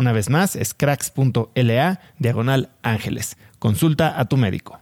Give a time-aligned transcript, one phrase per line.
[0.00, 3.36] Una vez más, es cracks.la diagonal ángeles.
[3.58, 4.80] Consulta a tu médico.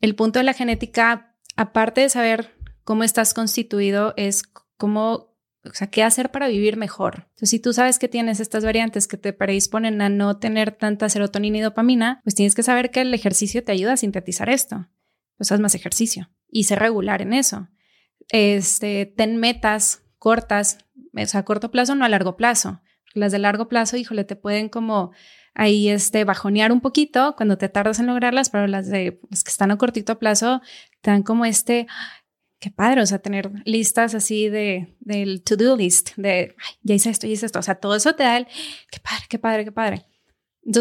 [0.00, 2.54] El punto de la genética, aparte de saber
[2.84, 4.44] cómo estás constituido, es
[4.76, 7.26] cómo, o sea, qué hacer para vivir mejor.
[7.30, 11.08] Entonces, si tú sabes que tienes estas variantes que te predisponen a no tener tanta
[11.08, 14.86] serotonina y dopamina, pues tienes que saber que el ejercicio te ayuda a sintetizar esto.
[15.38, 17.66] Pues haz más ejercicio y ser regular en eso.
[18.28, 20.78] Este, ten metas cortas,
[21.20, 22.80] o sea, a corto plazo, no a largo plazo.
[23.16, 25.12] Las de largo plazo, híjole, te pueden como
[25.54, 29.50] ahí este, bajonear un poquito cuando te tardas en lograrlas, pero las de las que
[29.50, 30.60] están a cortito plazo
[31.00, 31.86] te dan como este,
[32.58, 37.26] qué padre, o sea, tener listas así de del to-do list, de ya hice esto,
[37.26, 38.46] ya hice esto, o sea, todo eso te da el,
[38.90, 40.04] qué padre, qué padre, qué padre.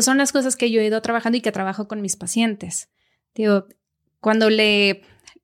[0.02, 2.90] Son las cosas que yo he ido trabajando y que trabajo con mis pacientes.
[3.34, 3.68] Digo,
[4.20, 5.04] cuando le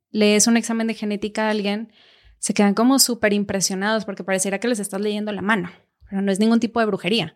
[0.10, 1.94] lees un examen de genética a alguien,
[2.40, 5.72] se quedan como súper impresionados porque pareciera que les estás leyendo la mano
[6.12, 7.36] pero no es ningún tipo de brujería.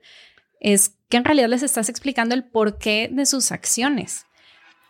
[0.59, 4.25] Es que en realidad les estás explicando el porqué de sus acciones.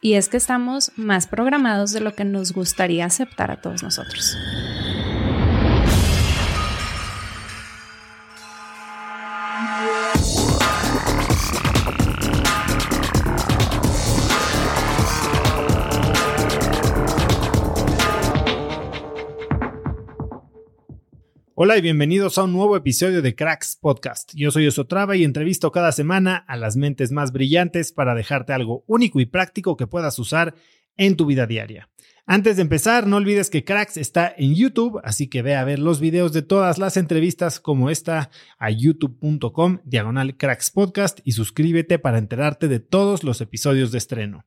[0.02, 4.36] Y es que estamos más programados de lo que nos gustaría aceptar a todos nosotros.
[21.58, 24.34] Hola y bienvenidos a un nuevo episodio de Cracks Podcast.
[24.36, 28.84] Yo soy Osotrava y entrevisto cada semana a las mentes más brillantes para dejarte algo
[28.88, 30.56] único y práctico que puedas usar
[30.98, 31.90] en tu vida diaria.
[32.26, 35.80] Antes de empezar, no olvides que Cracks está en YouTube, así que ve a ver
[35.80, 42.00] los videos de todas las entrevistas como esta a youtube.com diagonal Cracks Podcast y suscríbete
[42.00, 44.44] para enterarte de todos los episodios de estreno.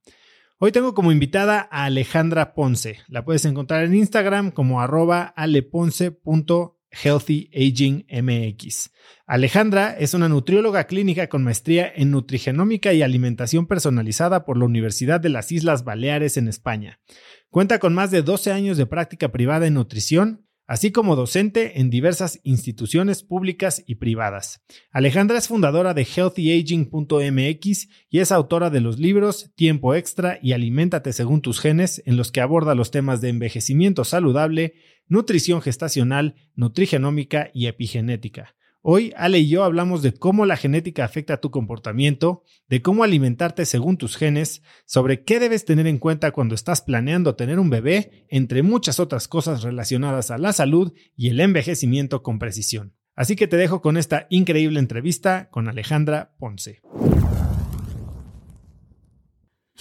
[0.59, 2.99] Hoy tengo como invitada a Alejandra Ponce.
[3.09, 8.91] La puedes encontrar en Instagram como arroba aleponce.com Healthy Aging MX.
[9.27, 15.21] Alejandra es una nutrióloga clínica con maestría en nutrigenómica y alimentación personalizada por la Universidad
[15.21, 17.01] de las Islas Baleares en España.
[17.51, 21.91] Cuenta con más de 12 años de práctica privada en nutrición, así como docente en
[21.91, 24.63] diversas instituciones públicas y privadas.
[24.93, 31.13] Alejandra es fundadora de healthyaging.mx y es autora de los libros Tiempo Extra y Aliméntate
[31.13, 34.75] según tus genes, en los que aborda los temas de envejecimiento saludable,
[35.09, 38.55] nutrición gestacional, nutrigenómica y epigenética.
[38.91, 43.05] Hoy Ale y yo hablamos de cómo la genética afecta a tu comportamiento, de cómo
[43.05, 47.69] alimentarte según tus genes, sobre qué debes tener en cuenta cuando estás planeando tener un
[47.69, 52.97] bebé, entre muchas otras cosas relacionadas a la salud y el envejecimiento con precisión.
[53.15, 56.81] Así que te dejo con esta increíble entrevista con Alejandra Ponce.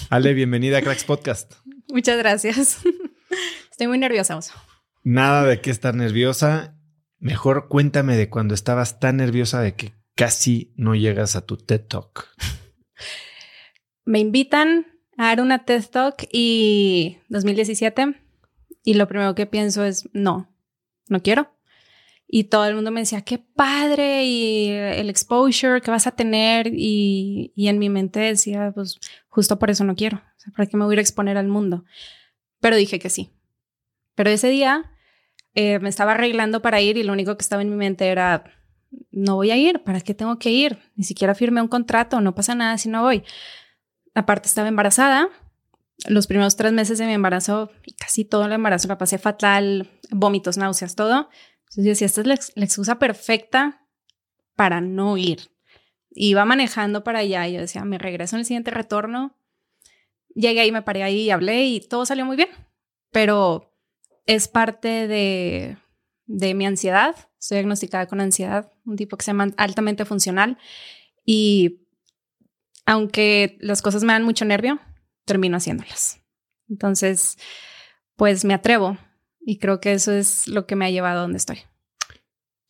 [0.09, 1.53] Ale, bienvenida a Cracks Podcast.
[1.87, 2.79] Muchas gracias.
[3.71, 4.51] Estoy muy nerviosa, Oso.
[5.05, 6.76] Nada de qué estar nerviosa.
[7.19, 11.81] Mejor cuéntame de cuando estabas tan nerviosa de que casi no llegas a tu TED
[11.81, 12.27] Talk.
[14.05, 14.85] Me invitan
[15.17, 18.15] a dar una TED Talk y 2017
[18.83, 20.53] y lo primero que pienso es no,
[21.09, 21.51] no quiero.
[22.29, 26.67] Y todo el mundo me decía, qué padre y el exposure que vas a tener.
[26.73, 28.99] Y, y en mi mente decía, pues
[29.29, 30.17] justo por eso no quiero.
[30.17, 31.85] O sea, ¿para qué me voy a exponer al mundo?
[32.59, 33.31] Pero dije que sí.
[34.13, 34.91] Pero ese día
[35.59, 38.43] eh, me estaba arreglando para ir y lo único que estaba en mi mente era,
[39.09, 40.77] no voy a ir, ¿para qué tengo que ir?
[40.93, 43.23] Ni siquiera firmé un contrato, no pasa nada si no voy.
[44.13, 45.29] Aparte estaba embarazada.
[46.07, 50.57] Los primeros tres meses de mi embarazo, casi todo el embarazo la pasé fatal, vómitos,
[50.57, 51.27] náuseas, todo.
[51.61, 53.83] Entonces yo decía, esta es la, excusa perfecta
[54.55, 55.49] para no ir.
[56.11, 59.35] Iba manejando para allá y yo decía, me regreso en el siguiente retorno.
[60.35, 62.49] Llegué ahí, me paré ahí y hablé y todo salió muy bien.
[63.09, 63.73] Pero
[64.27, 65.77] es parte de,
[66.25, 67.15] de mi ansiedad.
[67.39, 70.57] Estoy diagnosticada con ansiedad, un tipo que se llama altamente funcional.
[71.25, 71.87] Y
[72.85, 74.79] aunque las cosas me dan mucho nervio,
[75.25, 76.21] termino haciéndolas.
[76.69, 77.37] Entonces,
[78.15, 78.97] pues me atrevo
[79.39, 81.59] y creo que eso es lo que me ha llevado a donde estoy.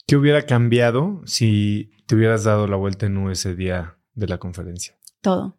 [0.06, 4.38] ¿Qué hubiera cambiado si te hubieras dado la vuelta en U ese día de la
[4.38, 4.98] conferencia?
[5.22, 5.58] Todo.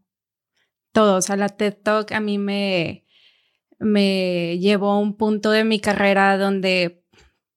[0.93, 1.17] Todo.
[1.17, 3.05] O sea, la TED Talk a mí me,
[3.79, 7.05] me llevó a un punto de mi carrera donde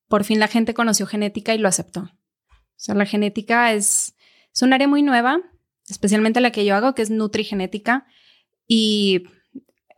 [0.08, 2.02] por fin la gente conoció genética y lo aceptó.
[2.02, 4.16] O sea, la genética es,
[4.54, 5.42] es un área muy nueva,
[5.88, 8.06] especialmente la que yo hago, que es nutrigenética.
[8.68, 9.24] Y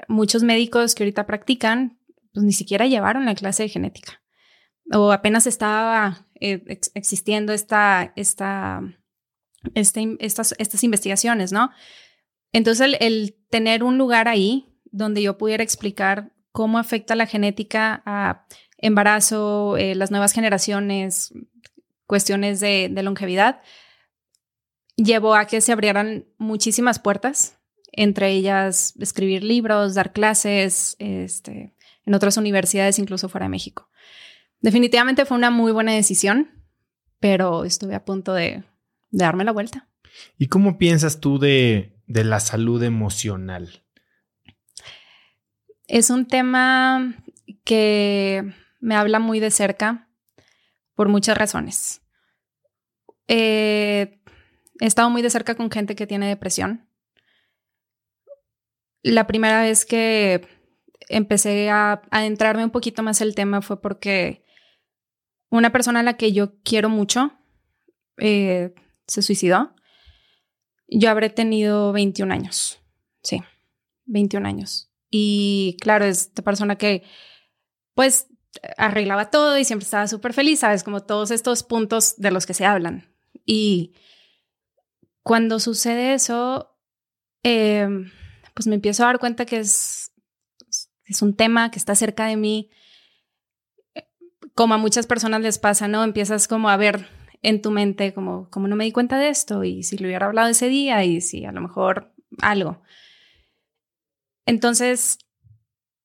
[0.08, 2.00] muchos médicos que ahorita practican
[2.34, 4.22] pues ni siquiera llevaron la clase de genética.
[4.92, 8.82] O apenas estaba eh, existiendo esta, esta,
[9.76, 11.70] este, estas, estas investigaciones, ¿no?
[12.52, 18.46] Entonces, el, tener un lugar ahí donde yo pudiera explicar cómo afecta la genética a
[18.78, 21.34] embarazo, eh, las nuevas generaciones,
[22.06, 23.62] cuestiones de, de, longevidad,
[24.96, 27.58] llevó a que se abrieran muchísimas puertas,
[27.92, 31.74] entre ellas escribir libros, dar clases, este,
[32.06, 33.90] en otras universidades, incluso fuera de México.
[34.62, 36.52] Definitivamente fue una muy buena decisión,
[37.20, 38.64] pero estuve a punto de,
[39.12, 39.88] darme la vuelta.
[40.38, 43.83] ¿Y cómo piensas tú de, de la salud emocional?
[45.94, 47.24] Es un tema
[47.64, 50.10] que me habla muy de cerca
[50.96, 52.02] por muchas razones.
[53.28, 54.20] Eh,
[54.80, 56.90] he estado muy de cerca con gente que tiene depresión.
[59.04, 60.48] La primera vez que
[61.10, 64.44] empecé a adentrarme un poquito más el tema fue porque
[65.52, 67.34] una persona a la que yo quiero mucho
[68.18, 68.74] eh,
[69.06, 69.76] se suicidó.
[70.88, 72.82] Yo habré tenido 21 años.
[73.22, 73.44] Sí,
[74.06, 74.90] 21 años.
[75.16, 77.04] Y claro, es esta persona que
[77.94, 78.30] pues
[78.78, 80.84] arreglaba todo y siempre estaba súper feliz, ¿sabes?
[80.84, 83.14] Como todos estos puntos de los que se hablan.
[83.46, 83.94] Y
[85.22, 86.80] cuando sucede eso,
[87.44, 87.88] eh,
[88.56, 90.12] pues me empiezo a dar cuenta que es
[91.06, 92.72] es un tema que está cerca de mí.
[94.56, 96.04] Como a muchas personas les pasa, ¿no?
[96.04, 97.08] Empiezas como a ver
[97.44, 100.26] en tu mente como, como no me di cuenta de esto y si lo hubiera
[100.26, 102.82] hablado ese día y si a lo mejor algo.
[104.46, 105.20] Entonces,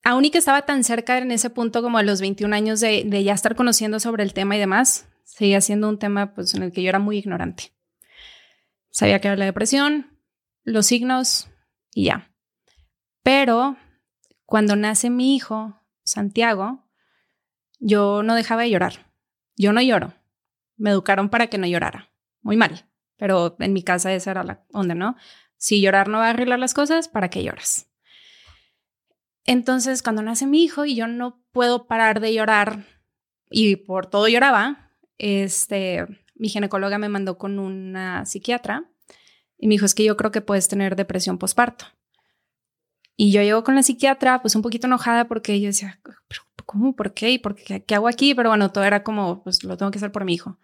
[0.05, 3.25] aún y que estaba tan cerca en ese punto como a los 21 años de,
[3.25, 6.73] ya estar conociendo sobre el tema y demás, seguía siendo un tema pues en el
[6.73, 7.73] que yo era muy ignorante.
[8.90, 10.18] Sabía que era la depresión,
[10.64, 11.49] los signos
[11.92, 12.33] y ya.
[13.23, 13.76] Pero
[14.47, 16.88] cuando nace mi hijo, Santiago,
[17.78, 19.12] yo no dejaba de llorar.
[19.57, 20.14] Yo no lloro.
[20.76, 22.11] Me educaron para que no llorara.
[22.40, 22.88] Muy mal.
[23.16, 25.16] Pero en mi casa esa era la onda, ¿no?
[25.57, 27.88] Si llorar no va a arreglar las cosas, ¿para qué lloras?
[29.50, 32.85] Entonces, cuando nace mi hijo y yo no puedo parar de llorar
[33.50, 38.90] y por todo lloraba, este, mi ginecóloga me mandó con una psiquiatra
[39.57, 41.87] y me dijo, es que yo creo que puedes tener depresión postparto.
[43.17, 46.95] Y yo llego con la psiquiatra, pues un poquito enojada porque yo decía, ¿pero cómo?
[46.95, 47.31] ¿Por qué?
[47.31, 47.83] ¿Y por qué?
[47.83, 48.35] ¿Qué hago aquí?
[48.35, 50.59] Pero bueno, todo era como, pues lo tengo que hacer por mi hijo.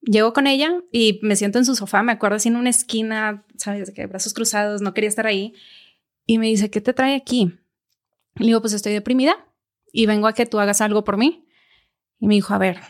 [0.00, 3.44] Llego con ella y me siento en su sofá, me acuerdo así en una esquina,
[3.58, 3.90] ¿sabes?
[3.90, 5.52] Que brazos cruzados, no quería estar ahí.
[6.24, 7.58] Y me dice, ¿qué te trae aquí?
[8.36, 9.36] Le digo, pues estoy deprimida
[9.92, 11.46] y vengo a que tú hagas algo por mí.
[12.18, 12.80] Y me dijo, a ver,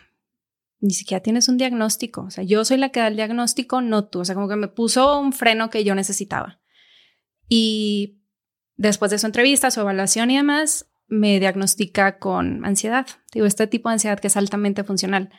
[0.81, 2.23] ni siquiera tienes un diagnóstico.
[2.23, 4.21] O sea, yo soy la que da el diagnóstico, no tú.
[4.21, 6.61] O sea, como que me puso un freno que yo necesitaba.
[7.49, 8.21] Y
[8.77, 13.07] Después de su entrevista, su evaluación y demás, me diagnostica con ansiedad.
[13.33, 15.31] Digo, este tipo de ansiedad que es altamente funcional.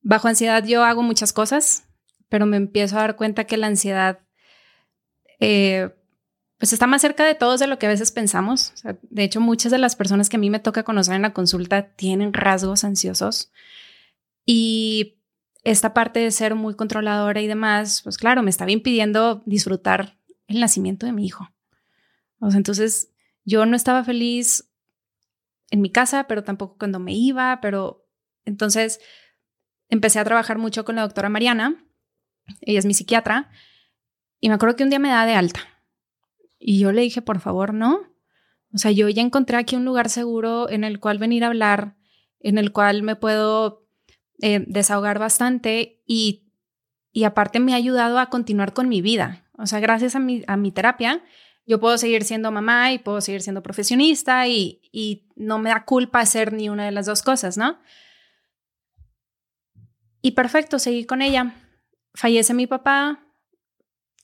[0.00, 1.84] Bajo ansiedad yo hago muchas cosas,
[2.28, 4.20] pero me empiezo a dar cuenta que la ansiedad
[5.40, 5.94] eh,
[6.58, 8.74] pues está más cerca de todos de lo que a veces pensamos.
[9.02, 11.90] de hecho, muchas de las personas que a mí me toca conocer en la consulta
[11.94, 13.52] tienen rasgos ansiosos.
[14.44, 15.18] Y
[15.62, 20.60] esta parte de ser muy controladora y demás, pues claro, me estaba impidiendo disfrutar el
[20.60, 21.48] nacimiento de mi hijo.
[22.40, 23.12] Entonces
[23.44, 24.68] yo no estaba feliz
[25.70, 28.06] en mi casa, pero tampoco cuando me iba, pero
[28.44, 29.00] entonces
[29.90, 31.84] empecé a trabajar mucho con la doctora Mariana,
[32.62, 33.50] ella es mi psiquiatra,
[34.40, 35.60] y me acuerdo que un día me da de alta.
[36.58, 38.00] Y yo le dije, por favor, no.
[38.74, 41.96] O sea, yo ya encontré aquí un lugar seguro en el cual venir a hablar,
[42.40, 43.86] en el cual me puedo
[44.40, 46.52] eh, desahogar bastante y,
[47.12, 49.48] y aparte me ha ayudado a continuar con mi vida.
[49.56, 51.22] O sea, gracias a mi, a mi terapia,
[51.66, 55.84] yo puedo seguir siendo mamá y puedo seguir siendo profesionista y, y no me da
[55.84, 57.78] culpa hacer ni una de las dos cosas, ¿no?
[60.22, 61.54] Y perfecto, seguí con ella.
[62.14, 63.27] Fallece mi papá.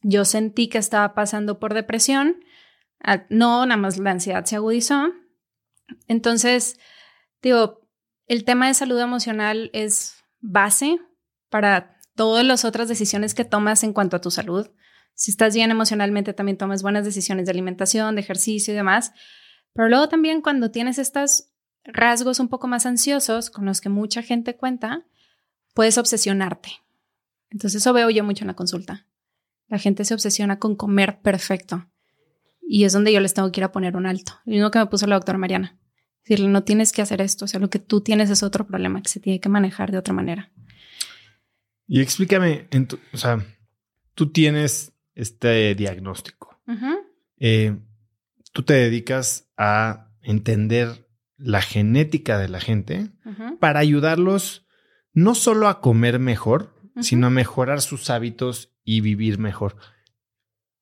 [0.07, 2.45] Yo sentí que estaba pasando por depresión.
[3.31, 5.13] No, nada más la ansiedad se agudizó.
[6.09, 6.79] Entonces,
[7.43, 7.89] digo,
[8.27, 11.01] el tema de salud emocional es base
[11.49, 14.71] para todas las otras decisiones que tomas en cuanto a tu salud.
[15.15, 19.13] Si estás bien emocionalmente, también tomas buenas decisiones de alimentación, de ejercicio y demás.
[19.73, 21.49] Pero luego también cuando tienes estos
[21.83, 25.07] rasgos un poco más ansiosos con los que mucha gente cuenta,
[25.73, 26.73] puedes obsesionarte.
[27.49, 29.07] Entonces eso veo yo mucho en la consulta.
[29.69, 31.87] La gente se obsesiona con comer perfecto.
[32.67, 34.33] Y es donde yo les tengo que ir a poner un alto.
[34.45, 35.79] Lo mismo que me puso la doctora Mariana.
[36.23, 37.45] Decirle, no tienes que hacer esto.
[37.45, 39.99] O sea, lo que tú tienes es otro problema que se tiene que manejar de
[39.99, 40.51] otra manera.
[41.87, 42.67] Y explícame,
[43.13, 43.45] o sea,
[44.15, 46.59] tú tienes este diagnóstico.
[47.39, 47.77] Eh,
[48.53, 51.07] tú te dedicas a entender
[51.37, 53.11] la genética de la gente
[53.61, 54.67] para ayudarlos
[55.13, 59.77] no solo a comer mejor, sino a mejorar sus hábitos y vivir mejor.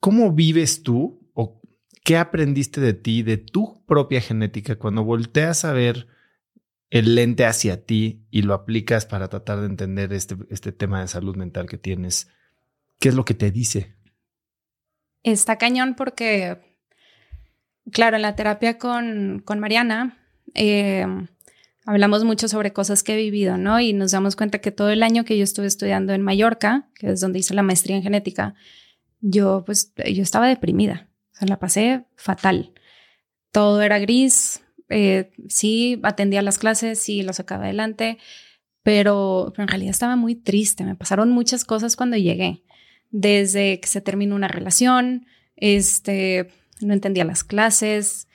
[0.01, 1.61] ¿Cómo vives tú o
[2.05, 6.09] qué aprendiste de ti, de tu propia genética, cuando volteas a ver
[6.91, 11.09] el lente hacia ti y lo aplicas para tratar de entender este, este tema de
[11.09, 12.29] salud mental que tienes?
[12.99, 13.97] ¿Qué es lo que te dice?
[15.23, 16.79] Está cañón porque,
[17.91, 20.19] claro, en la terapia con, con Mariana,
[20.55, 21.07] eh,
[21.85, 23.81] hablamos mucho sobre cosas que he vivido, ¿no?
[23.81, 27.11] Y nos damos cuenta que todo el año que yo estuve estudiando en Mallorca, que
[27.11, 28.55] es donde hice la maestría en genética,
[29.21, 32.73] yo pues yo estaba deprimida, o sea, la pasé fatal.
[33.51, 38.19] Todo era gris, eh, sí atendía las clases, sí lo sacaba adelante,
[38.83, 42.65] pero, pero en realidad estaba muy triste, me pasaron muchas cosas cuando llegué,
[43.11, 46.49] desde que se terminó una relación, este,
[46.81, 48.29] no entendía las clases,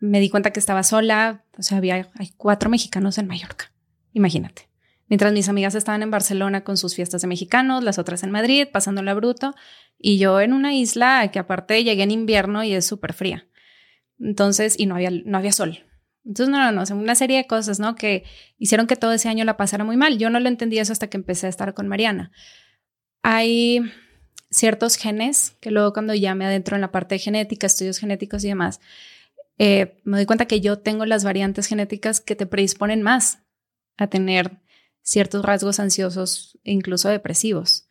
[0.00, 3.72] me di cuenta que estaba sola, o sea, había hay cuatro mexicanos en Mallorca,
[4.12, 4.68] imagínate.
[5.08, 8.68] Mientras mis amigas estaban en Barcelona con sus fiestas de mexicanos, las otras en Madrid,
[8.70, 9.54] pasándola bruto,
[9.98, 13.46] y yo en una isla que aparte llegué en invierno y es súper fría.
[14.20, 15.84] Entonces, y no había, no había sol.
[16.24, 17.94] Entonces, no, no, no, una serie de cosas, ¿no?
[17.94, 18.24] Que
[18.58, 20.18] hicieron que todo ese año la pasara muy mal.
[20.18, 22.32] Yo no lo entendí eso hasta que empecé a estar con Mariana.
[23.22, 23.80] Hay
[24.50, 28.44] ciertos genes que luego cuando ya me adentro en la parte de genética, estudios genéticos
[28.44, 28.80] y demás,
[29.58, 33.42] eh, me doy cuenta que yo tengo las variantes genéticas que te predisponen más
[33.96, 34.60] a tener
[35.02, 37.88] ciertos rasgos ansiosos e incluso depresivos.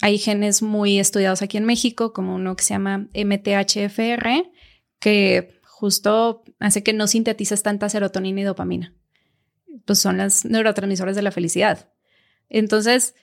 [0.00, 4.50] Hay genes muy estudiados aquí en México, como uno que se llama MTHFR,
[4.98, 8.94] que justo hace que no sintetices tanta serotonina y dopamina.
[9.84, 11.92] Pues son las neurotransmisores de la felicidad.
[12.48, 13.14] Entonces,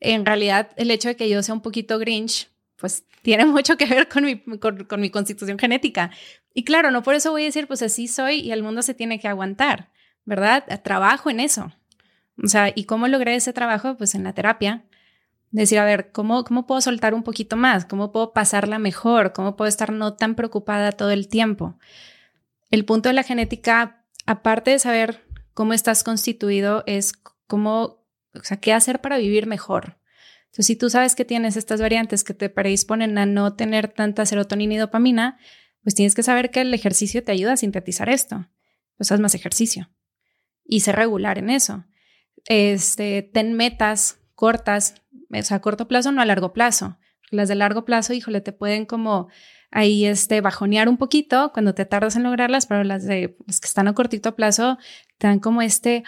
[0.00, 2.49] en realidad, el hecho de que yo sea un poquito grinch,
[2.80, 6.10] pues tiene mucho que ver con mi, con, mi constitución genética.
[6.54, 8.94] Y claro, no por eso voy a decir, pues así soy y el mundo se
[8.94, 9.90] tiene que aguantar,
[10.24, 10.64] ¿verdad?
[10.82, 11.72] Trabajo en eso.
[12.42, 13.96] O sea, ¿y cómo logré ese trabajo?
[13.96, 14.84] Pues en la terapia.
[15.50, 17.84] Decir, a ver, ¿cómo, ¿cómo puedo soltar un poquito más?
[17.84, 19.32] ¿Cómo puedo pasarla mejor?
[19.32, 21.76] ¿Cómo puedo estar no tan preocupada todo el tiempo?
[22.70, 27.12] El punto de la genética, aparte de saber cómo estás constituido, es
[27.46, 29.99] cómo, o sea, qué hacer para vivir mejor.
[30.50, 34.26] Entonces, si tú sabes que tienes estas variantes que te predisponen a no tener tanta
[34.26, 35.38] serotonina y dopamina,
[35.82, 38.48] pues tienes que saber que el ejercicio te ayuda a sintetizar esto.
[38.96, 39.90] Pues haz más ejercicio
[40.64, 41.84] y ser regular en eso.
[42.46, 45.02] Este, ten metas cortas,
[45.32, 46.98] o sea, a corto plazo, no a largo plazo.
[47.30, 49.28] Las de largo plazo, híjole, te pueden como
[49.70, 53.68] ahí este, bajonear un poquito cuando te tardas en lograrlas, pero las de las que
[53.68, 54.78] están a cortito plazo
[55.18, 56.02] te dan como este,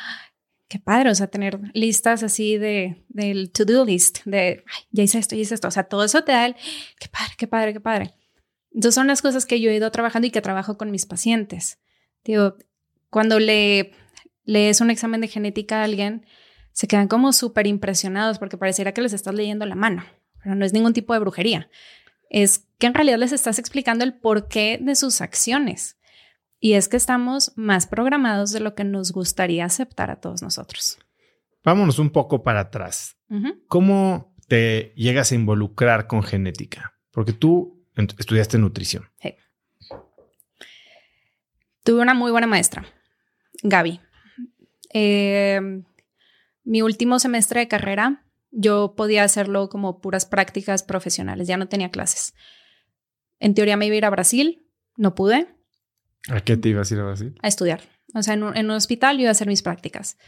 [0.69, 5.35] qué padre, o sea, tener listas así de, del to-do list, de, ya hice esto,
[5.35, 6.57] ya hice esto, o sea, todo eso te da el,
[6.99, 8.15] qué padre, qué padre, qué padre.
[8.75, 11.79] Entonces son las cosas que yo he ido trabajando y que trabajo con mis pacientes.
[12.25, 12.57] Digo,
[13.11, 13.93] cuando le
[14.45, 16.25] lees un examen de genética a alguien,
[16.73, 20.05] se quedan como súper impresionados porque pareciera que les estás leyendo la mano,
[20.43, 21.69] pero no es ningún tipo de brujería.
[22.31, 25.99] es que en realidad les estás explicando el porqué de sus acciones.
[26.65, 30.97] Y es que estamos más programados de lo que nos gustaría aceptar a todos nosotros.
[31.65, 33.17] Vámonos un poco para atrás.
[33.67, 36.95] ¿Cómo te llegas a involucrar con genética?
[37.11, 37.85] Porque tú
[38.17, 39.11] estudiaste nutrición.
[41.83, 42.87] Tuve una muy buena maestra,
[43.65, 44.01] Gaby.
[44.95, 45.83] Eh,
[46.63, 51.91] mi último semestre de carrera, yo podía hacerlo como puras prácticas profesionales, ya no tenía
[51.91, 52.35] clases.
[53.41, 54.65] En teoría me iba a ir a Brasil,
[54.97, 55.49] no pude.
[56.29, 57.35] ¿A qué te ibas a ir a Brasil?
[57.43, 57.83] A estudiar.
[58.15, 60.19] O sea, en un, hospital yo iba a hacer mis prácticas.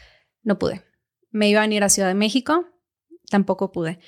[0.43, 0.83] No pude.
[1.31, 2.65] Me iba a venir a Ciudad de México,
[3.29, 3.99] tampoco pude.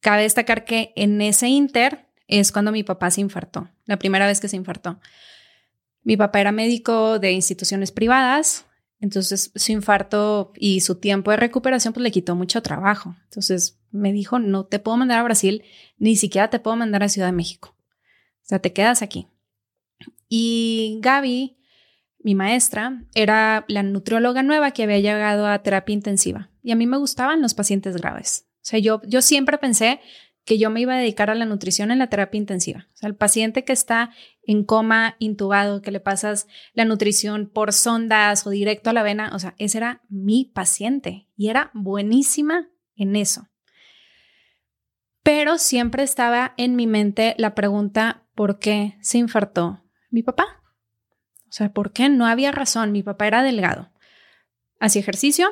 [0.00, 4.40] Cabe destacar que en ese inter es cuando mi papá se infartó, la primera vez
[4.40, 5.00] que se infartó.
[6.02, 8.66] Mi papá era médico de instituciones privadas,
[9.00, 13.16] entonces su infarto y su tiempo de recuperación pues le quitó mucho trabajo.
[13.24, 15.64] Entonces me dijo, no te puedo mandar a Brasil,
[15.98, 17.74] ni siquiera te puedo mandar a Ciudad de México.
[17.78, 19.26] O sea, te quedas aquí.
[20.32, 21.58] Y Gaby,
[22.20, 26.50] mi maestra, era la nutrióloga nueva que había llegado a terapia intensiva.
[26.62, 28.46] Y a mí me gustaban los pacientes graves.
[28.56, 30.00] O sea, yo, yo siempre pensé
[30.44, 32.86] que yo me iba a dedicar a la nutrición en la terapia intensiva.
[32.94, 34.10] O sea, el paciente que está
[34.44, 39.32] en coma, intubado, que le pasas la nutrición por sondas o directo a la vena,
[39.34, 43.48] o sea, ese era mi paciente y era buenísima en eso.
[45.24, 50.62] Pero siempre estaba en mi mente la pregunta, ¿por qué se infartó mi papá?
[51.48, 52.08] O sea, ¿por qué?
[52.08, 52.92] No había razón.
[52.92, 53.90] Mi papá era delgado.
[54.78, 55.50] Hacía ejercicio,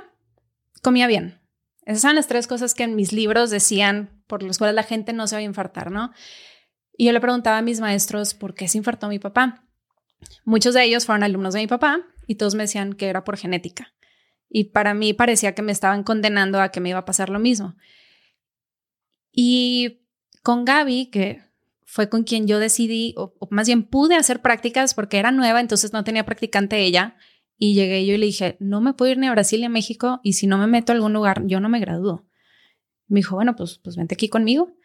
[0.83, 1.41] comía bien.
[1.85, 5.13] Esas son las tres cosas que en mis libros decían por las cuales la gente
[5.13, 6.13] no se va a infartar, ¿no?
[6.97, 9.65] Y yo le preguntaba a mis maestros por qué se infartó mi papá.
[10.45, 13.37] Muchos de ellos fueron alumnos de mi papá y todos me decían que era por
[13.37, 13.95] genética.
[14.49, 17.39] Y para mí parecía que me estaban condenando a que me iba a pasar lo
[17.39, 17.77] mismo.
[19.33, 20.07] Y
[20.43, 21.43] con Gaby, que
[21.91, 25.95] fue con quien yo decidí, o, más bien pude hacer prácticas porque era nueva, entonces
[25.95, 27.17] no tenía practicante ella.
[27.57, 29.71] Y llegué yo y le dije, no me puedo ir ni a Brasil ni a
[29.71, 32.27] México y si no me meto a algún lugar, yo no me gradúo.
[33.07, 34.77] Me dijo, bueno, pues, pues vente aquí conmigo.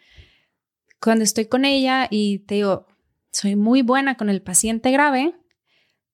[1.01, 2.87] Cuando estoy con ella y te digo,
[3.33, 5.35] soy muy buena con el paciente grave,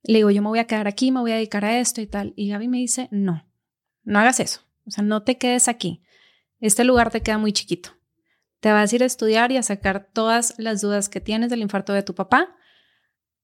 [0.02, 2.08] le digo, yo me voy a quedar aquí, me voy a dedicar a esto y
[2.08, 2.34] tal.
[2.36, 3.48] Y Gaby me dice, no,
[4.04, 4.62] no hagas eso.
[4.88, 6.02] O sea, no te quedes aquí.
[6.60, 7.92] Este lugar te queda muy chiquito.
[8.60, 11.62] Te vas a ir a estudiar y a sacar todas las dudas que tienes del
[11.62, 12.56] infarto de tu papá.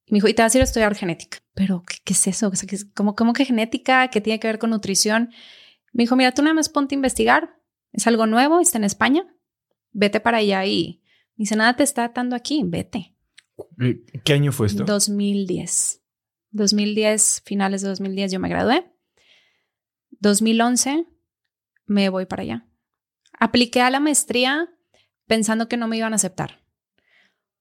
[0.06, 1.40] Y me dijo, y te vas a ir a estudiar genética.
[1.54, 2.52] Pero, ¿qué, es eso?
[2.94, 4.10] ¿cómo, ¿cómo, que genética?
[4.10, 5.32] ¿Qué tiene que ver con nutrición?
[5.94, 7.56] Me dijo, mira, tú nada más ponte a investigar.
[7.92, 9.26] Es algo nuevo, está en España.
[9.92, 11.02] Vete para allá y
[11.36, 13.16] dice, nada te está atando aquí, vete.
[13.80, 14.84] Eh, ¿Qué año fue esto?
[14.84, 16.02] 2010.
[16.52, 18.92] 2010, finales de 2010 yo me gradué.
[20.20, 21.06] 2011
[21.86, 22.68] me voy para allá.
[23.40, 24.70] Apliqué a la maestría
[25.28, 26.66] pensando que no me iban a aceptar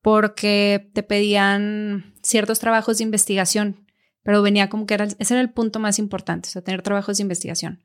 [0.05, 3.87] porque te pedían ciertos trabajos de investigación,
[4.23, 7.17] pero venía como que era, ese era el punto más importante, o sea, tener trabajos
[7.17, 7.83] de investigación.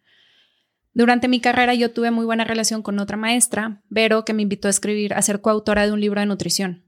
[0.94, 4.68] Durante mi carrera yo tuve muy buena relación con otra maestra, Vero, que me invitó
[4.68, 6.84] a escribir, a ser coautora de un libro de nutrición,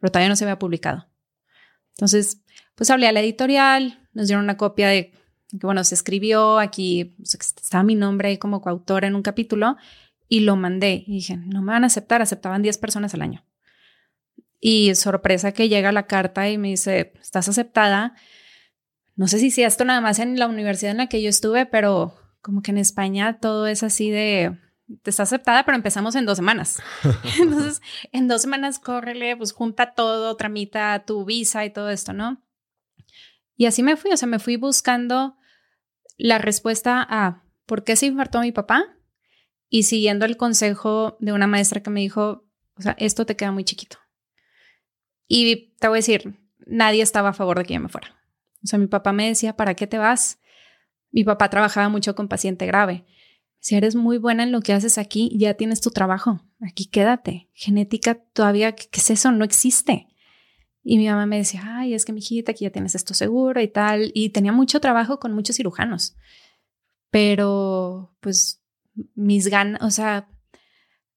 [0.00, 1.06] pero todavía no se había publicado.
[1.90, 2.42] Entonces,
[2.74, 5.12] pues hablé a la editorial, nos dieron una copia de
[5.48, 9.76] que, bueno, se escribió, aquí estaba mi nombre como coautora en un capítulo
[10.32, 11.04] y lo mandé.
[11.06, 13.44] Y dije, no me van a aceptar, aceptaban 10 personas al año.
[14.60, 18.14] Y sorpresa que llega la carta y me dice, estás aceptada.
[19.14, 21.66] No sé si si esto nada más en la universidad en la que yo estuve,
[21.66, 24.58] pero como que en España todo es así de,
[25.02, 26.82] te está aceptada, pero empezamos en dos semanas.
[27.38, 32.42] Entonces, en dos semanas, córrele, pues junta todo, tramita tu visa y todo esto, ¿no?
[33.54, 35.36] Y así me fui, o sea, me fui buscando
[36.16, 38.96] la respuesta a por qué se infartó mi papá
[39.74, 42.44] y siguiendo el consejo de una maestra que me dijo,
[42.76, 43.96] o sea, esto te queda muy chiquito.
[45.26, 48.14] Y te voy a decir, nadie estaba a favor de que yo me fuera.
[48.62, 50.40] O sea, mi papá me decía, ¿para qué te vas?
[51.10, 53.06] Mi papá trabajaba mucho con paciente grave.
[53.60, 56.42] Si eres muy buena en lo que haces aquí, ya tienes tu trabajo.
[56.60, 57.48] Aquí quédate.
[57.54, 59.32] Genética todavía, ¿qué, es eso?
[59.32, 60.06] No existe.
[60.82, 63.58] Y mi mamá me decía, ay, es que mi hijita, aquí ya tienes esto seguro
[63.62, 64.10] y tal.
[64.12, 66.14] Y tenía mucho trabajo con muchos cirujanos.
[67.10, 68.61] Pero, pues,
[69.14, 70.28] mis ganas, o sea,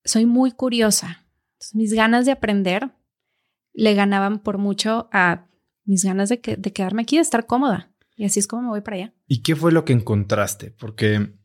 [0.03, 1.25] soy muy curiosa.
[1.73, 2.91] mis ganas de aprender
[3.73, 5.47] le ganaban por mucho a
[5.83, 7.91] mis ganas de, de quedarme aquí, de estar cómoda.
[8.15, 9.13] Y así es como me voy para allá.
[9.27, 10.71] ¿Y qué fue lo que encontraste?
[10.71, 11.35] Porque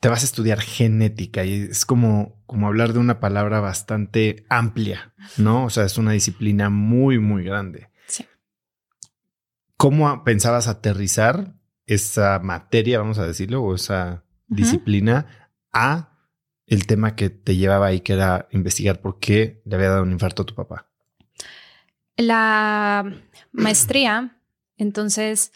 [0.00, 5.14] te vas a estudiar genética y es como, como hablar de una palabra bastante amplia,
[5.36, 5.64] ¿no?
[5.64, 7.90] O sea, es una disciplina muy, muy grande.
[8.06, 8.24] Sí.
[9.76, 11.54] ¿Cómo pensabas aterrizar
[11.86, 16.12] esa materia, vamos a decirlo, o esa disciplina a
[16.66, 20.12] el tema que te llevaba ahí, que era investigar por qué le había dado un
[20.12, 20.88] infarto a tu papá?
[22.16, 23.04] la
[23.52, 24.40] maestría,
[24.76, 25.52] entonces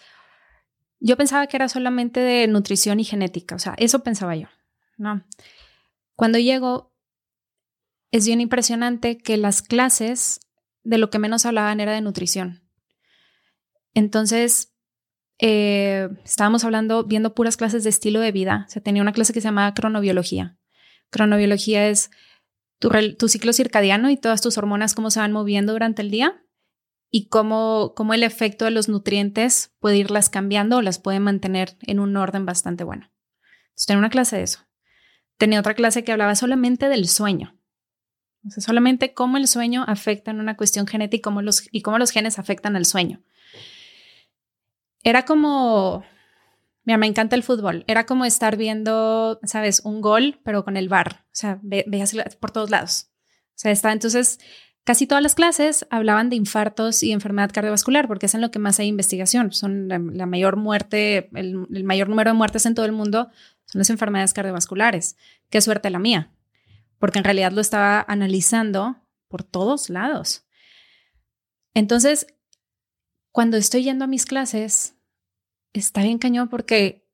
[1.00, 4.48] yo pensaba que era solamente de nutrición y genética, o sea, eso pensaba yo,
[4.98, 5.24] ¿no?
[6.14, 6.92] Cuando llego,
[8.10, 10.40] es bien impresionante que las clases
[10.82, 12.62] de lo que menos hablaban era de nutrición.
[13.94, 14.69] Entonces,
[15.42, 18.66] eh, estábamos hablando, viendo puras clases de estilo de vida.
[18.68, 20.58] O sea, tenía una clase que se llamaba cronobiología.
[21.08, 22.10] Cronobiología es
[22.78, 26.44] tu, ciclo circadiano y todas tus hormonas, cómo se van moviendo durante el día
[27.10, 31.76] y cómo, cómo el efecto de los nutrientes puede irlas cambiando o las puede mantener
[31.82, 33.10] en un orden bastante bueno.
[33.70, 34.60] Entonces, tenía una clase de eso.
[35.38, 37.58] Tenía otra clase que hablaba solamente del sueño.
[38.46, 41.80] O sea, solamente cómo el sueño afecta en una cuestión genética y cómo los, y
[41.80, 43.22] cómo los genes afectan al sueño.
[45.02, 46.04] Era como,
[46.84, 47.84] mira, me encanta el fútbol.
[47.86, 51.24] Era como estar viendo, sabes, un gol, pero con el bar.
[51.26, 53.10] O sea, veías por todos lados.
[53.50, 54.38] O sea, está entonces
[54.84, 58.58] Casi todas las clases hablaban de infartos y enfermedad cardiovascular, porque es en lo que
[58.58, 59.52] más hay investigación.
[59.52, 63.28] Son la, mayor muerte, el, el, mayor número de muertes en todo el mundo
[63.66, 65.16] son las enfermedades cardiovasculares.
[65.50, 66.32] Qué suerte la mía,
[66.98, 68.96] porque en realidad lo estaba analizando
[69.28, 70.46] por todos lados.
[71.74, 72.26] Entonces,
[73.32, 74.96] cuando estoy yendo a mis clases,
[75.72, 77.06] está bien cañón porque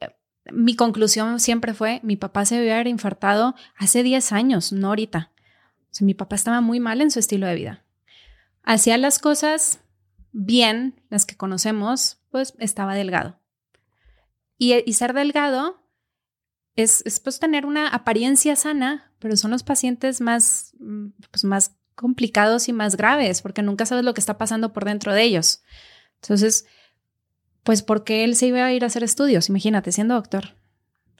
[0.00, 0.16] eh,
[0.52, 5.32] mi conclusión siempre fue, mi papá se debió haber infartado hace 10 años, no ahorita
[6.00, 7.84] mi papá estaba muy mal en su estilo de vida.
[8.62, 9.80] Hacía las cosas
[10.32, 13.40] bien, las que conocemos, pues estaba delgado.
[14.58, 15.80] Y, ser delgado
[16.74, 21.77] es, es, pues tener una apariencia sana, pero son los pacientes más, mm, pues, más
[21.98, 25.64] complicados y más graves, porque nunca sabes lo que está pasando por dentro de ellos.
[26.22, 26.64] Entonces,
[27.64, 29.48] pues, ¿por qué él se iba a ir a hacer estudios?
[29.48, 30.54] Imagínate, siendo doctor.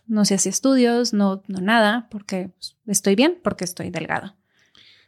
[0.06, 4.36] No se hacía estudios, no, no nada, porque pues, estoy bien, porque estoy delgado.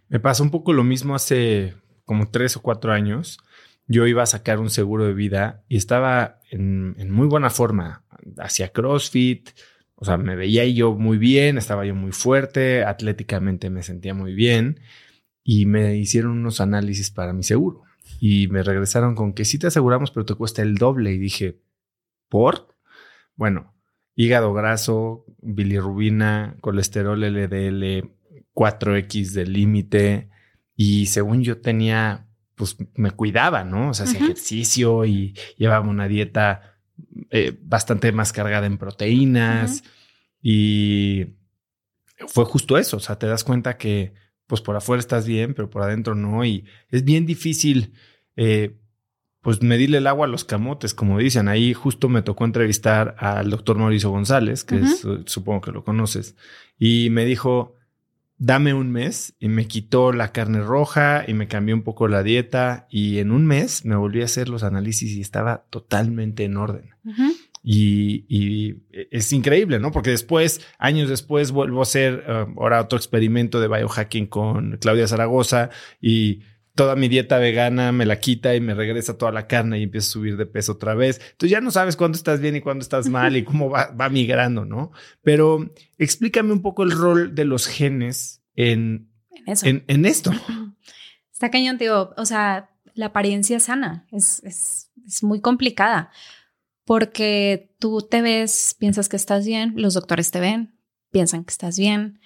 [0.08, 3.38] Me pasó un poco lo mismo hace como tres o cuatro años.
[3.86, 8.02] Yo iba a sacar un seguro de vida y estaba en, muy buena forma.
[8.38, 9.50] Hacía CrossFit,
[9.94, 14.34] o sea, me veía yo muy bien, estaba yo muy fuerte, atléticamente me sentía muy
[14.34, 14.80] bien
[15.42, 17.82] y me hicieron unos análisis para mi seguro.
[18.20, 21.12] Y me regresaron con que sí te aseguramos, pero te cuesta el doble.
[21.12, 21.60] Y dije,
[22.28, 22.76] ¿por?
[23.36, 23.74] Bueno,
[24.14, 28.10] hígado graso, bilirrubina, colesterol LDL,
[28.54, 30.30] 4X de límite.
[30.76, 33.90] Y según yo tenía, pues me cuidaba, ¿no?
[33.90, 36.78] O sea, hacía ejercicio y llevaba una dieta
[37.30, 39.82] eh, bastante más cargada en proteínas.
[40.42, 41.36] Y
[42.28, 44.12] fue justo eso, o sea, te das cuenta que
[44.50, 47.94] pues por afuera estás bien, pero por adentro no y es bien difícil.
[48.34, 48.76] Eh,
[49.42, 51.48] pues medirle el agua a los camotes, como dicen.
[51.48, 54.82] Ahí justo me tocó entrevistar al doctor Mauricio González, que
[55.24, 56.36] supongo que lo conoces,
[56.78, 57.76] y me dijo,
[58.36, 62.22] dame un mes y me quitó la carne roja y me cambió un poco la
[62.22, 66.56] dieta y en un mes me volví a hacer los análisis y estaba totalmente en
[66.56, 66.90] orden.
[67.62, 68.76] Y,
[69.10, 69.92] es increíble, ¿no?
[69.92, 75.06] Porque después, años después, vuelvo a hacer eh, ahora otro experimento de biohacking con Claudia
[75.06, 75.70] Zaragoza
[76.00, 76.40] y
[76.74, 80.08] toda mi dieta vegana me la quita y me regresa toda la carne y empiezo
[80.08, 81.20] a subir de peso otra vez.
[81.32, 84.64] Entonces ya no sabes cuándo estás bien y cuándo estás mal y cómo va, migrando,
[84.64, 84.92] ¿no?
[85.22, 89.10] Pero explícame un poco el rol de los genes en,
[89.46, 90.30] en, esto.
[91.32, 92.14] Está cañón, tío.
[92.16, 96.10] O sea, la apariencia sana es, es, es muy complicada
[96.84, 100.78] porque tú te ves, piensas que estás bien, los doctores te ven,
[101.10, 102.20] piensan que estás bien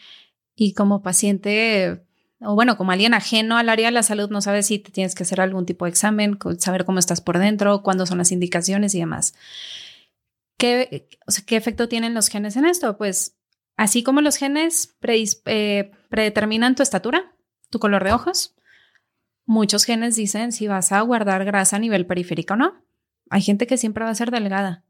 [0.55, 2.05] y como paciente
[2.45, 5.15] o bueno, como alguien ajeno al área de la salud, no sabes si te tienes
[5.15, 8.95] que hacer algún tipo de examen, saber cómo estás por dentro, cuándo son las indicaciones
[8.95, 9.35] y demás.
[10.59, 11.09] ¿Qué,
[11.47, 12.97] ¿qué efecto tienen los genes en esto?
[12.97, 13.37] Pues
[13.77, 14.97] así como los genes
[15.47, 17.35] eh, predeterminan tu estatura,
[17.71, 18.55] tu color de ojos,
[19.47, 22.85] muchos genes dicen si vas a guardar grasa a nivel periférico o no.
[23.31, 24.85] Hay gente que siempre va a ser delgada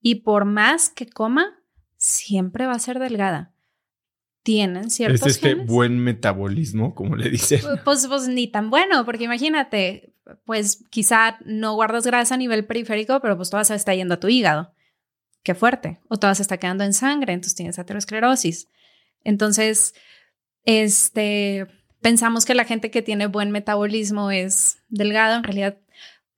[0.00, 1.58] y por más que coma,
[1.96, 3.52] siempre va a ser delgada
[4.48, 7.60] tienen ciertos Es este buen metabolismo, como le dicen.
[7.84, 10.14] Pues, pues ni tan bueno, porque imagínate,
[10.46, 14.20] pues quizá no guardas grasa a nivel periférico, pero pues toda se está yendo a
[14.20, 14.72] tu hígado.
[15.42, 16.00] Qué fuerte.
[16.08, 18.68] O toda se está quedando en sangre, entonces tienes aterosclerosis.
[19.22, 19.94] Entonces,
[20.64, 21.66] este,
[22.00, 25.36] pensamos que la gente que tiene buen metabolismo es delgado.
[25.36, 25.76] En realidad,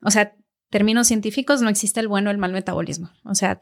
[0.02, 0.34] o sea,
[0.70, 3.10] términos científicos, no existe el bueno o el mal metabolismo.
[3.24, 3.60] O sea,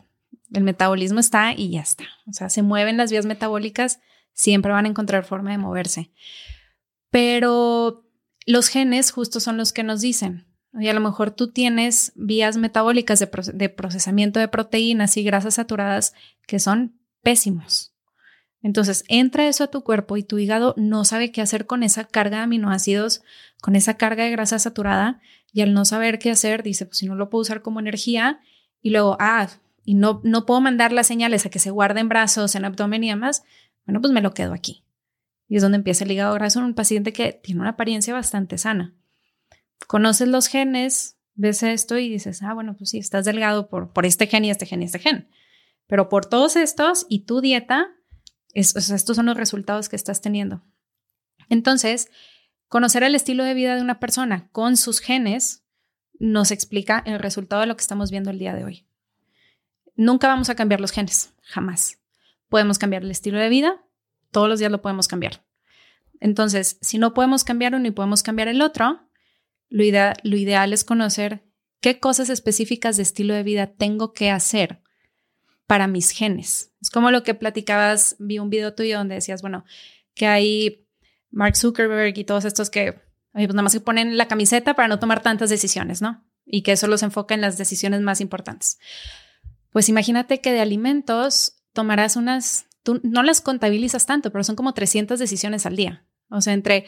[0.53, 2.05] el metabolismo está y ya está.
[2.27, 4.01] O sea, se mueven las vías metabólicas
[4.39, 6.13] siempre van a encontrar forma de moverse.
[7.11, 8.05] Pero
[8.47, 12.57] los genes justo son los que nos dicen, y a lo mejor tú tienes vías
[12.57, 16.15] metabólicas de, procesamiento de proteínas y grasas saturadas
[16.47, 17.95] que son pésimos.
[18.63, 22.05] Entonces entra eso a tu cuerpo y tu hígado no sabe qué hacer con esa
[22.05, 23.23] carga de aminoácidos,
[23.61, 25.21] con esa carga de grasa saturada
[25.53, 28.41] y al no saber qué hacer dice, pues si no lo puedo usar como energía
[28.83, 29.49] y luego, ah,
[29.85, 33.09] y no, no puedo mandar las señales a que se guarden brazos, en abdomen y
[33.09, 33.45] demás,
[33.87, 34.85] bueno, pues me lo quedo aquí.
[35.49, 38.59] Y es donde empieza el hígado graso en un paciente que tiene una apariencia bastante
[38.59, 38.95] sana.
[39.87, 44.05] Conoces los genes, ves esto y dices, ah, bueno, pues sí, estás delgado por, por
[44.05, 45.29] este gen y este gen y este gen.
[45.87, 47.89] Pero por todos estos y tu dieta,
[48.59, 50.63] estos son los resultados que estás teniendo.
[51.49, 52.11] Entonces,
[52.69, 55.65] conocer el estilo de vida de una persona con sus genes
[56.19, 58.87] nos explica el resultado de lo que estamos viendo el día de hoy.
[59.95, 62.01] Nunca vamos a cambiar los genes, jamás.
[62.49, 63.85] Podemos cambiar el estilo de vida,
[64.31, 65.45] todos los días lo podemos cambiar.
[66.21, 69.09] Entonces, si no podemos cambiar uno y podemos cambiar el otro,
[69.69, 71.45] lo, ideal es conocer
[71.81, 74.83] qué cosas específicas de estilo de vida tengo que hacer
[75.69, 76.73] para mis genes.
[76.81, 79.65] Es como lo que platicabas, vi un video tuyo donde decías, bueno,
[80.15, 80.89] que hay
[81.31, 83.01] Mark Zuckerberg y todos estos que
[83.33, 86.25] pues nada más se ponen la camiseta para no tomar tantas decisiones, ¿no?
[86.47, 88.81] Y que eso los enfoca en las decisiones más importantes.
[89.71, 94.73] Pues imagínate que de alimentos tomarás unas, tú no las contabilizas tanto, pero son como
[94.73, 96.07] 300 decisiones al día.
[96.31, 96.87] O sea, entre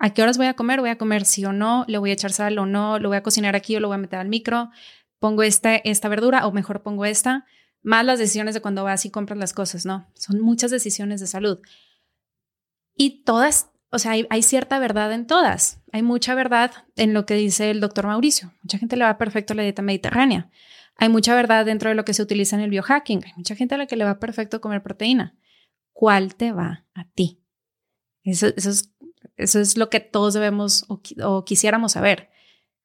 [0.00, 2.14] a qué horas voy a comer, voy a comer sí o no, le voy a
[2.14, 4.28] echar sal o no, lo voy a cocinar aquí o lo voy a meter al
[4.28, 4.70] micro,
[5.18, 7.44] pongo esta, esta verdura o mejor pongo esta,
[7.82, 10.08] más las decisiones de cuando vas y compras las cosas, ¿no?
[10.14, 11.58] Son muchas decisiones de salud.
[12.94, 15.82] Y todas o sea, hay, cierta verdad en todas.
[15.92, 18.50] Hay mucha verdad en lo que dice el doctor Mauricio.
[18.62, 20.50] Mucha gente le va perfecto a la dieta mediterránea.
[20.96, 23.22] Hay mucha verdad dentro de lo que se utiliza en el biohacking.
[23.22, 25.36] Hay mucha gente a la que le va perfecto comer proteína.
[25.92, 27.42] ¿Cuál te va a ti?
[28.24, 28.94] Eso, es,
[29.36, 32.30] eso es, lo que todos debemos o, quisiéramos saber.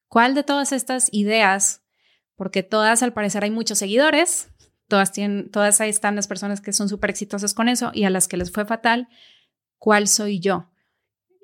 [0.10, 1.86] ¿Cuál de todas estas ideas,
[2.36, 4.50] porque todas al parecer hay muchos seguidores,
[4.88, 8.10] todas, tienen, todas ahí están las personas que son súper exitosas con eso y a
[8.10, 9.08] las que les fue fatal,
[9.78, 10.70] ¿cuál soy yo?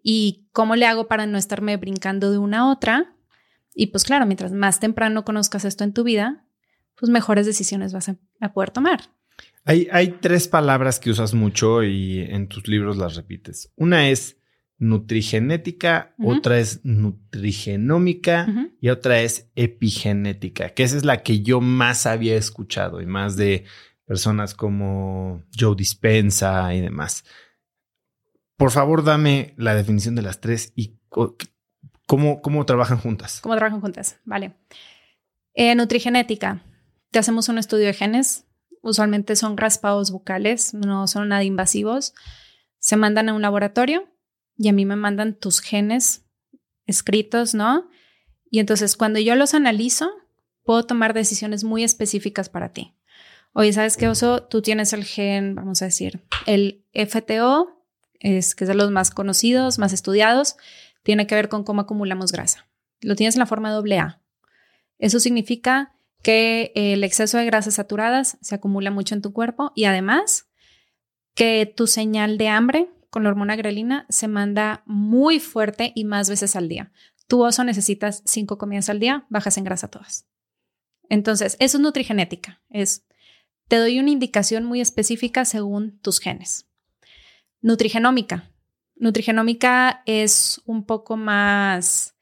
[0.03, 3.15] y cómo le hago para no estarme brincando de una a otra.
[3.73, 6.45] Y pues claro, mientras más temprano conozcas esto en tu vida,
[6.95, 8.99] pues mejores decisiones vas a, poder tomar.
[9.63, 13.71] Hay, hay, tres palabras que usas mucho y en tus libros las repites.
[13.77, 14.37] Una es
[14.83, 18.47] nutrigenética, otra es nutrigenómica
[18.81, 23.37] y otra es epigenética, que esa es la que yo más había escuchado y más
[23.37, 23.63] de
[24.05, 27.23] personas como Joe Dispensa y demás.
[28.57, 30.97] Por favor, dame la definición de las tres y
[32.05, 33.39] cómo, cómo trabajan juntas.
[33.41, 34.19] ¿Cómo trabajan juntas?
[34.25, 34.53] Vale.
[35.53, 36.61] Eh, nutrigenética.
[37.11, 38.45] Te hacemos un estudio de genes.
[38.81, 42.13] Usualmente son raspados bucales, no son nada invasivos.
[42.79, 44.12] Se mandan a un laboratorio
[44.57, 46.25] y a mí me mandan tus genes
[46.85, 47.89] escritos, ¿no?
[48.49, 50.09] Y entonces cuando yo los analizo,
[50.63, 52.93] puedo tomar decisiones muy específicas para ti.
[53.53, 54.43] Oye, ¿sabes qué, Oso?
[54.43, 57.85] Tú tienes el gen, vamos a decir, el FTO
[58.19, 60.55] es, que es de los más conocidos, más estudiados,
[61.03, 62.67] tiene que ver con cómo acumulamos grasa.
[63.01, 64.21] Lo tienes en la forma doble A.
[64.97, 69.83] Eso significa que el exceso de grasas saturadas se acumula mucho en tu cuerpo y
[69.85, 70.47] además
[71.35, 76.31] que tu señal de hambre con la hormona grelina se manda muy fuerte y más
[76.31, 76.91] veces al día.
[77.27, 80.27] Tu oso necesitas cinco comidas al día, bajas en grasa todas.
[81.09, 82.63] Entonces, eso es nutrigenética.
[82.71, 83.05] Es,
[83.67, 86.67] te doy una indicación muy específica según tus genes.
[87.61, 88.51] Nutrigenómica.
[88.95, 92.15] Nutrigenómica es un poco más,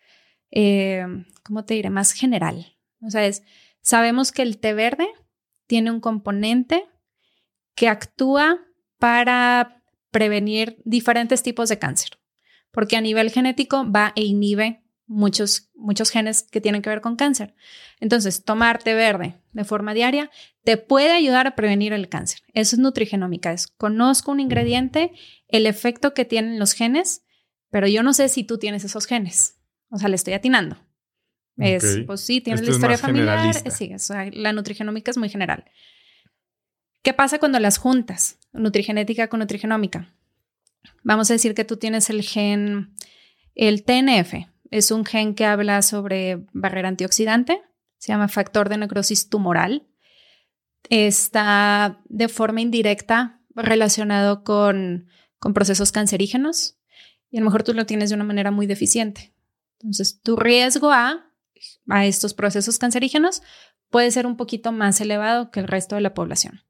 [0.52, 1.06] eh,
[1.42, 1.90] ¿cómo te diré?
[1.90, 2.78] Más general.
[3.02, 3.44] O sea, es,
[3.80, 5.08] sabemos que el té verde
[5.68, 6.84] tiene un componente
[7.76, 8.60] que actúa
[9.00, 9.81] para
[10.12, 12.20] prevenir diferentes tipos de cáncer,
[12.72, 17.16] porque a nivel genético va e inhibe muchos, muchos genes que tienen que ver con
[17.16, 17.54] cáncer.
[18.00, 20.32] Entonces, tomar té verde de forma diaria
[20.64, 22.42] te puede ayudar a prevenir el cáncer.
[22.54, 25.12] Eso es nutrigenómica, es conozco un ingrediente,
[25.48, 27.24] el efecto que tienen los genes,
[27.70, 29.58] pero yo no sé si tú tienes esos genes.
[29.90, 30.78] O sea, le estoy atinando.
[31.58, 33.54] Es, pues sí, tienes la historia familiar.
[33.70, 33.92] Sí,
[34.32, 35.66] la nutrigenómica es muy general.
[37.02, 38.38] ¿Qué pasa cuando las juntas?
[38.54, 40.14] Nutrigenética con nutrigenómica.
[41.04, 42.96] Vamos a decir que tú tienes el gen,
[43.56, 47.62] el TNF, es un gen que habla sobre barrera antioxidante,
[47.98, 49.86] se llama factor de necrosis tumoral.
[50.90, 55.08] Está de forma indirecta relacionado con,
[55.40, 56.78] con procesos cancerígenos
[57.30, 59.34] y a lo mejor tú lo tienes de una manera muy deficiente.
[59.80, 61.32] Entonces, tu riesgo a,
[61.90, 63.44] a estos procesos cancerígenos
[63.90, 66.62] puede ser un poquito más elevado que el resto de la población.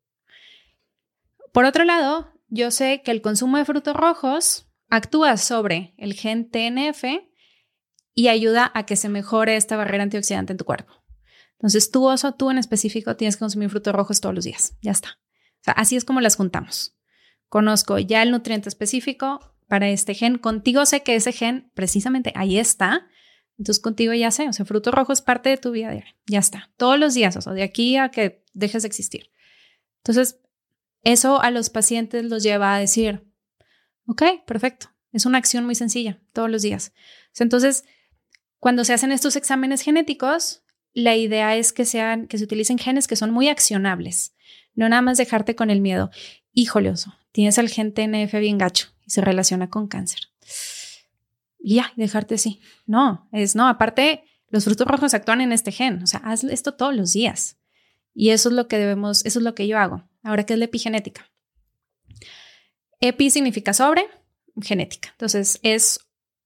[1.52, 6.50] Por otro lado, yo sé que el consumo de frutos rojos actúa sobre el gen
[6.50, 7.04] TNF
[8.14, 10.94] y ayuda a que se mejore esta barrera antioxidante en tu cuerpo.
[11.54, 14.76] Entonces, tú, oso, tú en específico, tienes que consumir frutos rojos todos los días.
[14.82, 15.20] Ya está.
[15.66, 16.98] Así es como las juntamos.
[17.50, 20.38] conozco ya el nutriente específico para este gen.
[20.38, 23.08] Contigo sé que ese gen, precisamente ahí está.
[23.58, 26.16] Entonces contigo ya sé, o sea, fruto rojo es parte de tu vida diaria.
[26.26, 26.72] Ya está.
[26.78, 29.30] Todos los días, o sea, de aquí a que dejes de existir.
[29.98, 30.40] Entonces,
[31.04, 33.28] eso a los pacientes los lleva a decir,
[34.06, 34.88] ok, perfecto.
[35.12, 36.94] Es una acción muy sencilla, todos los días.
[37.38, 37.84] Entonces,
[38.60, 43.08] cuando se hacen estos exámenes genéticos, la idea es que sean, que se utilicen genes
[43.08, 44.36] que son muy accionables.
[44.74, 46.12] No nada más dejarte con el miedo.
[46.54, 50.20] Híjole, oso, tienes al gen TNF bien gacho y se relaciona con cáncer.
[51.60, 52.62] Y ya, dejarte así.
[52.86, 53.68] No, es no.
[53.68, 56.02] Aparte, los frutos rojos actúan en este gen.
[56.04, 57.58] O sea, haz esto todos los días.
[58.14, 60.10] Y eso es lo que debemos, eso es lo que yo hago.
[60.24, 61.30] Ahora, ¿qué es la epigenética?
[63.00, 64.06] Epi significa sobre,
[64.62, 65.10] genética.
[65.12, 66.00] Entonces, es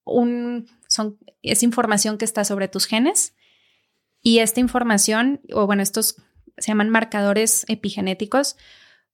[0.06, 0.68] un,
[1.42, 3.36] es información que está sobre tus genes.
[4.22, 6.16] Y esta información, o bueno, estos
[6.58, 8.56] se llaman marcadores epigenéticos,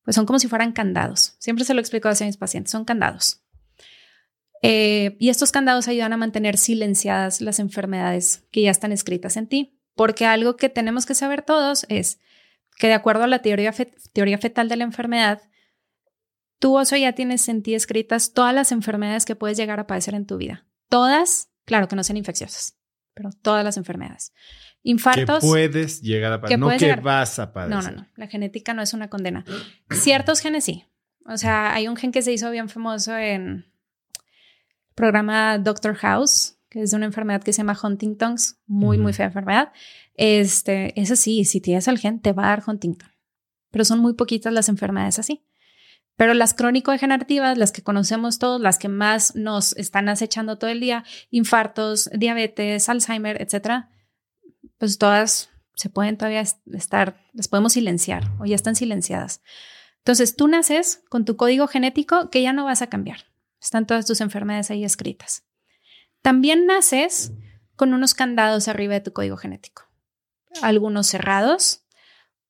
[0.04, 1.36] pues son como si fueran candados.
[1.40, 3.42] Siempre se lo explico a mis pacientes, son candados.
[4.62, 9.48] Eh, y estos candados ayudan a mantener silenciadas las enfermedades que ya están escritas en
[9.48, 12.20] ti, porque algo que tenemos que saber todos es
[12.82, 13.72] que de acuerdo a la teoría,
[14.12, 15.40] teoría fetal de la enfermedad,
[16.58, 20.16] tú oso ya tienes en ti escritas todas las enfermedades que puedes llegar a padecer
[20.16, 20.66] en tu vida.
[20.90, 22.80] Todas, claro que no sean infecciosas,
[23.14, 24.34] pero todas las enfermedades.
[24.82, 25.42] Infartos.
[25.42, 27.84] Que puedes llegar a padecer, no que vas a padecer.
[27.84, 28.08] No, no, no.
[28.16, 29.46] La genética no es una condena.
[29.92, 30.84] Ciertos genes sí.
[31.28, 33.66] O sea, hay un gen que se hizo bien famoso en el
[34.96, 39.26] programa Doctor House, que es de una enfermedad que se llama Huntington's, muy, muy fea
[39.26, 39.74] enfermedad.
[40.16, 43.10] Este, eso sí, si tienes el gen, te va a dar Huntington.
[43.72, 45.46] Pero son muy poquitas las enfermedades así.
[46.16, 50.80] Pero las crónico-degenerativas, las que conocemos todos, las que más nos están acechando todo el
[50.80, 53.90] día, infartos, diabetes, Alzheimer, etcétera,
[54.78, 59.42] pues todas se pueden todavía estar, las podemos silenciar o ya están silenciadas.
[59.98, 63.26] Entonces tú naces con tu código genético que ya no vas a cambiar.
[63.60, 65.44] Están todas tus enfermedades ahí escritas.
[66.22, 67.34] También naces
[67.76, 69.84] con unos candados arriba de tu código genético.
[70.62, 71.86] Algunos cerrados,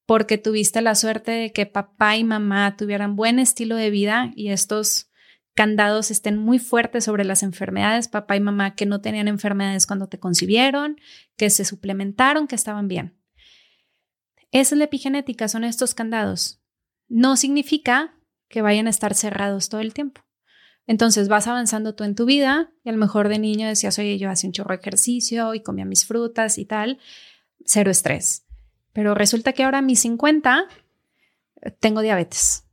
[0.05, 4.49] porque tuviste la suerte de que papá y mamá tuvieran buen estilo de vida y
[4.49, 5.09] estos
[5.53, 10.07] candados estén muy fuertes sobre las enfermedades, papá y mamá que no tenían enfermedades cuando
[10.07, 10.99] te concibieron,
[11.37, 13.17] que se suplementaron, que estaban bien.
[14.51, 16.61] Esa es la epigenética, son estos candados.
[17.07, 18.15] No significa
[18.49, 20.21] que vayan a estar cerrados todo el tiempo.
[20.87, 24.17] Entonces vas avanzando tú en tu vida y a lo mejor de niño decías, oye,
[24.17, 26.99] yo hacía un chorro de ejercicio y comía mis frutas y tal,
[27.65, 28.45] cero estrés.
[28.93, 30.67] Pero resulta que ahora a mis 50
[31.79, 32.65] tengo diabetes.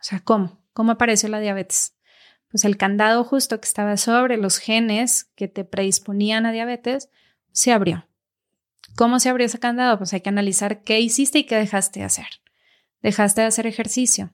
[0.00, 0.64] O sea, ¿cómo?
[0.72, 1.94] ¿Cómo apareció la diabetes?
[2.54, 7.10] pues el candado justo que estaba sobre los genes que te predisponían a diabetes
[7.50, 8.06] se abrió.
[8.94, 9.98] ¿Cómo se abrió ese candado?
[9.98, 12.28] Pues hay que analizar qué hiciste y qué dejaste de hacer.
[13.02, 14.30] Dejaste de hacer ejercicio,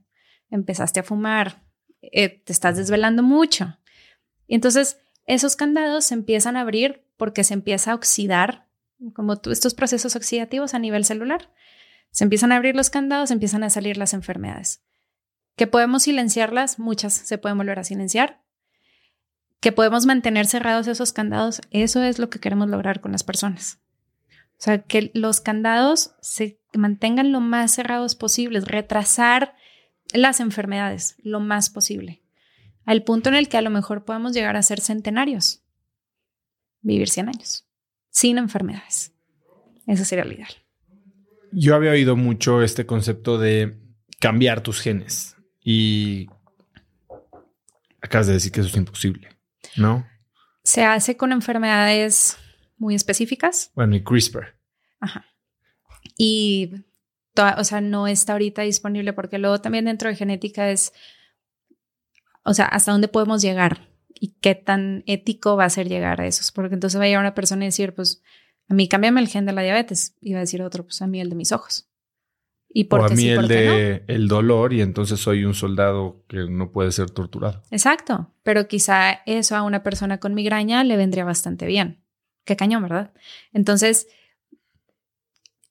[0.51, 1.63] empezaste a fumar,
[2.03, 3.79] eh, te estás desvelando mucho.
[4.47, 8.67] Y entonces esos candados se empiezan a abrir porque se empieza a oxidar,
[9.15, 11.53] como estos procesos oxidativos a nivel celular.
[12.11, 14.83] Se empiezan a abrir los candados, empiezan a salir las enfermedades.
[15.57, 18.43] Que podemos silenciarlas, muchas se pueden volver a silenciar.
[19.61, 23.79] Que podemos mantener cerrados esos candados, eso es lo que queremos lograr con las personas.
[24.59, 29.55] O sea, que los candados se mantengan lo más cerrados posibles, retrasar
[30.13, 32.23] las enfermedades lo más posible,
[32.85, 35.63] al punto en el que a lo mejor podamos llegar a ser centenarios,
[36.81, 37.67] vivir 100 años,
[38.11, 39.13] sin enfermedades.
[39.87, 40.53] Eso sería lo ideal.
[41.53, 43.81] Yo había oído mucho este concepto de
[44.21, 45.37] cambiar tus genes.
[45.63, 46.29] Y
[48.01, 49.29] acabas de decir que eso es imposible,
[49.77, 50.07] ¿no?
[50.63, 52.37] Se hace con enfermedades
[52.79, 53.73] muy específicas.
[53.75, 54.57] Bueno, y CRISPR.
[55.01, 55.27] Ajá.
[56.17, 56.71] Y,
[57.37, 60.93] o sea, no está ahorita disponible porque luego también dentro de genética es,
[62.45, 66.27] o sea, hasta dónde podemos llegar y qué tan ético va a ser llegar a
[66.27, 66.43] eso.
[66.55, 68.23] Porque entonces va a llegar una persona y decir, pues,
[68.69, 70.17] a mí cámbiame el gen de la diabetes.
[70.21, 71.89] Y va a decir otro, pues a mí el de mis ojos.
[72.73, 76.71] Y o a mí el de el dolor y entonces soy un soldado que no
[76.71, 77.65] puede ser torturado.
[77.73, 82.05] Exacto, pero quizá eso a una persona con migraña le vendría bastante bien.
[82.45, 83.13] Qué cañón, ¿verdad?
[83.53, 84.07] Entonces,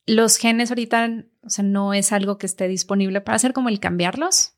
[0.10, 3.80] los genes ahorita, o sea, no es algo que esté disponible para hacer como el
[3.80, 4.56] cambiarlos,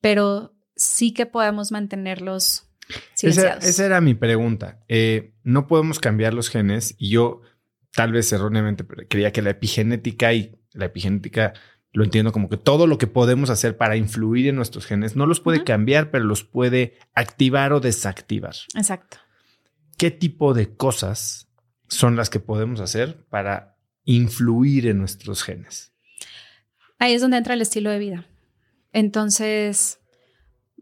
[0.00, 2.68] pero sí que podemos mantenerlos
[3.14, 3.64] silenciados.
[3.64, 4.84] Esa, era mi pregunta.
[4.88, 7.40] Eh, no podemos cambiar los genes y yo
[7.92, 11.54] tal vez erróneamente creía que la epigenética y la epigenética
[11.92, 15.26] lo entiendo como que todo lo que podemos hacer para influir en nuestros genes no
[15.26, 18.54] los puede cambiar, pero los puede activar o desactivar.
[18.74, 19.18] Exacto.
[19.96, 21.48] ¿Qué tipo de cosas
[21.88, 23.71] son las que podemos hacer para
[24.04, 25.92] influir en nuestros genes?
[26.98, 28.26] Ahí es donde entra el estilo de vida.
[28.92, 29.98] Entonces,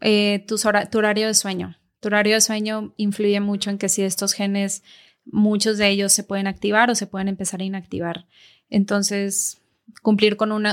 [0.01, 0.57] eh, tu,
[0.99, 1.77] horario de sueño.
[2.01, 4.83] Tu horario de sueño influye mucho en que si estos genes,
[5.25, 8.27] muchos de ellos se pueden activar o se pueden empezar a inactivar.
[8.69, 9.63] Entonces,
[10.03, 10.67] cumplir con un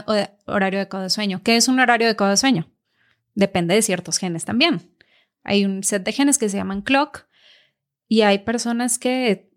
[0.45, 1.41] horario adecuado de sueño.
[1.43, 2.69] ¿Qué es un horario adecuado de sueño?
[3.35, 4.91] Depende de ciertos genes también.
[5.43, 7.25] Hay un set de genes que se llaman clock
[8.07, 9.49] y hay personas que,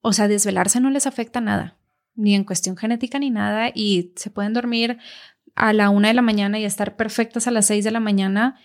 [0.00, 1.78] o sea, desvelarse no les afecta nada,
[2.14, 4.98] ni en cuestión genética ni nada, y se pueden dormir
[5.54, 8.58] a la una de la mañana y estar perfectas a las seis de la mañana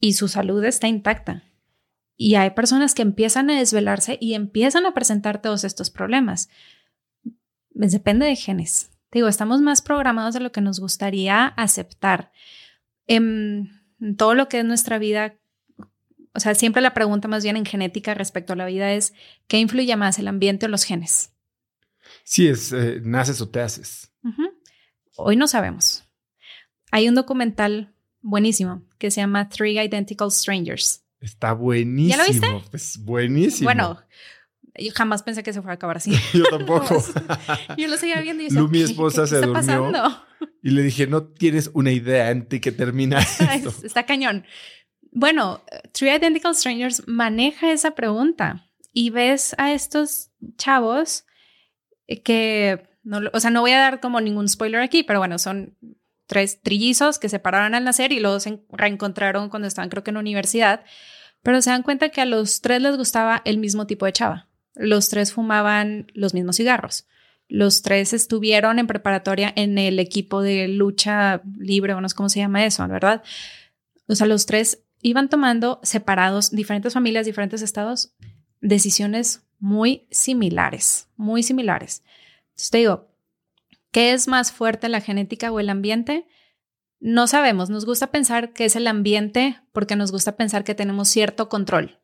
[0.00, 1.42] y su salud está intacta.
[2.16, 6.48] Y hay personas que empiezan a desvelarse y empiezan a presentar todos estos problemas.
[7.70, 8.90] Depende de genes.
[9.12, 12.32] Digo, estamos más programados de lo que nos gustaría aceptar.
[13.06, 13.70] En
[14.16, 15.34] todo lo que es nuestra vida,
[16.34, 19.14] o sea, siempre la pregunta más bien en genética respecto a la vida es,
[19.46, 21.35] ¿qué influye más, el ambiente o los genes?
[22.26, 24.12] Sí, es, eh, naces o te haces.
[25.16, 26.02] Hoy no sabemos.
[26.90, 31.04] Hay un documental buenísimo que se llama Three Identical Strangers.
[31.20, 32.16] Está buenísimo.
[32.16, 32.68] ¿Ya lo viste?
[32.72, 33.68] Pues buenísimo.
[33.68, 34.00] Bueno,
[34.76, 36.10] yo jamás pensé que se fuera a acabar así.
[36.34, 37.00] yo tampoco.
[37.78, 39.92] yo lo seguía viendo y decía, Lu, mi esposa se durmió.
[40.64, 43.20] Y le dije, no tienes una idea en ti que termina
[43.54, 43.72] esto.
[43.84, 44.44] Está cañón.
[45.12, 45.62] Bueno,
[45.92, 51.24] Three Identical Strangers maneja esa pregunta y ves a estos chavos
[52.24, 55.76] que, no, o sea, no voy a dar como ningún spoiler aquí, pero bueno, son
[56.26, 60.10] tres trillizos que se separaron al nacer y luego se reencontraron cuando estaban creo que
[60.10, 60.84] en universidad,
[61.42, 64.48] pero se dan cuenta que a los tres les gustaba el mismo tipo de chava.
[64.74, 67.06] Los tres fumaban los mismos cigarros.
[67.48, 72.28] Los tres estuvieron en preparatoria en el equipo de lucha libre, o no sé cómo
[72.28, 73.22] se llama eso, ¿verdad?
[74.08, 78.14] O sea, los tres iban tomando separados, diferentes familias, diferentes estados,
[78.60, 82.02] decisiones muy similares, muy similares.
[82.48, 83.08] Entonces te digo,
[83.90, 86.26] ¿qué es más fuerte, la genética o el ambiente?
[87.00, 91.08] No sabemos, nos gusta pensar que es el ambiente porque nos gusta pensar que tenemos
[91.08, 91.98] cierto control,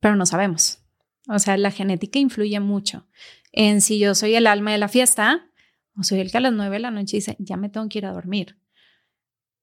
[0.00, 0.80] pero no sabemos.
[1.28, 3.06] O sea, la genética influye mucho
[3.52, 5.48] en si yo soy el alma de la fiesta
[5.96, 7.98] o soy el que a las nueve de la noche dice, ya me tengo que
[7.98, 8.58] ir a dormir.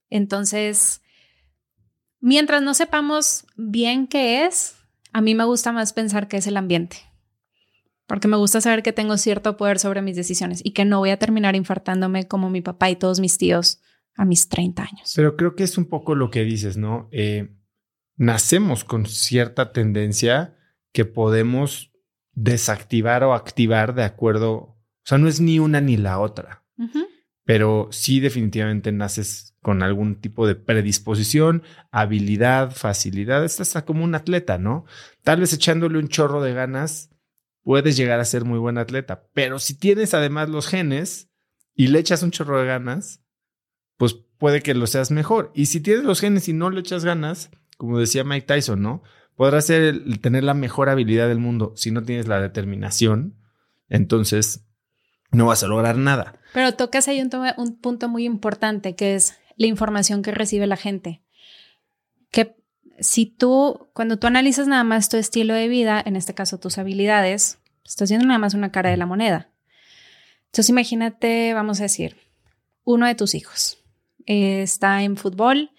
[0.10, 1.02] Entonces,
[2.20, 4.79] mientras no sepamos bien qué es,
[5.14, 6.98] a mí me gusta más pensar que es el ambiente,
[8.08, 11.10] porque me gusta saber que tengo cierto poder sobre mis decisiones y que no voy
[11.12, 13.82] a terminar infartándome como mi papá y todos mis tíos
[14.16, 15.14] a mis 30 años.
[15.16, 17.08] Pero creo que es un poco lo que dices, ¿no?
[17.12, 17.56] Eh,
[18.18, 20.58] nacemos con cierta tendencia
[20.92, 21.92] que podemos
[22.34, 26.64] desactivar o activar de acuerdo, o sea, no es ni una ni la otra,
[27.44, 34.58] pero sí definitivamente naces con algún tipo de predisposición, habilidad, facilidad, estás como un atleta,
[34.58, 34.86] ¿no?
[35.24, 37.10] Tal vez echándole un chorro de ganas
[37.64, 41.30] puedes llegar a ser muy buen atleta, pero si tienes además los genes
[41.76, 43.22] y le echas un chorro de ganas,
[43.98, 45.52] pues puede que lo seas mejor.
[45.54, 49.04] Y si tienes los genes y no le echas ganas, como decía Mike Tyson, ¿no?
[49.40, 51.72] podrás ser tener la mejor habilidad del mundo.
[51.78, 53.38] Si no tienes la determinación,
[53.88, 54.66] entonces
[55.32, 56.42] no vas a lograr nada.
[56.54, 57.22] Pero tocas ahí
[57.56, 61.22] un punto muy importante que es la información que recibe la gente.
[62.32, 62.56] Que
[63.00, 66.78] si tú, cuando tú analizas nada más tu estilo de vida, en este caso tus
[66.78, 69.52] habilidades, estás viendo nada más una cara de la moneda.
[70.46, 72.16] Entonces imagínate, vamos a decir,
[72.86, 73.78] uno de tus hijos
[74.26, 75.72] eh, está en fútbol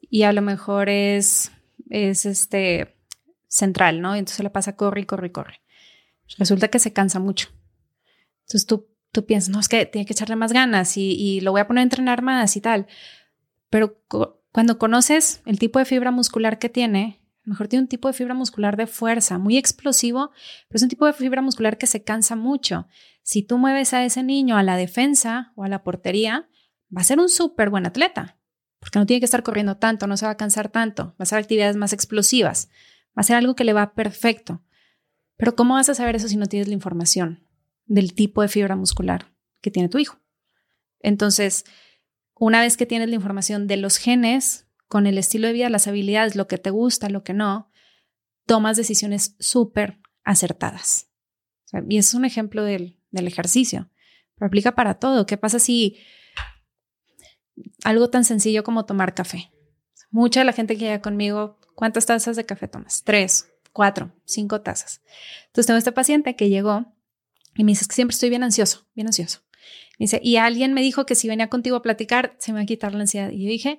[0.00, 1.50] y a lo mejor es
[1.90, 2.96] es este
[3.48, 4.14] central, ¿no?
[4.14, 5.60] Entonces le pasa corre corre corre.
[6.38, 7.48] Resulta que se cansa mucho.
[8.42, 11.60] Entonces tú, tú piensas, no, es que tiene que echarle más ganas y, lo voy
[11.60, 12.86] a poner a entrenar más y tal.
[13.68, 14.02] Pero
[14.52, 18.08] cuando conoces el tipo de fibra muscular que tiene, a lo mejor tiene un tipo
[18.08, 20.30] de fibra muscular de fuerza, muy explosivo,
[20.68, 22.86] pero es un tipo de fibra muscular que se cansa mucho.
[23.22, 26.48] Si tú mueves a ese niño a la defensa o a la portería,
[26.94, 28.36] va a ser un súper buen atleta
[28.80, 31.22] porque no tiene que estar corriendo tanto, no se va a cansar tanto, va a
[31.24, 32.70] hacer actividades más explosivas,
[33.08, 34.62] va a ser algo que le va perfecto.
[35.36, 37.49] Pero ¿cómo vas a saber eso si no tienes la información
[37.90, 40.18] del tipo de fibra muscular que tiene tu hijo?
[41.00, 41.64] Entonces,
[42.34, 45.86] una vez que tienes la información de los genes, con el estilo de vida, las
[45.86, 47.70] habilidades, lo que te gusta, lo que no,
[48.46, 51.08] tomas decisiones súper acertadas.
[51.88, 53.90] y es un ejemplo del, del ejercicio,
[54.34, 55.26] pero aplica para todo.
[55.26, 55.98] ¿Qué pasa si
[57.84, 59.50] algo tan sencillo como tomar café.
[60.10, 63.02] Mucha de la gente que llega conmigo, ¿cuántas tazas de café tomas?
[63.04, 65.02] Tres, cuatro, cinco tazas.
[65.46, 66.92] Entonces tengo este paciente que llegó
[67.56, 69.40] y me dice que siempre estoy bien ansioso, bien ansioso.
[69.98, 72.66] Dice, y alguien me dijo que si venía contigo a platicar, se me va a
[72.66, 73.30] quitar la ansiedad.
[73.30, 73.78] Y yo dije,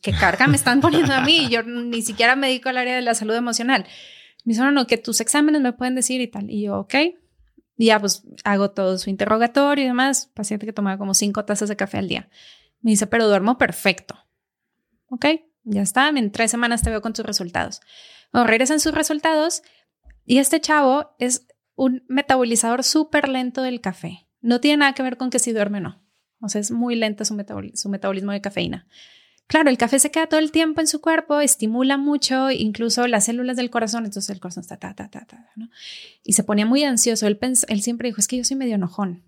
[0.00, 1.48] ¿qué, carga me están poniendo a mí?
[1.50, 3.84] Yo ni siquiera me dedico al área de la salud emocional.
[4.44, 6.50] Me dice, no, no, que tus exámenes me pueden decir y tal.
[6.50, 6.94] Y yo, ok.
[7.76, 10.30] Y ya pues hago todo su interrogatorio y demás.
[10.32, 12.30] Paciente que tomaba como cinco tazas de café al día.
[12.80, 14.18] Me dice, pero duermo perfecto.
[15.10, 15.26] ok,
[15.64, 17.80] ya está, en tres semanas te veo con tus resultados.
[18.32, 19.62] O regresan sus resultados
[20.24, 21.46] y este chavo es
[21.80, 24.26] un metabolizador súper lento del café.
[24.42, 26.02] No tiene nada que ver con que si duerme o no.
[26.42, 27.34] O sea, es muy lento su,
[27.74, 28.86] su metabolismo de cafeína.
[29.46, 33.24] Claro, el café se queda todo el tiempo en su cuerpo, estimula mucho, incluso las
[33.24, 35.70] células del corazón, entonces el corazón está ta, ta, ta, ta, ¿no?
[36.22, 37.26] Y se ponía muy ansioso.
[37.26, 39.24] Él, él siempre dijo, es que yo soy medio enojón.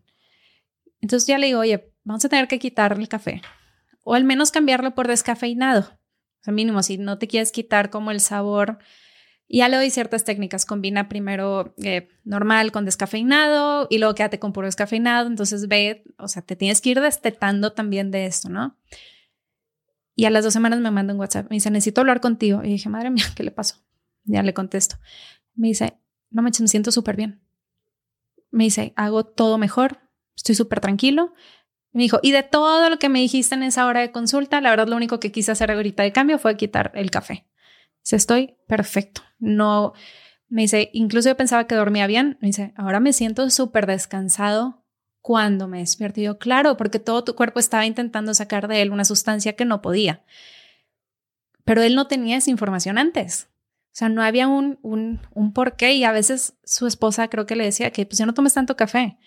[1.00, 3.40] Entonces ya le digo, oye, vamos a tener que quitarle el café
[4.05, 5.80] o al menos cambiarlo por descafeinado.
[5.80, 8.78] O sea, mínimo, si no te quieres quitar como el sabor.
[9.49, 10.64] Y ya le doy ciertas técnicas.
[10.64, 15.28] Combina primero eh, normal con descafeinado y luego quédate con puro descafeinado.
[15.28, 18.78] Entonces ve, o sea, te tienes que ir destetando también de esto, ¿no?
[20.14, 21.51] Y a las dos semanas me manda un WhatsApp.
[21.51, 22.62] Me dice, necesito hablar contigo.
[22.62, 23.76] Y dije, madre mía, ¿qué le pasó?
[24.24, 24.97] Ya le contesto.
[25.55, 25.99] Me dice,
[26.30, 27.43] no me siento súper bien.
[28.51, 29.99] Me dice, hago todo mejor.
[30.36, 31.34] Estoy súper tranquilo.
[31.93, 34.70] Me dijo, y de todo lo que me dijiste en esa hora de consulta, la
[34.70, 37.47] verdad lo único que quise hacer ahorita de cambio fue quitar el café.
[38.03, 39.22] Dice, estoy perfecto.
[39.38, 39.92] No,
[40.48, 42.36] me dice, incluso yo pensaba que dormía bien.
[42.40, 44.84] Me dice, ahora me siento súper descansado
[45.22, 46.20] cuando me despierto.
[46.20, 49.80] yo, claro, porque todo tu cuerpo estaba intentando sacar de él una sustancia que no
[49.80, 50.24] podía.
[51.64, 53.48] Pero él no tenía esa información antes.
[53.92, 57.64] O sea, no había un, un, un y a veces su esposa creo que le
[57.64, 59.18] decía que pues ya no tomes tanto café.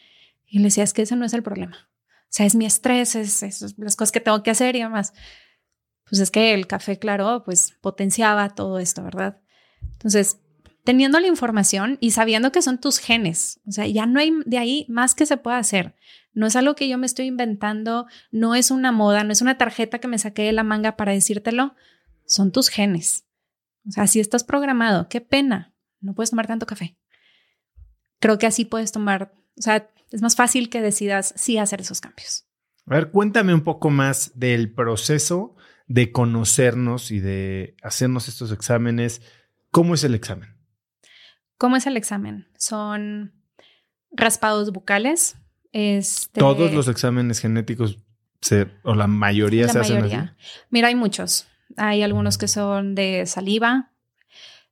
[0.45, 1.89] Y le decía, es que ese no es el problema.
[2.25, 5.13] O sea, es mi estrés, es, es las cosas que tengo que hacer y demás.
[6.09, 9.41] Pues es que el café, claro, pues potenciaba todo esto, ¿verdad?
[9.81, 10.39] Entonces,
[10.83, 13.59] teniendo la información y sabiendo que son tus genes.
[13.67, 15.95] O sea, ya no hay de ahí más que se pueda hacer.
[16.33, 19.57] No es algo que yo me estoy inventando, no es una moda, no es una
[19.57, 21.75] tarjeta que me saqué de la manga para decírtelo.
[22.25, 23.25] Son tus genes.
[23.87, 26.97] O sea, si estás programado, qué pena, no puedes tomar tanto café.
[28.19, 32.01] Creo que así puedes tomar, o sea, es más fácil que decidas sí hacer esos
[32.01, 32.47] cambios.
[32.85, 35.54] A ver, cuéntame un poco más del proceso
[35.87, 39.21] de conocernos y de hacernos estos exámenes.
[39.71, 40.55] ¿Cómo es el examen?
[41.57, 42.47] ¿Cómo es el examen?
[42.57, 43.33] Son
[44.11, 45.37] raspados bucales.
[45.71, 47.99] Este, Todos los exámenes genéticos
[48.83, 50.17] o la mayoría se hacen así.
[50.69, 51.47] Mira, hay muchos.
[51.77, 53.91] Hay algunos que son de saliva.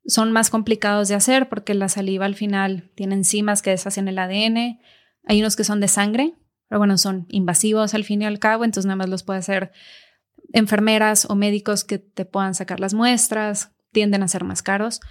[0.05, 4.19] Son más complicados de hacer porque la saliva al final tiene enzimas que deshacen el
[4.19, 4.79] ADN.
[5.25, 6.33] Hay unos que son de sangre,
[6.67, 9.71] pero bueno, son invasivos al fin y al cabo, entonces nada más los puede hacer
[10.53, 15.01] enfermeras o médicos que te puedan sacar las muestras, tienden a ser más caros.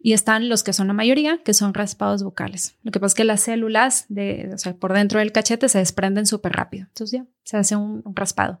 [0.00, 2.76] Y están los que son la mayoría, que son raspados bucales.
[2.82, 6.24] Lo que pasa es que las células o sea, por dentro del cachete se desprenden
[6.24, 6.86] súper rápido.
[6.86, 8.60] Entonces ya se hace un, raspado.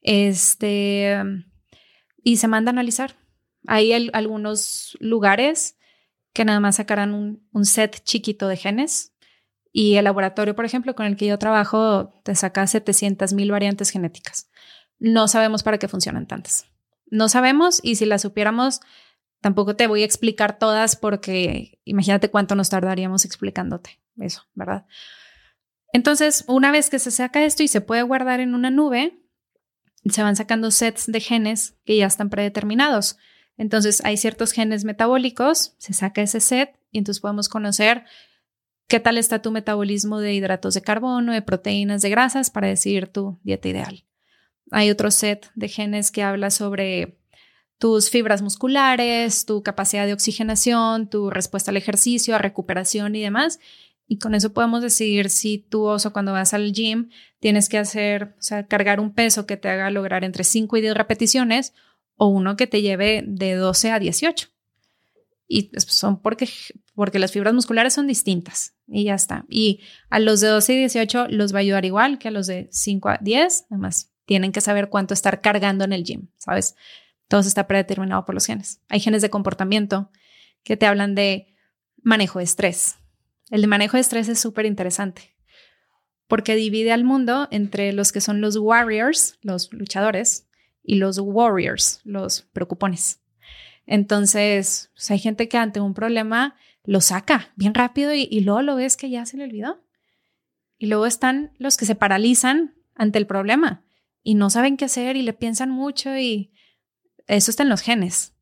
[0.00, 1.16] Este,
[2.22, 3.14] y se manda a analizar.
[3.68, 5.76] Hay algunos lugares
[6.32, 9.14] que nada más sacarán un, un, set chiquito de genes.
[9.72, 13.90] Y el laboratorio, por ejemplo, con el que yo trabajo, te saca 700 mil variantes
[13.90, 14.50] genéticas.
[15.02, 16.66] No sabemos para qué funcionan tantas.
[17.10, 18.80] No sabemos y si las supiéramos,
[19.42, 24.86] Tampoco te voy a explicar todas porque imagínate cuánto nos tardaríamos explicándote eso, ¿verdad?
[25.92, 29.18] Entonces, una vez que se saca esto y se puede guardar en una nube,
[30.08, 33.18] se van sacando sets de genes que ya están predeterminados.
[33.56, 38.04] Entonces, hay ciertos genes metabólicos, se saca ese set y entonces podemos conocer
[38.86, 43.08] qué tal está tu metabolismo de hidratos de carbono, de proteínas, de grasas para decidir
[43.08, 44.04] tu dieta ideal.
[44.72, 47.18] Hay otro set de genes que habla sobre
[47.78, 53.58] tus fibras musculares, tu capacidad de oxigenación, tu respuesta al ejercicio, a recuperación y demás.
[54.06, 57.10] Y con eso podemos decidir si tú, oso, cuando vas al gym,
[57.40, 60.80] tienes que hacer, o sea, cargar un peso que te haga lograr entre 5 y
[60.80, 61.74] 10 repeticiones
[62.16, 64.48] o uno que te lleve de 12 a 18.
[65.48, 66.48] Y son porque,
[66.94, 69.44] porque las fibras musculares son distintas y ya está.
[69.48, 72.46] Y a los de 12 y 18 los va a ayudar igual que a los
[72.46, 73.66] de 5 a 10.
[73.70, 76.74] Además, tienen que saber cuánto estar cargando en el gym, ¿sabes?
[77.28, 78.80] Todo está predeterminado por los genes.
[78.88, 80.10] Hay genes de comportamiento
[80.62, 81.54] que te hablan de
[82.02, 82.96] manejo de estrés.
[83.50, 85.36] El de manejo de estrés es súper interesante
[86.28, 90.48] porque divide al mundo entre los que son los warriors, los luchadores,
[90.82, 93.20] y los warriors, los preocupones.
[93.84, 98.62] Entonces, pues, hay gente que ante un problema lo saca bien rápido y, y, luego
[98.62, 99.84] lo ves que ya se le olvidó.
[100.78, 103.84] Y luego están los que se paralizan ante el problema
[104.22, 106.52] y no saben qué hacer y le piensan mucho y
[107.26, 108.34] eso está en los genes.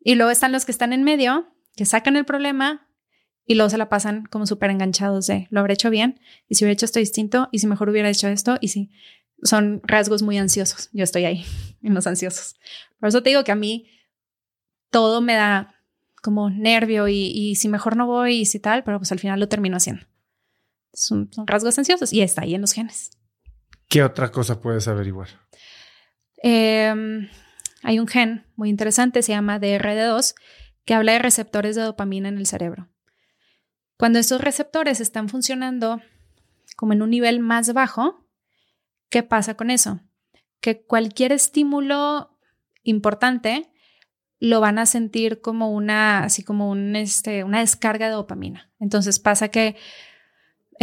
[0.00, 2.88] Y luego están los que están en medio, que sacan el problema
[3.44, 6.64] y luego se la pasan como súper enganchados de lo habré hecho bien y si
[6.64, 8.90] hubiera hecho esto distinto y si mejor hubiera hecho esto y si
[9.42, 10.88] son rasgos muy ansiosos.
[10.92, 11.44] Yo estoy ahí
[11.82, 12.56] en los ansiosos.
[12.98, 13.88] Por eso te digo que a mí
[14.90, 15.74] todo me da
[16.22, 19.48] como nervio y, si mejor no voy y si tal, pero pues al final lo
[19.48, 20.06] termino haciendo.
[20.92, 23.10] Son, son rasgos ansiosos y está ahí en los genes.
[23.92, 25.28] ¿Qué otra cosa puedes averiguar?
[26.42, 27.28] Eh,
[27.82, 30.34] hay un gen muy interesante, se llama DRD2,
[30.86, 32.88] que habla de receptores de dopamina en el cerebro.
[33.98, 36.00] Cuando estos receptores están funcionando
[36.74, 38.26] como en un nivel más bajo,
[39.10, 40.00] ¿qué pasa con eso?
[40.62, 42.38] Que cualquier estímulo
[42.84, 43.74] importante
[44.38, 48.72] lo van a sentir como una, así como un, este, una descarga de dopamina.
[48.80, 49.76] Entonces pasa que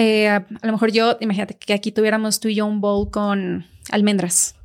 [0.01, 3.65] eh, a lo mejor yo, imagínate que aquí tuviéramos tú y yo un bowl con
[3.91, 4.55] almendras.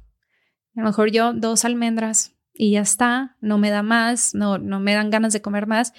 [0.77, 4.79] A lo mejor yo dos almendras y ya está, no me da más, no, no
[4.79, 5.93] me dan ganas de comer más,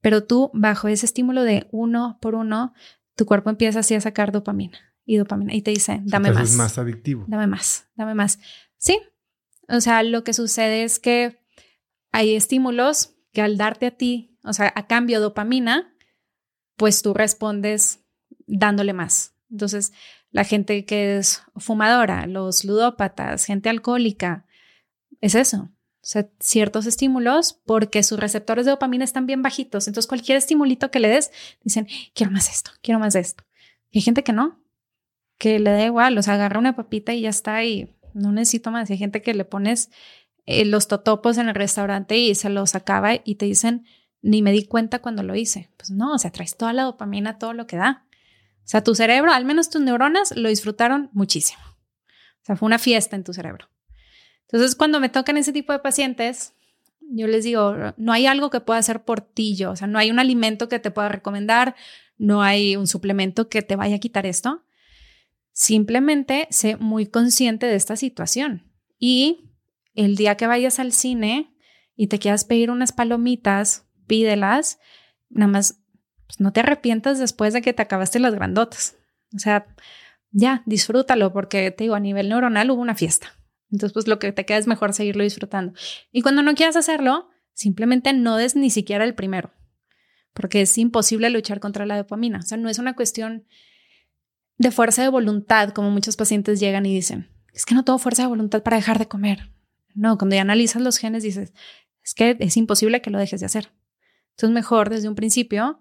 [0.00, 2.74] pero tú bajo ese estímulo de uno por uno,
[3.14, 6.50] tu cuerpo empieza así a sacar dopamina y dopamina y te dice, dame más.
[6.50, 7.26] Es más adictivo.
[7.28, 8.40] Dame más, dame más.
[8.76, 8.98] Sí,
[9.68, 11.38] o sea, lo que sucede es que
[12.10, 15.94] hay estímulos que al darte a ti, o sea, a cambio dopamina,
[16.74, 17.99] pues tú respondes
[18.50, 19.34] dándole más.
[19.50, 19.92] Entonces,
[20.30, 24.46] la gente que es fumadora, los ludópatas, gente alcohólica,
[25.20, 25.70] es eso.
[26.02, 29.86] O sea, ciertos estímulos porque sus receptores de dopamina están bien bajitos.
[29.86, 31.30] Entonces, cualquier estimulito que le des,
[31.62, 33.44] dicen, quiero más esto, quiero más esto.
[33.90, 34.58] Y hay gente que no,
[35.36, 38.70] que le da igual, o sea, agarra una papita y ya está y no necesito
[38.70, 38.88] más.
[38.88, 39.90] Y hay gente que le pones
[40.46, 43.84] eh, los totopos en el restaurante y se los acaba y te dicen,
[44.22, 45.70] ni me di cuenta cuando lo hice.
[45.76, 48.04] Pues no, o sea, traes toda la dopamina, todo lo que da.
[48.64, 51.62] O sea, tu cerebro, al menos tus neuronas, lo disfrutaron muchísimo.
[52.42, 53.68] O sea, fue una fiesta en tu cerebro.
[54.42, 56.54] Entonces, cuando me tocan ese tipo de pacientes,
[57.00, 59.98] yo les digo, no hay algo que pueda hacer por ti yo, o sea, no
[59.98, 61.74] hay un alimento que te pueda recomendar,
[62.18, 64.64] no hay un suplemento que te vaya a quitar esto.
[65.52, 69.50] Simplemente sé muy consciente de esta situación y
[69.94, 71.54] el día que vayas al cine
[71.96, 74.78] y te quieras pedir unas palomitas, pídelas,
[75.28, 75.79] nada más
[76.30, 78.96] pues, no te arrepientas después de que te acabaste las grandotas.
[79.34, 79.66] O sea,
[80.30, 83.34] ya, disfrútalo porque te digo, a nivel neuronal hubo una fiesta.
[83.72, 85.72] Entonces, pues lo que te queda es mejor seguirlo disfrutando.
[86.12, 89.52] Y cuando no quieras hacerlo, simplemente no des ni siquiera el primero,
[90.32, 92.38] porque es imposible luchar contra la dopamina.
[92.38, 93.44] O sea, no es una cuestión
[94.56, 98.22] de fuerza de voluntad, como muchos pacientes llegan y dicen, es que no tengo fuerza
[98.22, 99.50] de voluntad para dejar de comer.
[99.94, 101.52] No, cuando ya analizas los genes dices,
[102.04, 103.72] es que es imposible que lo dejes de hacer.
[104.30, 105.80] Entonces mejor desde un principio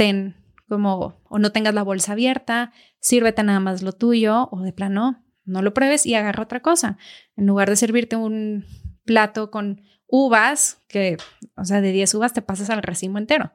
[0.00, 0.34] ten
[0.66, 5.22] como o no tengas la bolsa abierta, sírvete nada más lo tuyo o de plano
[5.44, 6.96] no lo pruebes y agarra otra cosa.
[7.36, 8.64] En lugar de servirte un
[9.04, 11.18] plato con uvas, que,
[11.54, 13.52] o sea, de 10 uvas te pasas al racimo entero.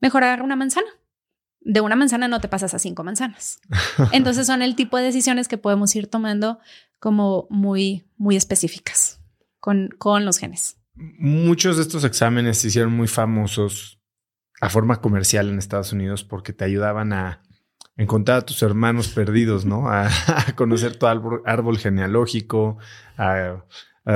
[0.00, 0.88] Mejor agarra una manzana.
[1.60, 3.60] De una manzana no te pasas a cinco manzanas.
[4.12, 6.58] Entonces son el tipo de decisiones que podemos ir tomando
[7.00, 9.20] como muy, muy específicas
[9.58, 10.78] con, con los genes.
[10.94, 13.95] Muchos de estos exámenes se hicieron muy famosos
[14.60, 17.42] a forma comercial en Estados Unidos porque te ayudaban a
[17.96, 19.88] encontrar a tus hermanos perdidos, ¿no?
[19.88, 20.08] A,
[20.56, 22.78] conocer tu árbol, genealógico,
[23.16, 23.64] a,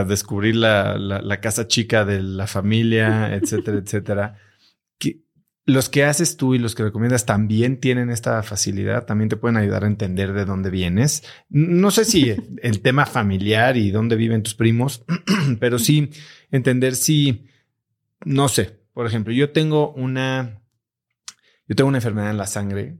[0.06, 4.36] descubrir la, la, casa chica de la familia, etcétera, etcétera
[5.66, 9.56] los que haces tú y los que recomiendas también tienen esta facilidad, también te pueden
[9.56, 11.22] ayudar a entender de dónde vienes.
[11.48, 15.04] No sé si el tema familiar y dónde viven tus primos,
[15.60, 16.10] pero sí
[16.50, 17.46] entender si,
[18.24, 20.60] no sé, por ejemplo, yo tengo una,
[21.66, 22.98] yo tengo una enfermedad en la sangre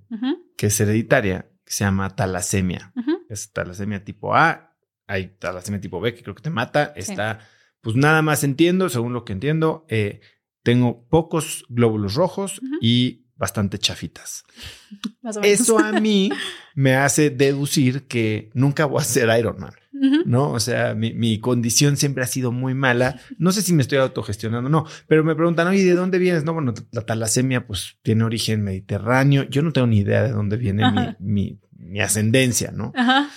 [0.57, 2.95] que es hereditaria, que se llama talasemia.
[3.29, 7.41] Es talasemia tipo A, hay talasemia tipo B que creo que te mata, está,
[7.83, 10.23] pues nada más entiendo, según lo que entiendo, eh,
[10.63, 14.45] tengo pocos glóbulos rojos y bastante chafitas.
[15.43, 16.31] Eso a mí
[16.75, 20.53] me hace deducir que nunca voy a ser Iron Man, ¿no?
[20.53, 23.21] O sea, mi, condición siempre ha sido muy mala.
[23.39, 26.45] No sé si me estoy autogestionando o no, pero me preguntan, oye, ¿de dónde vienes?
[26.45, 29.45] No, bueno, la talasemia pues tiene origen mediterráneo.
[29.45, 32.93] Yo no tengo ni idea de dónde viene mi, mi, ascendencia, ¿no?
[32.95, 33.29] Ajá.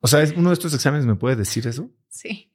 [0.00, 1.90] O sea, ¿uno de estos exámenes me puede decir eso?
[2.08, 2.52] Sí.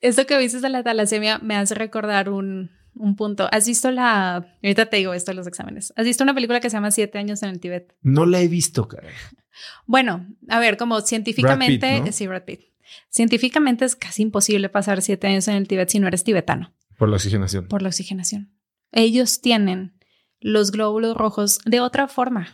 [0.00, 2.70] Esto que dices de la talasemia me hace recordar un,
[3.16, 3.48] punto.
[3.52, 4.36] ¿Has visto la...
[4.62, 5.92] Ahorita te digo esto de los exámenes.
[5.96, 7.94] ¿Has visto una película que se llama Siete años en el Tíbet?
[8.02, 9.08] No la he visto, cara.
[9.86, 12.12] Bueno, a ver, como científicamente...
[12.12, 12.60] Sí, Brad Pitt.
[13.08, 16.74] Científicamente es casi imposible pasar siete años en el Tíbet si no eres tibetano.
[16.98, 17.66] Por la oxigenación.
[17.66, 18.52] Por la oxigenación.
[18.92, 19.98] Ellos tienen
[20.40, 22.48] los glóbulos rojos de otra forma.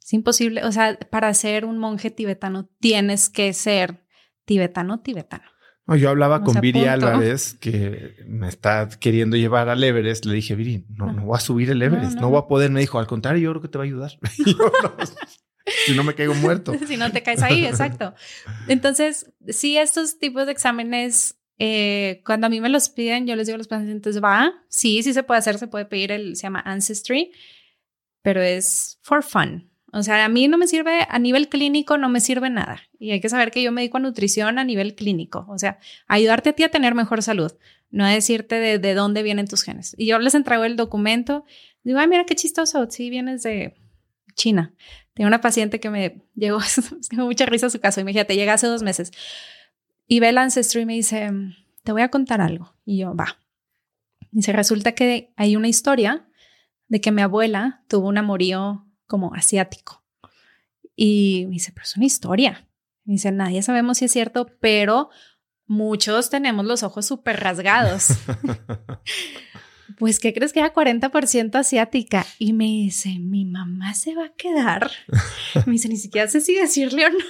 [0.00, 4.06] Es imposible, o sea, para ser un monje tibetano tienes que ser
[4.44, 5.50] tibetano, tibetano
[5.96, 10.24] yo hablaba con Viri Álvarez, que me está queriendo llevar al Everest.
[10.24, 12.70] Le dije, Viri, no, no voy a subir el Everest, no, voy a poder.
[12.70, 14.18] Me dijo, al contrario, yo creo que te va a ayudar.
[15.86, 16.74] si no me caigo muerto.
[16.86, 18.14] si no te caes ahí, exacto.
[18.68, 23.46] Entonces, sí, estos tipos de exámenes, eh, cuando a mí me los piden, yo les
[23.46, 26.42] digo a los pacientes, va, sí, sí se puede hacer, se puede pedir el, se
[26.44, 27.32] llama Ancestry,
[28.22, 29.69] pero es for fun.
[29.92, 32.82] O sea, a mí no me sirve, a nivel clínico no me sirve nada.
[32.98, 35.46] Y hay que saber que yo me dedico a nutrición a nivel clínico.
[35.48, 37.52] O sea, ayudarte a ti a tener mejor salud,
[37.90, 39.96] no a decirte de, de dónde vienen tus genes.
[39.98, 41.44] Y yo les entrego el documento.
[41.82, 42.86] Digo, ay, mira qué chistoso.
[42.88, 43.74] Sí, vienes de
[44.34, 44.72] China.
[45.14, 46.58] Tengo una paciente que me llegó,
[47.16, 48.00] me mucha risa su caso.
[48.00, 49.10] Imagínate, llega hace dos meses.
[50.06, 51.30] Y ve el Ancestry y me dice,
[51.82, 52.74] te voy a contar algo.
[52.84, 53.38] Y yo, va.
[54.32, 56.26] Y se resulta que hay una historia
[56.88, 60.04] de que mi abuela tuvo un amorío como asiático.
[60.94, 62.68] Y me dice, pero es una historia.
[63.04, 65.10] Me dice, nadie sabemos si es cierto, pero
[65.66, 68.08] muchos tenemos los ojos súper rasgados.
[69.98, 72.24] pues, ¿qué crees que era 40% asiática?
[72.38, 74.92] Y me dice, mi mamá se va a quedar.
[75.66, 77.24] Me dice, ni siquiera sé si decirle o no.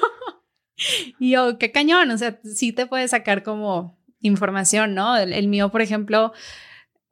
[1.18, 5.16] Y yo, qué cañón, o sea, sí te puede sacar como información, ¿no?
[5.16, 6.32] El, mío, por ejemplo,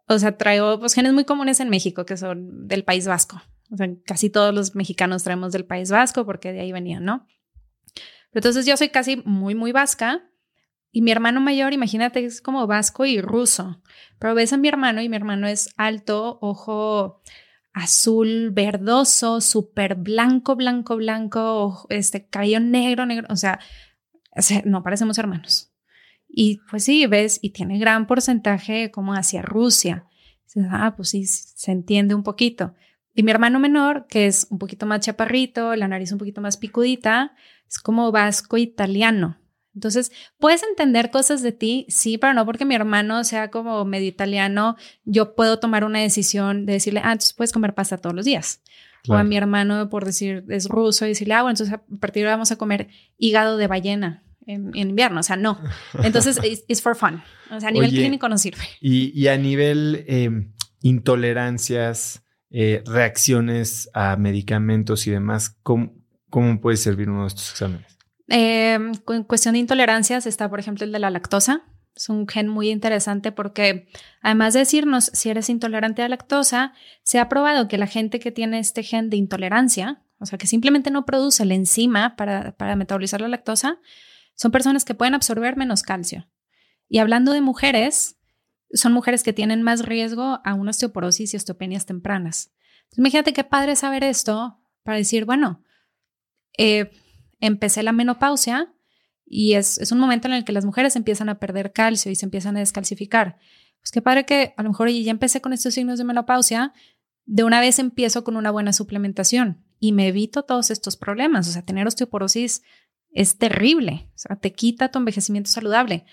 [0.09, 3.41] o sea, traigo pues, genes muy comunes en México que son del País Vasco.
[3.71, 7.27] O sea, casi todos los mexicanos traemos del País Vasco porque de ahí venían, ¿no?
[8.31, 10.23] Pero entonces yo soy casi muy, muy vasca
[10.91, 13.83] y mi hermano mayor, imagínate, es como vasco y ruso.
[14.19, 17.23] Pero ves a mi hermano y mi hermano es alto, ojo
[17.73, 23.29] azul, verdoso, súper blanco, blanco, blanco, este cabello negro, negro.
[23.31, 23.61] O sea,
[24.65, 25.73] no parecemos hermanos.
[26.29, 30.07] Y pues sí, ves, y tiene gran porcentaje como hacia Rusia.
[30.71, 32.75] ah, pues sí, se entiende un poquito.
[33.19, 36.57] Y mi hermano menor, que es un poquito más chaparrito, la nariz un poquito más
[36.57, 37.35] picudita,
[37.69, 39.37] es como vasco italiano.
[39.75, 44.07] Entonces, puedes entender cosas de ti, sí, pero no porque mi hermano sea como medio
[44.07, 48.25] italiano, yo puedo tomar una decisión de decirle, ah, entonces puedes comer pasta todos los
[48.25, 48.63] días.
[49.09, 52.23] O a mi hermano, por decir, es ruso, y decirle, ah, bueno, entonces a partir
[52.23, 55.19] de ahora vamos a comer hígado de ballena en, invierno.
[55.19, 55.61] O sea, no.
[56.05, 56.39] Entonces,
[56.69, 57.21] es for fun.
[57.51, 58.63] O sea, a nivel clínico no sirve.
[58.81, 60.53] Y, a nivel em,
[60.83, 65.93] intolerancias, eh, reacciones a medicamentos y demás, ¿cómo,
[66.31, 67.99] ¿cómo puede servir uno de estos exámenes?
[68.31, 71.63] en em, cuestión de intolerancias está, por ejemplo, el de la lactosa.
[71.97, 73.89] Es un gen muy interesante porque
[74.23, 76.73] además de decirnos si eres intolerante a la lactosa,
[77.03, 80.47] se ha probado que la gente que tiene este gen de intolerancia, o sea, que
[80.47, 83.81] simplemente no produce la enzima para, para metabolizar la lactosa,
[84.35, 86.29] son personas que pueden absorber menos calcio.
[86.89, 88.18] Y hablando de mujeres,
[88.73, 92.53] son mujeres que tienen más riesgo a una osteoporosis y osteopenias tempranas.
[92.97, 95.63] imagínate qué padre saber esto para decir, bueno,
[96.57, 96.91] eh,
[97.41, 98.73] empecé la menopausia
[99.27, 102.15] y es, es, un momento en el que las mujeres empiezan a perder calcio y
[102.15, 103.39] se empiezan a descalcificar.
[103.81, 106.73] Pues qué padre que a lo mejor ya empecé con estos signos de menopausia,
[107.27, 111.49] de una vez empiezo con una buena suplementación y me evito todos estos problemas.
[111.49, 112.63] O sea, tener osteoporosis
[113.13, 116.05] es terrible, o sea, te quita tu envejecimiento saludable.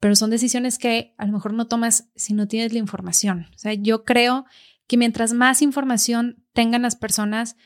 [0.00, 3.48] Pero son decisiones que a lo mejor no tomas si no tienes la información.
[3.54, 4.46] O sea, yo creo
[4.86, 7.56] que mientras más información tengan las personas,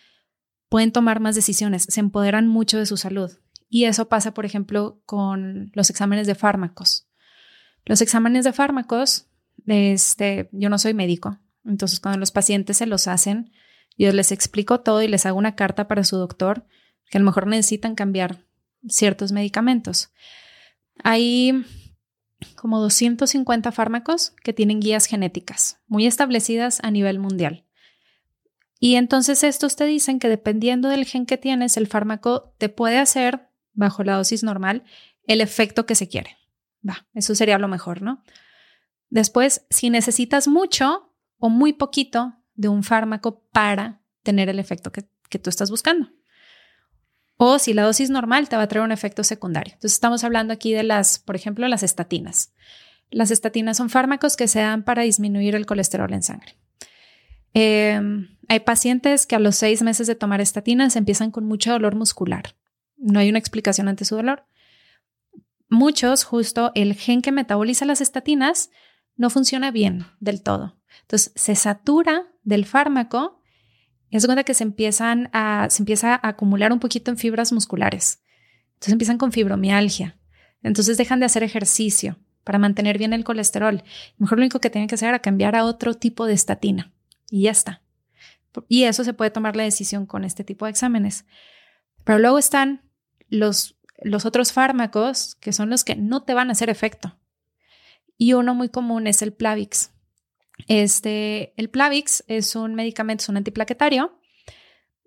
[0.69, 3.31] pueden tomar más decisiones, se empoderan mucho de su salud.
[3.69, 7.09] Y eso pasa, por ejemplo, con los exámenes de fármacos.
[7.85, 9.29] Los exámenes de fármacos,
[9.67, 13.53] este, yo no soy médico, entonces cuando los pacientes se los hacen,
[13.97, 16.67] yo les explico todo y les hago una carta para su doctor
[17.11, 18.45] que a lo mejor necesitan cambiar
[18.89, 20.11] ciertos medicamentos.
[21.05, 21.65] Hay
[22.57, 27.65] como 250 fármacos que tienen guías genéticas muy establecidas a nivel mundial.
[28.79, 32.99] Y entonces estos te dicen que dependiendo del gen que tienes, el fármaco te puede
[32.99, 34.83] hacer, bajo la dosis normal,
[35.27, 36.37] el efecto que se quiere.
[36.87, 38.25] Va, eso sería lo mejor, ¿no?
[39.09, 45.05] Después, si necesitas mucho o muy poquito de un fármaco para tener el efecto que,
[45.29, 46.11] que tú estás buscando.
[47.45, 49.73] O si la dosis normal te va a traer un efecto secundario.
[49.75, 52.53] Entonces estamos hablando aquí de las, por ejemplo, las estatinas.
[53.11, 56.55] Las estatinas son fármacos que se dan para disminuir el colesterol en sangre.
[57.53, 61.97] Em, hay pacientes que a los seis meses de tomar estatinas empiezan con mucho dolor
[61.97, 62.55] muscular.
[62.97, 64.47] No hay una explicación ante su dolor.
[65.69, 68.71] Muchos, justo el gen que metaboliza las estatinas
[69.17, 70.77] no funciona bien del todo.
[71.01, 73.42] Entonces se satura del fármaco
[74.19, 78.23] es cuenta que se empiezan a, se empieza a acumular un poquito en fibras musculares.
[78.75, 80.19] Entonces empiezan con fibromialgia.
[80.63, 83.83] Entonces dejan de hacer ejercicio para mantener bien el colesterol.
[84.19, 86.93] Mejor lo único que tienen que hacer era cambiar a otro tipo de estatina
[87.31, 87.83] y ya está.
[88.69, 91.25] Y eso se puede tomar la decisión con este tipo de exámenes.
[92.05, 92.83] Pero luego están
[93.29, 97.17] los, los otros fármacos que son los que no te van a hacer efecto.
[98.19, 99.92] Y uno muy común es el Plavix.
[100.69, 104.19] Este, el Plavix es un medicamento, es un antiplaquetario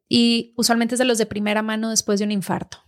[0.07, 2.79] y usualmente es de los de primera mano después de un infarto.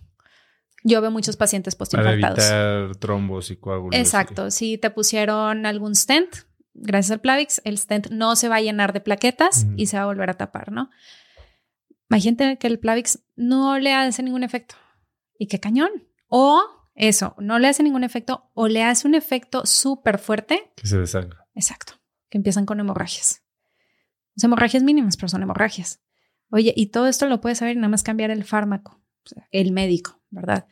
[0.84, 2.40] Yo veo muchos pacientes postinfartados.
[2.46, 4.00] Para evitar trombos y coágulos.
[4.00, 4.52] Exacto.
[4.52, 6.30] Si te pusieron algún stent,
[6.74, 10.04] gracias al Plavix, el stent no se va a llenar de plaquetas y se va
[10.04, 10.90] a volver a tapar, ¿no?
[12.10, 14.76] hay gente que el Plavix no le hace ningún efecto.
[15.38, 15.90] Y qué cañón.
[16.28, 16.64] O
[16.96, 20.72] eso, no le hace ningún efecto o le hace un efecto súper fuerte.
[20.76, 21.46] Que se desangra.
[21.54, 21.94] Exacto.
[22.30, 23.44] Que empiezan con hemorragias.
[24.42, 26.02] hemorragias mínimas, pero son hemorragias.
[26.50, 29.02] Oye, y todo esto lo puedes saber y nada más cambiar el fármaco,
[29.52, 30.68] el médico, ¿verdad?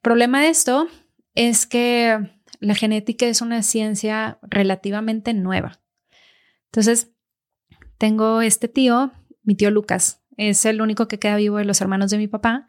[0.00, 0.88] Problema de esto
[1.34, 2.18] es que
[2.60, 5.80] la genética es una ciencia relativamente nueva.
[6.66, 7.12] Entonces,
[7.98, 12.10] tengo este tío, mi tío Lucas, es el único que queda vivo de los hermanos
[12.10, 12.66] de mi papá.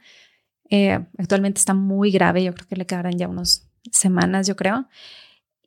[0.69, 4.87] Eh, actualmente está muy grave, yo creo que le quedarán ya unas semanas, yo creo.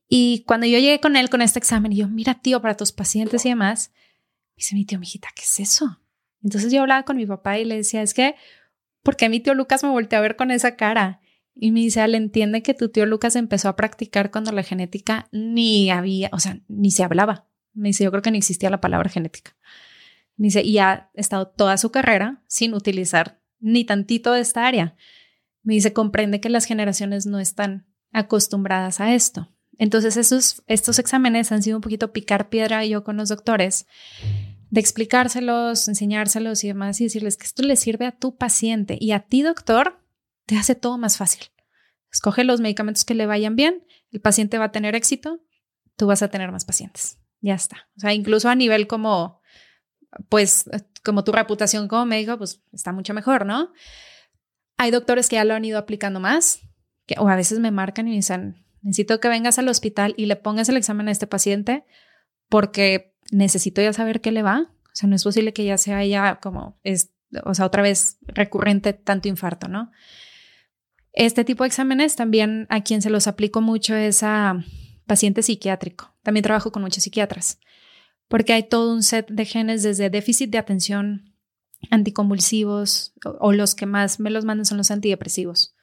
[0.09, 2.92] Y cuando yo llegué con él con este examen, y yo, mira, tío, para tus
[2.92, 3.92] pacientes y demás,
[4.57, 6.00] dice mi tío, mijita, ¿qué es eso?
[6.42, 8.36] Entonces yo hablaba con mi papá y le decía, es que,
[9.02, 11.20] ¿por qué mi tío Lucas me volteó a ver con esa cara?
[11.54, 15.28] Y me dice, le entiende que tu tío Lucas empezó a practicar cuando la genética
[15.32, 17.48] ni había, o sea, ni se hablaba.
[17.72, 19.57] Me dice, yo creo que ni existía la palabra genética.
[20.36, 24.96] Me dice, y ha estado toda su carrera sin utilizar ni tantito de esta área.
[25.62, 29.50] Me dice, comprende que las generaciones no están acostumbradas a esto.
[29.79, 33.87] Entonces, esos, estos exámenes han sido un poquito picar piedra yo con los doctores,
[34.70, 39.12] de explicárselos, enseñárselos y demás, y decirles que esto le sirve a tu paciente y
[39.12, 40.03] a ti, doctor,
[40.47, 41.45] te hace todo más fácil.
[42.11, 45.41] Escoge los medicamentos que le vayan bien, el paciente va a tener éxito,
[45.97, 47.18] tú vas a tener más pacientes.
[47.41, 47.89] Ya está.
[47.97, 49.41] O sea, incluso a nivel como,
[50.29, 50.68] pues,
[51.05, 53.72] como tu reputación como médico, pues está mucho mejor, ¿no?
[54.79, 56.61] Hay doctores que ya lo han ido aplicando más,
[57.07, 60.26] que, o a veces me marcan y me dicen, necesito que vengas al hospital y
[60.26, 61.84] le pongas el examen a este paciente
[62.49, 64.70] porque necesito ya saber qué le va.
[64.84, 67.11] O sea, no es posible que ya sea ya como, es,
[67.45, 69.91] o sea, otra vez recurrente tanto infarto, ¿no?
[71.12, 74.62] Este tipo de exámenes también a quien se los aplico mucho es a
[75.07, 76.14] paciente psiquiátrico.
[76.22, 77.59] También trabajo con muchos psiquiatras,
[78.28, 81.34] porque hay todo un set de genes desde déficit de atención,
[81.91, 85.74] anticonvulsivos o, los que más me los mandan son los antidepresivos.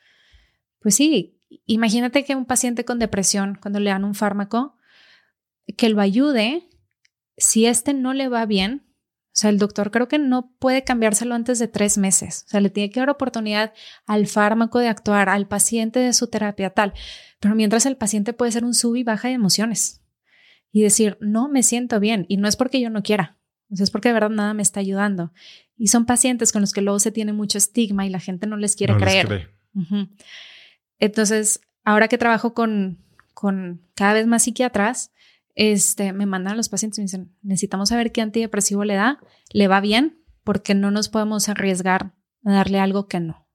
[0.79, 4.77] Pues sí, imagínate que un paciente con depresión, cuando le dan un fármaco,
[5.77, 6.69] que lo ayude,
[7.37, 8.83] si este no le va bien,
[9.33, 12.43] o sea, el doctor creo que no puede cambiárselo antes de tres meses.
[12.45, 13.73] O sea, le tiene que dar oportunidad
[14.05, 16.93] al fármaco de actuar, al paciente de su terapia tal.
[17.39, 20.03] Pero mientras el paciente puede ser un sub y baja de emociones
[20.71, 22.27] y decir, no me siento bien.
[22.29, 23.39] Y no es porque yo no quiera,
[23.71, 25.33] o sea, es porque de verdad nada me está ayudando.
[25.75, 28.55] Y son pacientes con los que luego se tiene mucho estigma y la gente no
[28.55, 29.49] les quiere creer.
[31.03, 35.11] Entonces, ahora que trabajo con, con cada vez más psiquiatras,
[35.53, 39.19] este, me mandan a los pacientes y me dicen, necesitamos saber qué antidepresivo le da,
[39.51, 42.13] le va bien, porque no nos podemos arriesgar
[42.45, 43.49] a darle algo que no.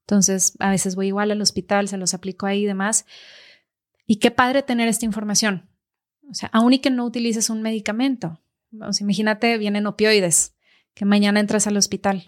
[0.00, 3.06] Entonces, a veces voy igual al hospital, se los aplico ahí y demás.
[4.04, 5.70] Y qué padre tener esta información.
[6.28, 8.40] O sea, aún y que no utilices un medicamento.
[8.98, 10.56] Imagínate, vienen opioides,
[10.94, 12.24] que mañana entras al hospital.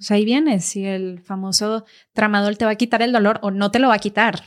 [0.00, 1.84] Pues ahí vienes si el famoso
[2.14, 4.42] tramadol te va a quitar el dolor o no te lo va a quitar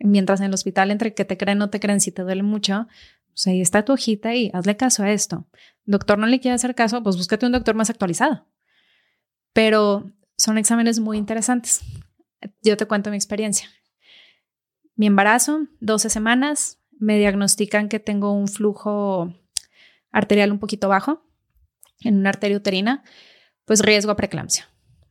[0.00, 2.88] mientras en el hospital, entre que te creen, no te creen, si te duele mucho,
[3.28, 5.46] pues ahí está tu hojita y hazle caso a esto.
[5.84, 8.48] Doctor no le quiere hacer caso, pues búscate un doctor más actualizado.
[9.52, 11.82] Pero son exámenes muy interesantes.
[12.60, 13.68] Yo te cuento mi experiencia.
[14.96, 19.32] Mi embarazo, 12 semanas, me diagnostican que tengo un flujo
[20.10, 21.22] arterial un poquito bajo
[22.00, 23.04] en una arteria uterina,
[23.68, 24.66] pues riesgo a preeclampsia.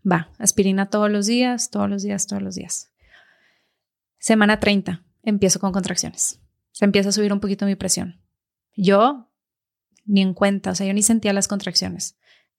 [0.09, 2.91] Va, aspirina todos los días, todos los días, todos los días.
[4.17, 6.41] Semana 30, empiezo con contracciones.
[6.71, 8.19] Se empieza a subir un poquito mi presión.
[8.75, 9.31] Yo
[10.05, 12.17] ni en cuenta, o sea, yo ni sentía las contracciones.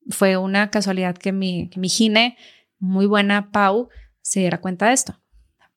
[0.08, 2.38] Fue una casualidad que mi, que mi gine,
[2.78, 3.88] muy buena Pau,
[4.20, 5.20] se diera cuenta de esto.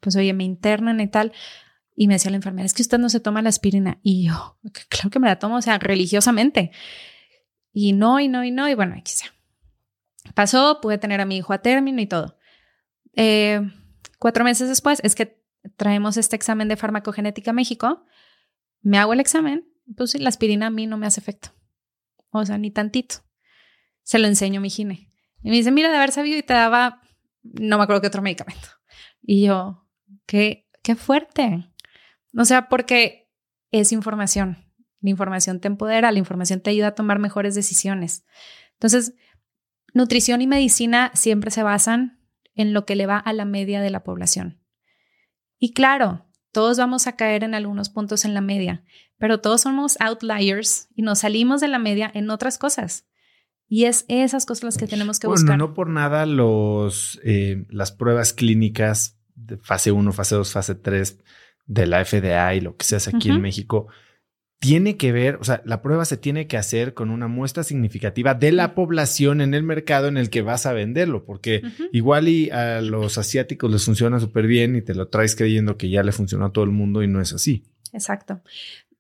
[0.02, 1.32] Pues oye, me internan y tal.
[1.96, 4.00] Y me decía la enfermera, es que usted no se toma la aspirina.
[4.04, 4.60] Y yo,
[4.90, 6.72] claro que me la tomo, o sea, religiosamente.
[7.74, 9.34] Y no, y no, y no, y bueno, aquí sea.
[10.36, 12.38] Pasó, pude tener a mi hijo a término y todo.
[13.16, 13.62] Eh,
[14.20, 15.42] cuatro meses después, es que
[15.76, 18.06] traemos este examen de farmacogenética a México,
[18.82, 21.50] me hago el examen, pues la aspirina a mí no me hace efecto.
[22.32, 23.18] O sea, ni tantito.
[24.04, 25.10] Se lo enseño a mi gine.
[25.44, 27.02] Y me dice, mira, de haber sabido y te daba,
[27.44, 28.68] no me acuerdo qué otro medicamento.
[29.22, 29.88] Y yo,
[30.26, 31.70] qué, qué fuerte.
[32.38, 33.30] O sea, porque
[33.72, 34.58] es información.
[35.02, 38.26] La información te empodera, la información te ayuda a tomar mejores decisiones.
[38.74, 39.16] Entonces,
[39.94, 42.20] nutrición y medicina siempre se basan
[42.56, 44.60] en lo que le va a la media de la población.
[45.60, 48.84] Y claro, todos vamos a caer en algunos puntos en la media,
[49.18, 53.08] pero todos somos outliers y nos salimos de la media en otras cosas.
[53.68, 55.48] Y es esas cosas las que tenemos que buscar.
[55.48, 60.76] Bueno, no por nada los, eh, las pruebas clínicas de fase 1, fase 2, fase
[60.76, 61.20] 3
[61.68, 63.88] de la FDA y lo que se hace aquí en México
[64.62, 68.36] tiene que ver, o sea, la prueba se tiene que hacer con una muestra significativa
[68.36, 72.52] de la población en el mercado en el que vas a venderlo, porque igual y
[72.52, 76.12] a los asiáticos les funciona súper bien y te lo traes creyendo que ya le
[76.12, 77.64] funcionó a todo el mundo y no es así.
[77.92, 78.42] Exacto.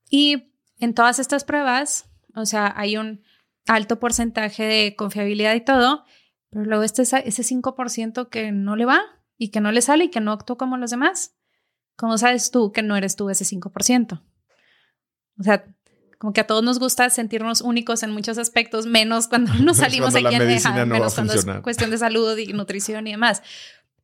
[0.10, 3.22] Y en todas estas pruebas, o sea, hay un
[3.68, 6.06] alto porcentaje de confiabilidad y todo,
[6.50, 9.00] pero luego este, ese 5% que no le va
[9.38, 11.36] y que no le sale y que no actúa como los demás.
[11.98, 14.24] ¿Cómo sabes tú que no eres tú ese 5%?
[15.42, 15.66] O sea,
[16.22, 20.14] como que a todos nos gusta sentirnos únicos en muchos aspectos, menos cuando nos salimos
[20.14, 23.42] aquí en deja, menos cuando es cuestión de salud y nutrición y demás.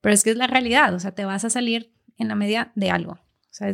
[0.02, 2.72] Pero es que es la realidad, o sea, te vas a salir en la media
[2.76, 3.14] de algo.
[3.14, 3.72] O sea,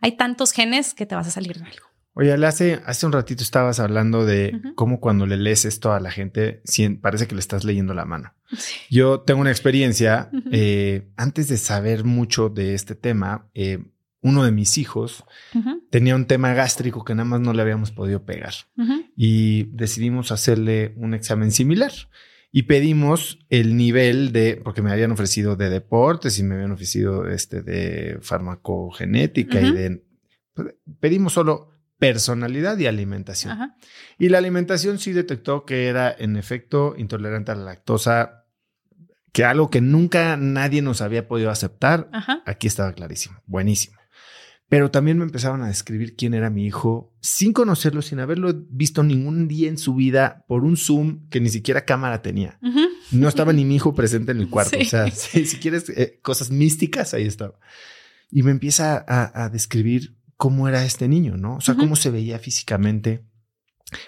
[0.00, 1.86] hay tantos genes que te vas a salir de algo.
[2.14, 6.10] Oye, hace, hace un ratito estabas hablando de cómo cuando le lees esto a la
[6.10, 6.62] gente,
[7.02, 8.34] parece que le estás leyendo la mano.
[8.90, 13.84] Yo tengo una experiencia, eh, antes de saber mucho de este tema, eh,
[14.26, 15.24] uno de mis hijos
[15.90, 18.54] tenía un tema gástrico que nada más no le habíamos podido pegar.
[19.14, 21.92] Y decidimos hacerle un examen similar.
[22.50, 27.28] Y pedimos el nivel de, porque me habían ofrecido de deportes y me habían ofrecido
[27.28, 30.04] este de farmacogenética y de,
[30.54, 33.74] pues, pedimos solo personalidad y alimentación.
[34.18, 38.44] Y la alimentación sí detectó que era en efecto intolerante a la lactosa
[39.32, 42.10] que algo que nunca nadie nos había podido aceptar,
[42.44, 43.95] aquí estaba clarísimo, buenísimo
[44.68, 49.02] pero también me empezaban a describir quién era mi hijo sin conocerlo, sin haberlo visto
[49.02, 52.58] ningún día en su vida por un Zoom que ni siquiera cámara tenía.
[53.12, 54.76] No estaba ni mi hijo presente en el cuarto.
[54.78, 57.58] O sea, si, quieres eh, cosas místicas, ahí estaba.
[58.30, 61.56] Y me empieza a, describir cómo era este niño, ¿no?
[61.56, 63.24] O sea, cómo se veía físicamente,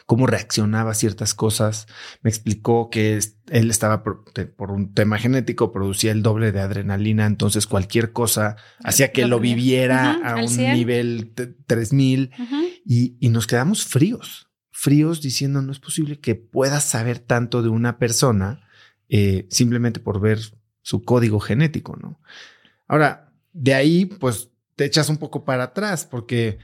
[0.06, 1.86] cómo reaccionaba a ciertas cosas.
[2.22, 3.18] Me explicó que
[3.48, 4.24] él estaba por,
[4.70, 10.12] un tema genético, producía el doble de adrenalina, entonces cualquier cosa hacía que lo viviera
[10.24, 11.32] a un nivel
[11.66, 12.30] 3000
[12.84, 17.68] y, y nos quedamos fríos, fríos diciendo no es posible que puedas saber tanto de
[17.68, 18.68] una persona
[19.08, 20.38] eh, simplemente por ver
[20.82, 22.20] su código genético, ¿no?
[22.86, 26.58] Ahora, de ahí, pues te echas un poco para atrás porque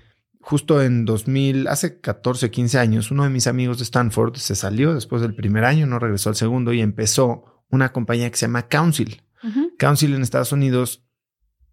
[0.45, 4.95] justo en 2000, hace 14, 15 años, uno de mis amigos de Stanford se salió
[4.95, 8.69] después del primer año, no regresó al segundo y empezó una compañía que se llama
[8.69, 9.23] Council.
[9.79, 11.07] Council en Estados Unidos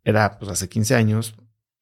[0.04, 1.36] era, pues hace 15 años,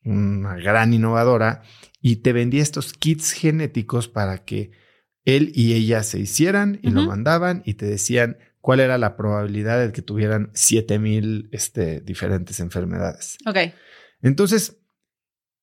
[0.04, 1.62] una gran innovadora
[2.02, 4.72] y te vendía estos kits genéticos para que
[5.26, 9.80] él y ella se hicieran y lo mandaban y te decían cuál era la probabilidad
[9.80, 13.38] de que tuvieran 7000 este, diferentes enfermedades.
[13.46, 13.58] Ok.
[14.22, 14.80] Entonces,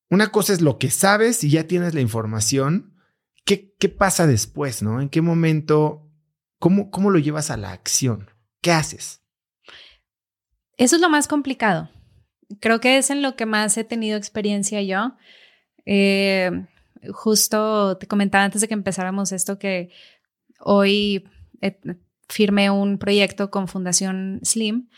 [0.09, 2.93] una cosa es lo que sabes y ya tienes la información.
[3.45, 5.01] ¿Qué, qué pasa después, no?
[5.01, 6.09] ¿En qué momento?
[6.59, 8.29] Cómo, ¿Cómo lo llevas a la acción?
[8.61, 9.21] ¿Qué haces?
[10.77, 11.89] Eso es lo más complicado.
[12.59, 15.15] Creo que es en lo que más he tenido experiencia yo.
[15.85, 16.51] Eh,
[17.11, 19.89] justo te comentaba antes de que empezáramos esto que
[20.59, 21.27] hoy
[21.61, 21.79] eh,
[22.27, 24.89] firmé un proyecto con Fundación Slim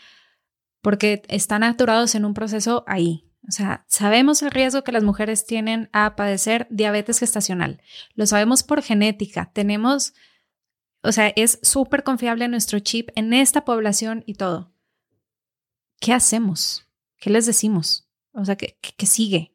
[0.82, 5.46] porque están aturados en un proceso ahí, o sea, sabemos el riesgo que las mujeres
[5.46, 7.82] tienen a padecer diabetes gestacional.
[8.14, 9.50] Lo sabemos por genética.
[9.52, 10.14] Tenemos,
[11.02, 14.72] o sea, es súper confiable nuestro chip en esta población y todo.
[16.00, 16.86] ¿Qué hacemos?
[17.18, 18.08] ¿Qué les decimos?
[18.32, 19.54] O sea, ¿qué, sigue?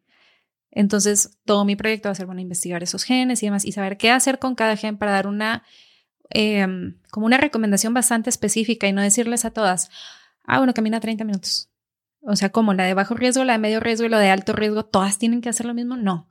[0.72, 3.98] Entonces, todo mi proyecto va a ser, bueno, investigar esos genes y demás y saber
[3.98, 5.64] qué hacer con cada gen para dar una,
[6.32, 9.90] em, como una recomendación bastante específica y no decirles a todas,
[10.44, 11.70] ah, bueno, camina 30 minutos
[12.26, 14.54] o sea, como la de bajo riesgo, la de medio riesgo y la de alto
[14.54, 15.96] riesgo, todas tienen que hacer lo mismo.
[15.96, 16.28] No.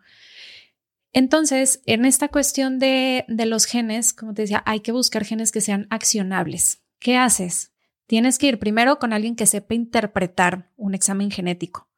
[1.12, 5.52] Entonces, en esta cuestión de, de los genes, como te decía, hay que buscar genes
[5.52, 6.82] que sean accionables.
[6.98, 7.72] ¿Qué haces?
[8.06, 11.88] Tienes que ir primero con alguien que sepa interpretar un examen genético.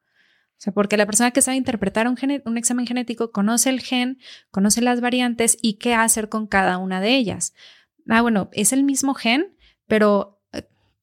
[0.51, 4.19] O sea, porque la persona que sabe interpretar un, un, examen genético conoce el gen,
[4.49, 7.53] conoce las variantes y qué hacer con cada una de ellas.
[8.07, 9.55] Ah, bueno, es el mismo gen,
[9.87, 10.36] pero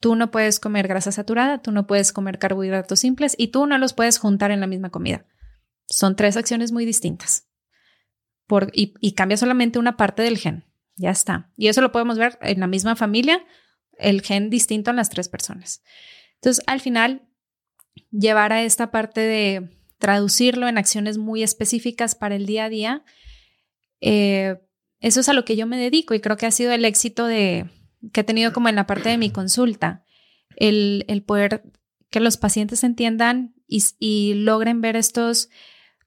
[0.05, 3.79] Tú no puedes comer grasa saturada, tú no puedes comer carbohidratos simples y tú no
[3.79, 5.25] los puedes juntar en la misma comida.
[5.87, 7.49] Son tres acciones muy distintas.
[8.47, 10.67] Por, y, cambia solamente una parte del gen.
[10.97, 11.51] Ya está.
[11.57, 13.47] Y eso lo podemos ver en la misma familia,
[13.97, 15.83] el gen distinto en las tres personas.
[16.35, 17.27] Entonces, al final,
[18.11, 23.05] llevar a esta parte de traducirlo en acciones muy específicas para el día a día,
[24.03, 24.61] eh,
[25.01, 27.27] eso es a lo que yo me dedico y creo que ha sido el éxito
[27.27, 27.71] de,
[28.13, 30.05] que he tenido como en la parte de mi consulta,
[30.57, 31.65] el, el poder
[32.11, 35.49] que los pacientes entiendan y, logren ver estos,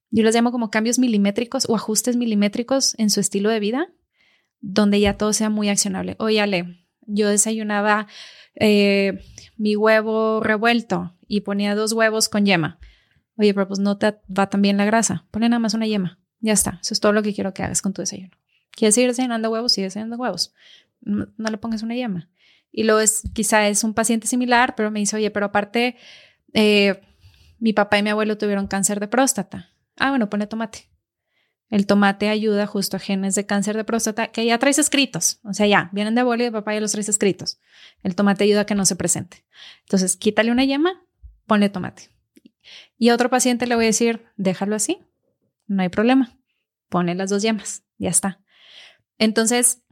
[0.09, 3.89] yo los llamo como cambios milimétricos o ajustes milimétricos en su estilo de vida,
[4.61, 6.15] donde ya todo sea muy accionable.
[6.19, 8.07] Oye, Ale, yo desayunaba
[8.55, 9.19] eh,
[9.57, 12.79] mi huevo revuelto y ponía dos huevos con yema.
[13.37, 15.25] Oye, pero pues no te va tan bien la grasa.
[15.29, 16.19] Ponle nada más una yema.
[16.39, 16.79] Ya está.
[16.81, 18.31] Eso es todo lo que quiero que hagas con tu desayuno.
[18.71, 19.73] ¿Quieres seguir desayunando huevos?
[19.73, 20.53] Sigue desayunando huevos.
[21.01, 22.29] No, le pongas una llama.
[22.71, 25.97] Y luego es, quizá es un paciente similar, pero me dice, oye, pero aparte,
[26.53, 27.01] eh,
[27.59, 29.73] mi papá y mi abuelo tuvieron cáncer de próstata.
[29.95, 30.89] Ah, bueno, pone tomate.
[31.69, 35.39] El tomate ayuda justo a genes de cáncer de próstata que ya traes escritos.
[35.43, 37.59] O sea, ya vienen de abuelo y de papá y los traes escritos.
[38.03, 39.45] El tomate ayuda a que no se presente.
[39.81, 41.03] Entonces, quítale una yema,
[41.45, 42.09] ponle tomate.
[42.97, 44.99] Y a otro paciente le voy a decir, déjalo así,
[45.67, 46.37] no hay problema.
[46.89, 48.41] Pone las dos yemas, ya está.
[49.17, 49.83] Entonces,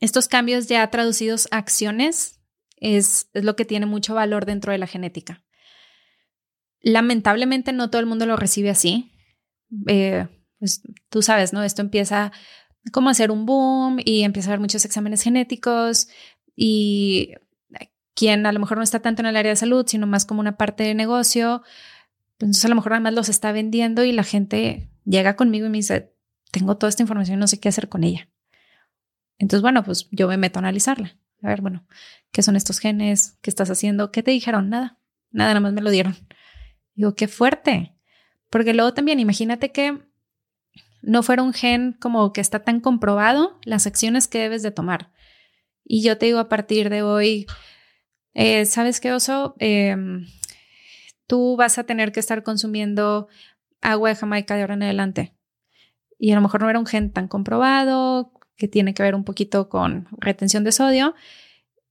[0.00, 2.40] estos cambios ya traducidos a acciones
[2.76, 5.44] es, es lo que tiene mucho valor dentro de la genética.
[6.80, 9.12] Lamentablemente no todo el mundo lo recibe así.
[9.86, 10.26] Eh,
[10.58, 11.62] pues, tú sabes, ¿no?
[11.62, 12.32] Esto empieza
[12.92, 16.08] como a hacer un boom y empieza a haber muchos exámenes genéticos
[16.54, 17.34] y
[18.14, 20.40] quien a lo mejor no está tanto en el área de salud, sino más como
[20.40, 21.62] una parte de negocio,
[22.32, 25.78] entonces a lo mejor además los está vendiendo y la gente llega conmigo y me
[25.78, 26.12] dice,
[26.50, 28.28] tengo toda esta información y no sé qué hacer con ella.
[29.38, 31.16] Entonces, bueno, pues yo me meto a analizarla.
[31.42, 31.86] A ver, bueno,
[32.32, 33.38] ¿qué son estos genes?
[33.40, 34.10] ¿Qué estás haciendo?
[34.10, 34.68] ¿Qué te dijeron?
[34.68, 34.98] Nada,
[35.30, 36.16] nada, nada más me lo dieron.
[36.94, 37.94] Digo, qué fuerte.
[38.50, 39.98] Porque luego también, imagínate que
[41.02, 45.12] no fuera un gen como que está tan comprobado las acciones que debes de tomar.
[45.84, 47.46] Y yo te digo a partir de hoy,
[48.34, 49.54] eh, ¿sabes qué, Oso?
[49.58, 50.26] Em,
[51.26, 53.28] tú vas a tener que estar consumiendo
[53.80, 55.34] agua de Jamaica de ahora en adelante.
[56.18, 59.24] Y a lo mejor no era un gen tan comprobado, que tiene que ver un
[59.24, 61.14] poquito con retención de sodio.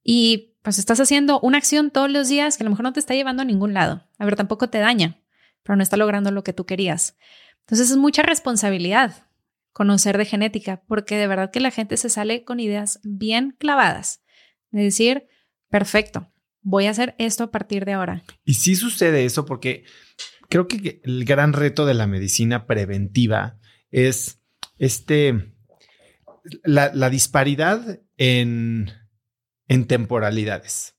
[0.04, 3.00] Y pues estás haciendo una acción todos los días que a lo mejor no te
[3.00, 4.06] está llevando a ningún lado.
[4.20, 5.20] A ver, tampoco te daña,
[5.64, 7.18] pero no está logrando lo que tú querías.
[7.62, 9.28] Entonces es mucha responsabilidad
[9.72, 14.24] conocer de genética, porque de verdad que la gente se sale con ideas bien clavadas.
[14.72, 15.28] De decir,
[15.70, 18.24] perfecto, voy a hacer esto a partir de ahora.
[18.44, 19.86] Y sí sucede eso porque
[20.50, 23.60] creo que el gran reto de la medicina preventiva
[23.92, 24.42] es
[24.78, 25.54] este,
[26.64, 28.92] la, disparidad en,
[29.88, 30.96] temporalidades.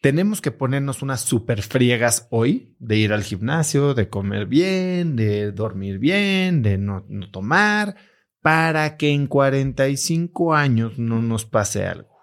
[0.00, 5.50] Tenemos que ponernos unas super friegas hoy de ir al gimnasio, de comer bien, de
[5.50, 7.96] dormir bien, de no, no tomar,
[8.40, 12.18] para que en 45 años no nos pase algo.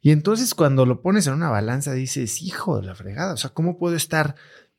[0.00, 3.50] Y entonces cuando lo pones en una balanza dices, hijo de la fregada, o sea,
[3.50, 4.34] ¿cómo puedo estar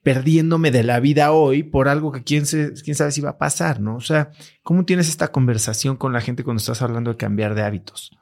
[0.09, 3.79] perdiéndome de la vida hoy por algo que quién, quién sabe si va a pasar,
[3.79, 3.97] ¿no?
[3.97, 4.31] O sea,
[4.63, 8.17] ¿cómo tienes esta conversación con la gente cuando estás hablando de cambiar de hábitos?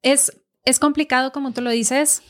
[0.00, 2.22] Es, es complicado, como tú lo dices.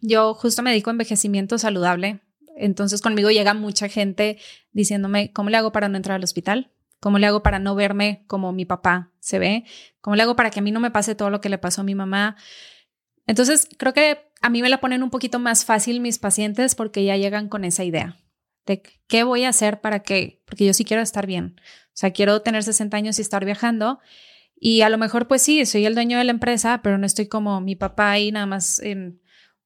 [0.00, 2.18] Yo justo me dedico a envejecimiento saludable.
[2.56, 4.38] Entonces conmigo llega mucha gente
[4.72, 6.72] diciéndome, ¿cómo le hago para no entrar al hospital?
[6.98, 9.66] ¿Cómo le hago para no verme como mi papá se ve?
[10.00, 11.82] ¿Cómo le hago para que a mí no me pase todo lo que le pasó
[11.82, 12.34] a mi mamá?
[13.28, 17.04] Entonces, creo que a mí me la ponen un poquito más fácil mis pacientes porque
[17.04, 18.18] ya llegan con esa idea
[18.66, 21.56] de qué voy a hacer para qué, porque yo sí quiero estar bien.
[21.58, 23.98] O sea, quiero tener 60 años y estar viajando.
[24.54, 27.26] Y a lo mejor, pues sí, soy el dueño de la empresa, pero no estoy
[27.26, 29.20] como mi papá y nada más en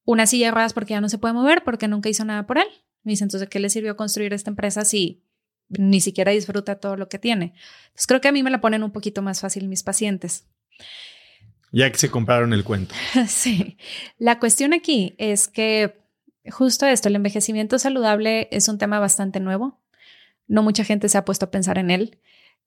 [0.04, 2.58] una silla de ruedas porque ya no se puede mover porque nunca hizo nada por
[2.58, 2.66] él.
[3.02, 5.22] Me dice, entonces, ¿qué le sirvió construir esta empresa si
[5.68, 7.54] ni siquiera disfruta todo lo que tiene.
[7.86, 10.46] Entonces creo que a mí me la ponen un poquito más fácil mis pacientes.
[11.72, 12.94] Ya que se compraron el cuento.
[13.28, 13.76] sí.
[14.18, 16.06] La cuestión aquí es que
[16.50, 19.80] justo esto, el envejecimiento saludable es un tema bastante nuevo.
[20.46, 22.18] No mucha gente se ha puesto a pensar en él.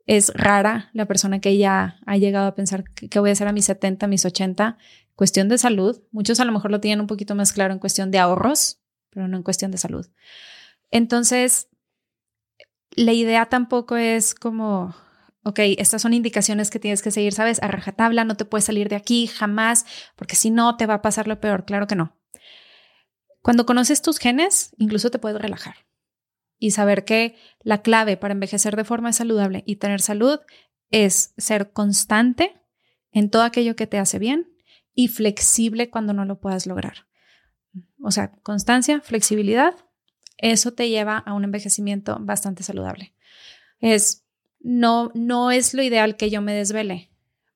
[0.06, 3.54] Es rara la persona que ya ha llegado a pensar que voy a hacer a
[3.54, 4.78] mis 70, mis 80.
[5.16, 6.02] Cuestión de salud.
[6.12, 8.80] Muchos a lo mejor lo tienen un poquito más claro en cuestión de ahorros,
[9.10, 10.08] pero no en cuestión de salud.
[10.92, 11.68] Entonces,
[12.92, 14.96] la idea tampoco es como,
[15.44, 17.62] ok, estas son indicaciones que tienes que seguir, ¿sabes?
[17.62, 19.86] A rajatabla, no te puedes salir de aquí jamás,
[20.16, 21.66] porque si no te va a pasar lo peor.
[21.66, 22.18] Claro que no.
[23.42, 25.76] Cuando conoces tus genes, incluso te puedes relajar
[26.58, 30.40] y saber que la clave para envejecer de forma saludable y tener salud
[30.92, 32.62] es ser constante
[33.12, 34.52] en todo aquello que te hace bien
[34.94, 37.08] y flexible cuando no lo puedas lograr.
[38.02, 39.76] O sea, constancia, flexibilidad
[40.40, 43.14] eso te lleva a un envejecimiento bastante saludable.
[43.80, 44.26] Es,
[44.60, 47.10] no, no es lo ideal que yo me desvele,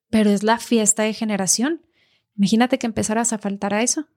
[0.10, 1.82] pero es la fiesta de generación.
[2.38, 4.08] Imagínate que empezaras a faltar a eso.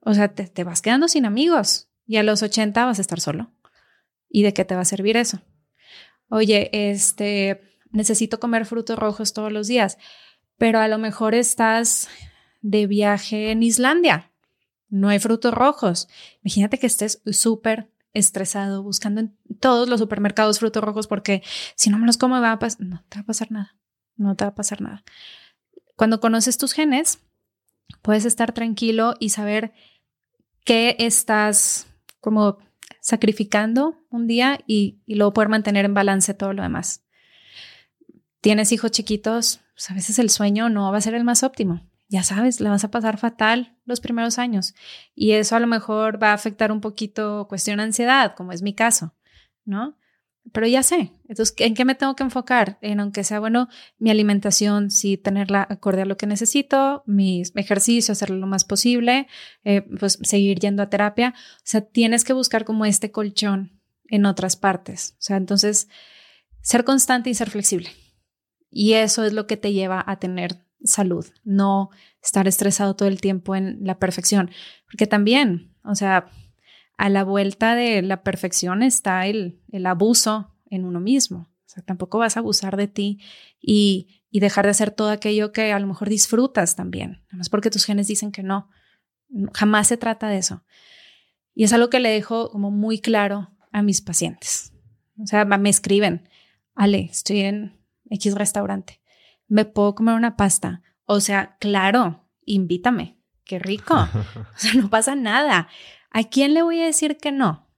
[0.00, 3.20] O sea, te, te vas quedando sin amigos y a los 80 vas a estar
[3.20, 3.52] solo.
[4.28, 5.40] ¿Y de qué te va a servir eso?
[6.28, 7.60] Oye, este,
[7.90, 9.98] necesito comer frutos rojos todos los días,
[10.56, 12.08] pero a lo mejor estás
[12.62, 14.30] de viaje en Islandia
[14.90, 16.08] no hay frutos rojos.
[16.42, 21.42] Imagínate que estés súper estresado buscando en todos los supermercados frutos rojos porque
[21.76, 23.76] si no me los como va a no te va a pasar nada.
[24.16, 25.04] No te va a pasar nada.
[25.96, 27.20] Cuando conoces tus genes,
[28.02, 29.72] puedes estar tranquilo y saber
[30.64, 31.86] qué estás
[32.20, 32.58] como
[33.00, 37.02] sacrificando un día y, y luego poder mantener en balance todo lo demás.
[38.40, 41.89] Tienes hijos chiquitos, pues a veces el sueño no va a ser el más óptimo.
[42.10, 44.74] Ya sabes, la vas a pasar fatal los primeros años
[45.14, 48.60] y eso a lo mejor va a afectar un poquito cuestión de ansiedad, como es
[48.60, 49.14] mi caso,
[49.64, 49.96] ¿no?
[50.52, 51.12] pero ya sé.
[51.28, 52.78] Entonces, ¿en qué me tengo que enfocar?
[52.82, 53.68] En aunque sea, bueno,
[53.98, 59.28] mi alimentación, sí tenerla acorde a lo que necesito, mis ejercicios, hacerlo lo más posible,
[59.64, 61.34] eh, pues seguir yendo a terapia.
[61.36, 65.14] O sea, tienes que buscar como este colchón en otras partes.
[65.18, 65.88] O sea, entonces,
[66.62, 67.90] ser constante y ser flexible.
[68.70, 71.90] Y eso es lo que te lleva a tener salud, no
[72.22, 74.50] estar estresado todo el tiempo en la perfección.
[74.86, 76.30] Porque también, o sea,
[76.96, 81.48] a la vuelta de la perfección está el, el abuso en uno mismo.
[81.66, 83.20] O sea, tampoco vas a abusar de ti
[83.60, 87.48] y, y, dejar de hacer todo aquello que a lo mejor disfrutas también, nada más
[87.48, 88.68] porque tus genes dicen que no.
[89.54, 90.64] Jamás se trata de eso.
[91.54, 94.72] Y es algo que le dejo como muy claro a mis pacientes.
[95.22, 96.28] O sea, me escriben,
[96.74, 97.78] Ale, estoy en
[98.10, 98.99] X restaurante,
[99.50, 100.80] ¿me puedo comer una pasta?
[101.04, 103.94] O sea, claro, invítame, qué rico.
[104.54, 105.68] O sea, no pasa nada.
[106.10, 107.68] ¿A quién le voy a decir que no?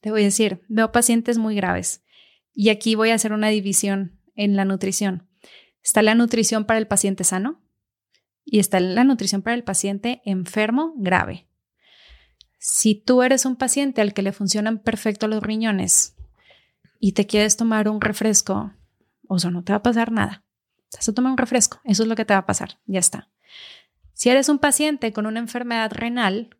[0.00, 2.04] Te voy a decir, veo pacientes muy graves
[2.54, 5.28] y aquí voy a hacer una división en la nutrición.
[5.82, 7.60] Está la nutrición para el paciente sano
[8.44, 11.48] y está la nutrición para el paciente enfermo grave.
[12.58, 16.16] Si tú eres un paciente al que le funcionan perfecto los riñones
[17.00, 18.72] y te quieres tomar un refresco,
[19.28, 20.44] o sea, no te va a pasar nada.
[20.88, 23.28] Se toma un refresco, eso es lo que te va a pasar, ya está.
[24.14, 26.56] Si eres un paciente con una enfermedad renal,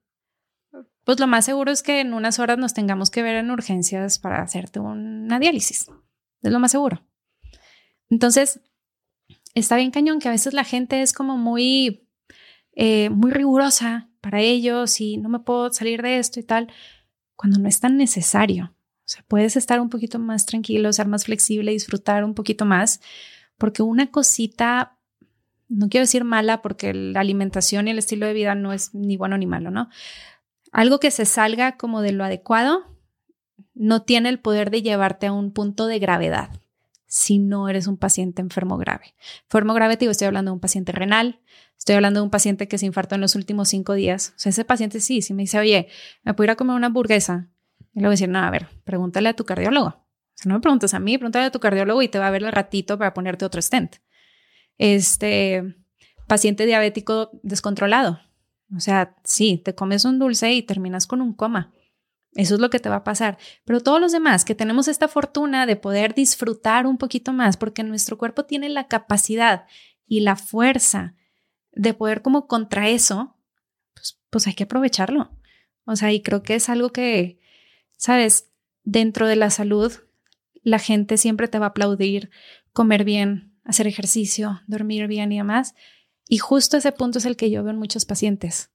[1.05, 4.19] pues lo más seguro es que en unas horas nos tengamos que ver en urgencias
[4.19, 5.91] para hacerte una diálisis.
[6.43, 7.03] Es lo más seguro.
[8.11, 8.61] Entonces,
[9.55, 12.07] está bien cañón que a veces la gente es como muy,
[12.75, 16.71] eh, muy rigurosa para ellos y no me puedo salir de esto y tal,
[17.37, 18.75] cuando no es tan necesario.
[18.75, 23.01] O sea, puedes estar un poquito más tranquilo, ser más flexible, disfrutar un poquito más,
[23.59, 24.97] porque una cosita,
[25.69, 29.17] no quiero decir mala, porque la alimentación y el estilo de vida no es ni
[29.17, 29.89] bueno ni malo, ¿no?
[30.73, 32.85] Algo que se salga como de lo adecuado
[33.75, 36.51] no tiene el poder de llevarte a un punto de gravedad
[37.09, 39.15] si no eres un paciente enfermo grave.
[39.45, 41.41] Enfermo grave, te digo, estoy hablando de un paciente renal,
[41.79, 44.35] estoy hablando de un paciente que se infartó en los últimos cinco días.
[44.45, 45.89] Ese paciente sí, si me dice, oye,
[46.23, 47.49] ¿me puedo ir a comer una hamburguesa?
[47.95, 50.08] Y le voy a decir, no, a ver, pregúntale a tu cardiólogo.
[50.45, 52.53] No me preguntas a mí, pregúntale a tu cardiólogo y te va a ver el
[52.53, 53.97] ratito para ponerte otro stent.
[54.77, 55.77] Este
[56.27, 58.21] paciente diabético descontrolado.
[58.77, 61.73] O sea, sí, te comes un dulce y terminas con un coma.
[62.35, 63.39] Eso es lo que te va a pasar.
[63.65, 67.83] Pero todos los demás que tenemos esta fortuna de poder disfrutar un poquito más, porque
[67.83, 69.67] nuestro cuerpo tiene la capacidad
[70.07, 71.15] y la fuerza
[71.73, 73.37] de poder como contra eso,
[73.95, 75.31] pues, pues hay que aprovecharlo.
[75.85, 77.41] O sea, y creo que es algo que,
[77.97, 78.51] sabes,
[78.85, 79.93] dentro de la salud,
[80.63, 82.31] la gente siempre te va a aplaudir
[82.73, 85.75] comer bien, hacer ejercicio, dormir bien y demás.
[86.29, 88.71] Y justo ese punto es el que yo veo en muchos pacientes.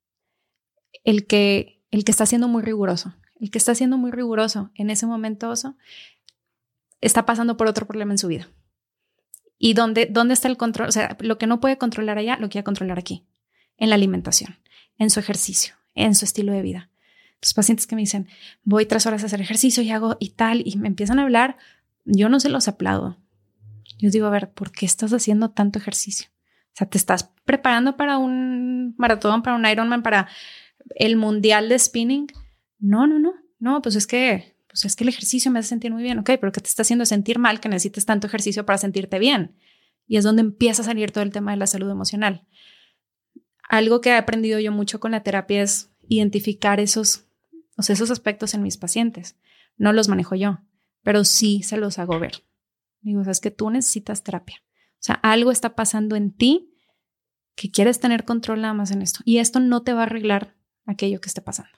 [1.04, 4.90] El que, el que está siendo muy riguroso, el que está siendo muy riguroso en
[4.90, 5.54] ese momento
[7.02, 8.50] está pasando por otro problema en su vida.
[9.58, 10.90] ¿Y dónde, dónde está el control?
[10.90, 13.26] O sea, lo que no puede controlar allá, lo quiere controlar aquí,
[13.78, 14.60] en la alimentación,
[14.98, 16.90] en su ejercicio, en su estilo de vida.
[17.44, 18.30] Los pacientes que me dicen,
[18.64, 21.58] voy tres horas a hacer ejercicio y hago y tal, y me empiezan a hablar,
[22.06, 23.18] yo no se los aplaudo.
[24.00, 26.30] Yo digo, a ver, ¿por qué estás haciendo tanto ejercicio?
[26.74, 30.30] O sea, te estás preparando para un maratón, para un Ironman, para
[30.96, 32.28] el mundial de spinning.
[32.80, 33.34] No, no, no.
[33.60, 36.20] No, pues es que, pues es que el ejercicio me hace sentir muy bien.
[36.20, 39.56] Ok, pero ¿qué te está haciendo sentir mal que necesites tanto ejercicio para sentirte bien?
[40.08, 42.48] Y es donde empieza a salir todo el tema de la salud emocional.
[43.70, 47.26] Algo que he aprendido yo mucho con la terapia es identificar esos,
[47.78, 49.36] o sea, esos aspectos en mis pacientes.
[49.78, 50.60] No los manejo yo,
[51.02, 52.44] pero sí se los hago ver.
[53.02, 54.58] Digo, o sea, es que tú necesitas terapia.
[54.94, 56.74] O sea, algo está pasando en ti
[57.56, 59.20] que quieres tener control nada más en esto.
[59.26, 60.56] Y esto no te va a arreglar
[60.86, 61.72] aquello que esté pasando.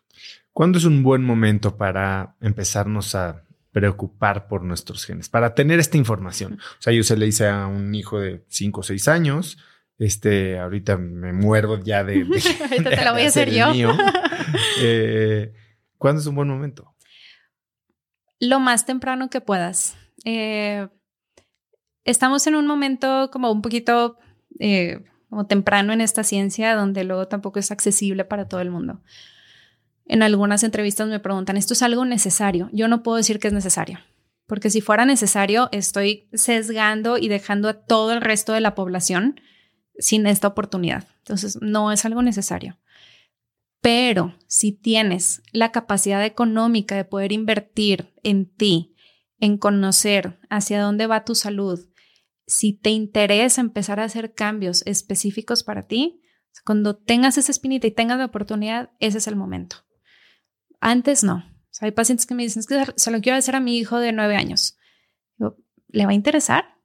[0.52, 5.30] ¿Cuándo es un buen momento para empezarnos a preocupar por nuestros genes?
[5.30, 6.60] Para tener esta información.
[6.80, 9.58] O sea, yo se le hice a un hijo de 5 o 6 años.
[9.98, 12.22] Este, ahorita me muerdo ya de.
[12.62, 13.72] ahorita te la voy a hacer yo.
[14.82, 15.54] Eh,
[16.06, 16.94] ¿Cuándo es un buen momento?
[18.40, 19.98] Lo más temprano que puedas.
[20.24, 20.88] Eh,
[22.04, 24.20] estamos en un momento como un poquito
[24.60, 29.02] eh, como temprano en esta ciencia donde luego tampoco es accesible para todo el mundo.
[30.06, 32.70] En algunas entrevistas me preguntan, ¿esto es algo necesario?
[32.72, 33.98] Yo no puedo decir que es necesario,
[34.46, 39.42] porque si fuera necesario, estoy sesgando y dejando a todo el resto de la población
[39.98, 41.08] sin esta oportunidad.
[41.24, 42.78] Entonces, no es algo necesario.
[43.86, 48.96] Pero si tienes la capacidad económica de poder invertir en ti,
[49.40, 51.80] en conocer hacia dónde va tu salud,
[52.48, 56.20] si te interesa empezar a hacer cambios específicos para ti,
[56.66, 59.86] cuando tengas esa espinita y tengas la oportunidad, ese es el momento.
[60.82, 61.44] Antes no.
[61.80, 64.14] hay pacientes que me dicen, es que se lo quiero hacer a mi hijo de
[64.14, 64.80] nueve años.
[65.90, 66.80] ¿Le va a interesar?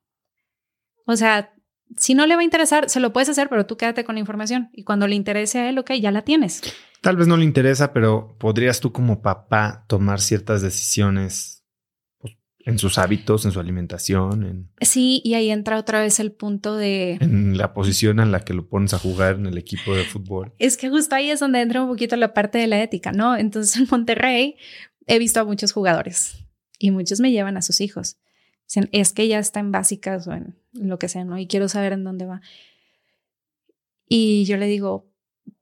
[1.06, 1.54] O sea,
[1.96, 4.20] si no le va a interesar, se lo puedes hacer, pero tú quédate con la
[4.20, 4.68] información.
[4.74, 6.60] Y cuando le interese a él, ok, ya la tienes.
[7.00, 11.64] Tal vez no le interesa, pero podrías tú como papá tomar ciertas decisiones
[12.18, 14.44] pues, en sus hábitos, en su alimentación.
[14.44, 17.16] En, sí, y ahí entra otra vez el punto de...
[17.20, 20.52] En la posición en la que lo pones a jugar en el equipo de fútbol.
[20.58, 23.34] Es que justo ahí es donde entra un poquito la parte de la ética, ¿no?
[23.34, 24.56] Entonces en Monterrey
[25.06, 26.44] he visto a muchos jugadores
[26.78, 28.18] y muchos me llevan a sus hijos.
[28.68, 31.38] Dicen, es que ya está en básicas o en lo que sea, ¿no?
[31.38, 32.42] Y quiero saber en dónde va.
[34.06, 35.09] Y yo le digo,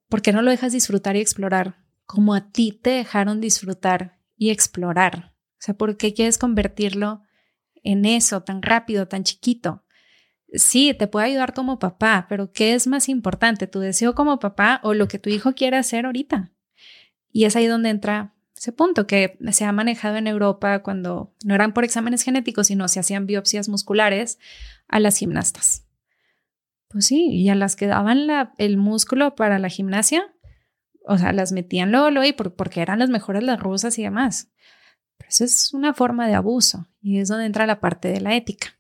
[0.09, 1.77] ¿por qué no lo dejas disfrutar y explorar?
[2.07, 5.35] Como a ti te dejaron disfrutar y explorar.
[5.55, 7.23] O sea, ¿por qué quieres convertirlo
[7.83, 9.85] en eso tan rápido, tan chiquito?
[10.53, 14.81] Sí, te puede ayudar como papá, pero ¿qué es más importante, tu deseo como papá
[14.83, 16.53] o lo que tu hijo quiere hacer ahorita?
[17.31, 21.55] Y es ahí donde entra ese punto que se ha manejado en Europa cuando no
[21.55, 24.39] eran por exámenes genéticos, sino se hacían biopsias musculares
[24.89, 25.88] a las gimnastas.
[26.89, 30.35] Pues sí, y a las que daban el músculo para la gimnasia,
[31.07, 34.51] o sea, las metían luego, y porque eran las mejores las rusas y demás.
[35.19, 38.35] Pero eso es una forma de abuso y es donde entra la parte de la
[38.37, 38.79] ética.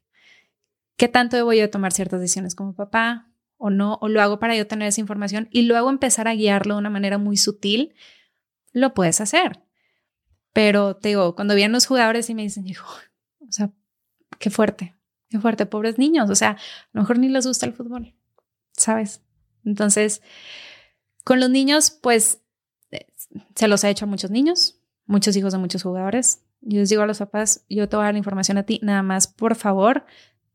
[0.96, 3.98] ¿Qué tanto debo yo tomar ciertas decisiones como papá o no?
[4.00, 6.90] ¿O lo hago para yo tener esa información y luego empezar a guiarlo de una
[6.90, 7.94] manera muy sutil?
[8.72, 9.62] Lo puedes hacer.
[10.52, 12.88] Pero te digo, cuando vienen los jugadores y me dicen, hijo,
[13.40, 13.70] o sea,
[14.38, 14.96] qué fuerte,
[15.28, 16.58] qué fuerte, pobres niños, o sea, a
[16.92, 18.14] lo mejor ni les gusta el fútbol,
[18.72, 19.22] ¿sabes?
[19.64, 20.22] Entonces,
[21.24, 22.40] con los niños, pues,
[22.90, 23.06] eh,
[23.54, 26.44] se los ha hecho a muchos niños, muchos hijos de muchos jugadores.
[26.60, 28.80] Yo les digo a los papás, yo te voy a dar la información a ti,
[28.82, 30.06] nada más, por favor,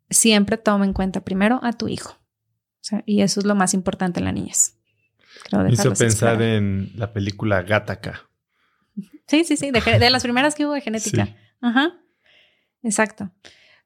[0.09, 2.13] siempre toma en cuenta primero a tu hijo.
[2.13, 4.77] O sea, y eso es lo más importante en la niñez.
[5.51, 8.29] Me hizo pensar en la película Gataca.
[9.27, 11.35] Sí, sí, sí, de, las primeras que hubo de genética.
[11.61, 11.93] Ajá.
[12.83, 13.31] Exacto.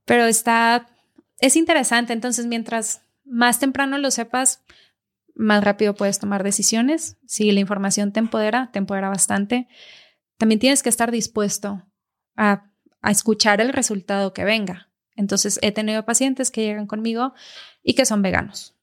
[0.07, 0.87] Pero está,
[1.39, 2.13] es interesante.
[2.13, 4.63] Entonces, mientras más temprano lo sepas,
[5.35, 7.17] más rápido puedes tomar decisiones.
[7.27, 9.67] Si la información te empodera, te empodera bastante.
[10.37, 11.83] También tienes que estar dispuesto
[12.35, 12.71] a,
[13.01, 14.89] a escuchar el resultado que venga.
[15.15, 17.33] Entonces, he tenido pacientes que llegan conmigo
[17.83, 18.77] y que son veganos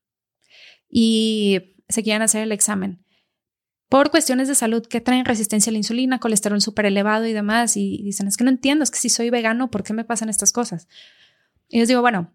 [0.97, 3.04] y se quieren hacer el examen
[3.89, 7.77] por cuestiones de salud que traen resistencia a la insulina, colesterol súper elevado y demás.
[7.77, 10.29] Y dicen, es que no entiendo, es que si soy vegano, ¿por qué me pasan
[10.29, 10.89] estas cosas?
[11.69, 12.33] Y les digo, bueno,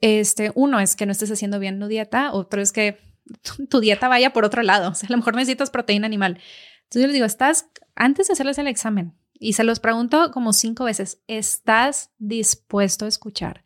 [0.00, 2.98] este, uno es que no estés haciendo bien tu dieta, otro es que
[3.68, 4.90] tu dieta vaya por otro lado.
[4.90, 6.38] O sea, a lo mejor necesitas proteína animal.
[6.84, 10.52] Entonces yo les digo, estás, antes de hacerles el examen, y se los pregunto como
[10.52, 13.64] cinco veces, ¿estás dispuesto a escuchar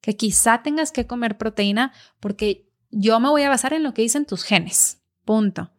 [0.00, 4.02] que quizá tengas que comer proteína porque yo me voy a basar en lo que
[4.02, 5.02] dicen tus genes?
[5.24, 5.70] Punto.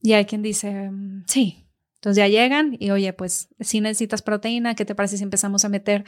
[0.00, 1.64] Y hay quien dice, mm, sí.
[1.96, 5.68] Entonces ya llegan y oye, pues si necesitas proteína, ¿qué te parece si empezamos a
[5.68, 6.04] meter,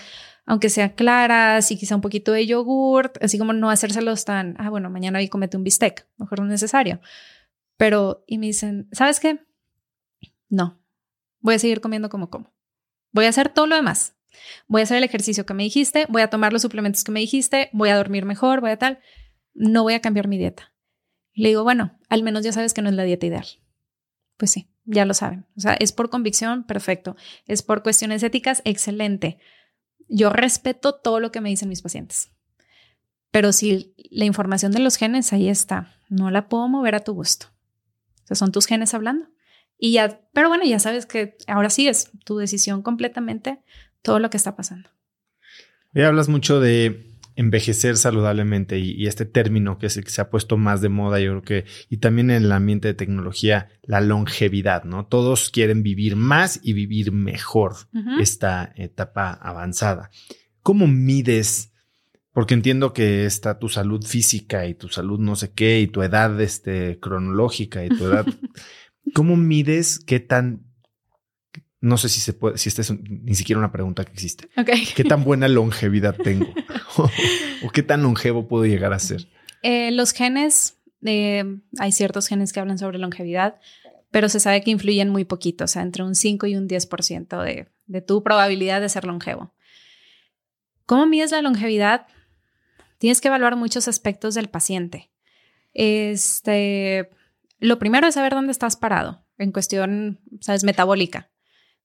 [0.47, 4.71] aunque sea claras y quizá un poquito de yogurt, así como no hacérselos tan, ah,
[4.71, 7.01] bueno, mañana hoy comete un bistec, mejor no es necesario.
[7.77, 9.41] Pero, y me dicen, ¿sabes qué?
[10.49, 10.81] No,
[11.41, 12.55] voy a seguir comiendo como como.
[13.11, 14.17] Voy a hacer todo lo demás.
[14.69, 17.19] Voy a hacer el ejercicio que me dijiste, voy a tomar los suplementos que me
[17.19, 19.01] dijiste, voy a dormir mejor, voy a tal.
[19.55, 20.73] No voy a cambiar mi dieta.
[21.33, 23.47] Le digo, bueno, al menos ya sabes que no es la dieta ideal
[24.41, 25.45] pues sí, ya lo saben.
[25.55, 27.15] O sea, es por convicción, perfecto.
[27.47, 29.39] Es por cuestiones éticas, excelente.
[30.09, 32.31] Yo respeto todo lo que me dicen mis pacientes.
[33.31, 37.13] Pero si la información de los genes ahí está, no la puedo mover a tu
[37.13, 37.49] gusto.
[38.25, 39.29] O sea, son tus genes hablando.
[39.77, 43.63] Y ya, pero bueno, ya sabes que ahora sí es tu decisión completamente
[44.01, 44.89] todo lo que está pasando.
[45.95, 47.10] Hoy hablas mucho de
[47.41, 51.31] envejecer saludablemente y, este término que, es que se ha puesto más de moda, yo
[51.31, 55.07] creo que, y también en el ambiente de tecnología, la longevidad, ¿no?
[55.07, 57.77] Todos quieren vivir más y vivir mejor
[58.21, 60.11] esta etapa avanzada.
[60.63, 61.73] ¿Cómo mides?
[62.33, 66.03] Porque entiendo que está tu salud física y tu salud no sé qué y tu
[66.03, 68.27] edad este, cronológica y tu edad.
[69.15, 70.70] ¿Cómo mides qué tan
[71.81, 74.49] no sé si se puede, si esta es ni siquiera una pregunta que existe.
[74.95, 76.47] ¿Qué tan buena longevidad tengo?
[77.63, 79.29] o, qué tan longevo puedo llegar a ser?
[79.63, 81.45] Eh, los genes, eh,
[81.79, 83.61] hay ciertos genes que hablan sobre longevidad,
[84.11, 87.43] pero se sabe que influyen muy poquito, o sea, entre un 5 y un 10%
[87.43, 89.55] de, de tu probabilidad de ser longevo.
[90.87, 92.07] ¿Cómo mides la longevidad?
[92.99, 95.11] Tienes que evaluar muchos aspectos del paciente.
[95.73, 97.09] Este,
[97.61, 101.31] lo primero es saber dónde estás parado en cuestión, sabes, metabólica.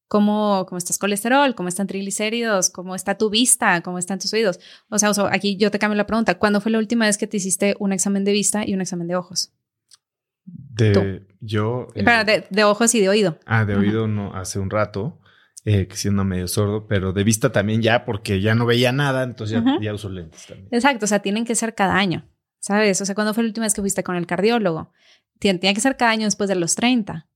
[0.07, 4.59] Cómo, cómo estás colesterol, cómo están triglicéridos, cómo está tu vista, cómo están tus oídos.
[4.89, 6.37] O sea, aquí yo te cambio la pregunta.
[6.37, 9.07] ¿Cuándo fue la última vez que te hiciste un examen de vista y un examen
[9.07, 9.51] de ojos?
[10.45, 11.87] De yo.
[11.95, 13.39] Eh, de, ojos y de oído.
[13.45, 15.19] Ah, de oído no, hace un rato,
[15.63, 19.63] eh, siendo medio sordo, pero de vista también ya, porque ya no veía nada, entonces
[19.81, 20.67] ya, uso lentes también.
[20.71, 22.29] Exacto, o sea, tienen que ser cada año,
[22.59, 23.01] ¿sabes?
[23.01, 24.91] O sea, ¿cuándo fue la última vez que fuiste con el cardiólogo?
[25.39, 27.27] Tiene, que ser cada año después de los 30.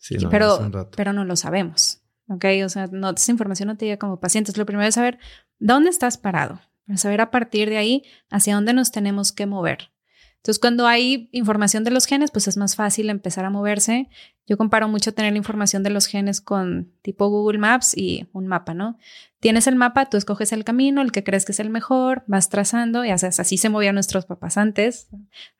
[0.00, 2.00] Sí, no, pero, pero no lo sabemos.
[2.28, 2.44] ¿Ok?
[2.64, 4.56] O sea, no, esa información no te llega como pacientes.
[4.56, 5.18] Lo primero es saber
[5.58, 9.90] dónde estás parado, para saber a partir de ahí hacia dónde nos tenemos que mover.
[10.36, 14.08] Entonces, cuando hay información de los genes, pues es más fácil empezar a moverse.
[14.46, 18.46] Yo comparo mucho tener la información de los genes con tipo Google Maps y un
[18.46, 18.96] mapa, ¿no?
[19.40, 22.48] Tienes el mapa, tú escoges el camino, el que crees que es el mejor, vas
[22.48, 25.08] trazando y haces, así se movían nuestros papás antes.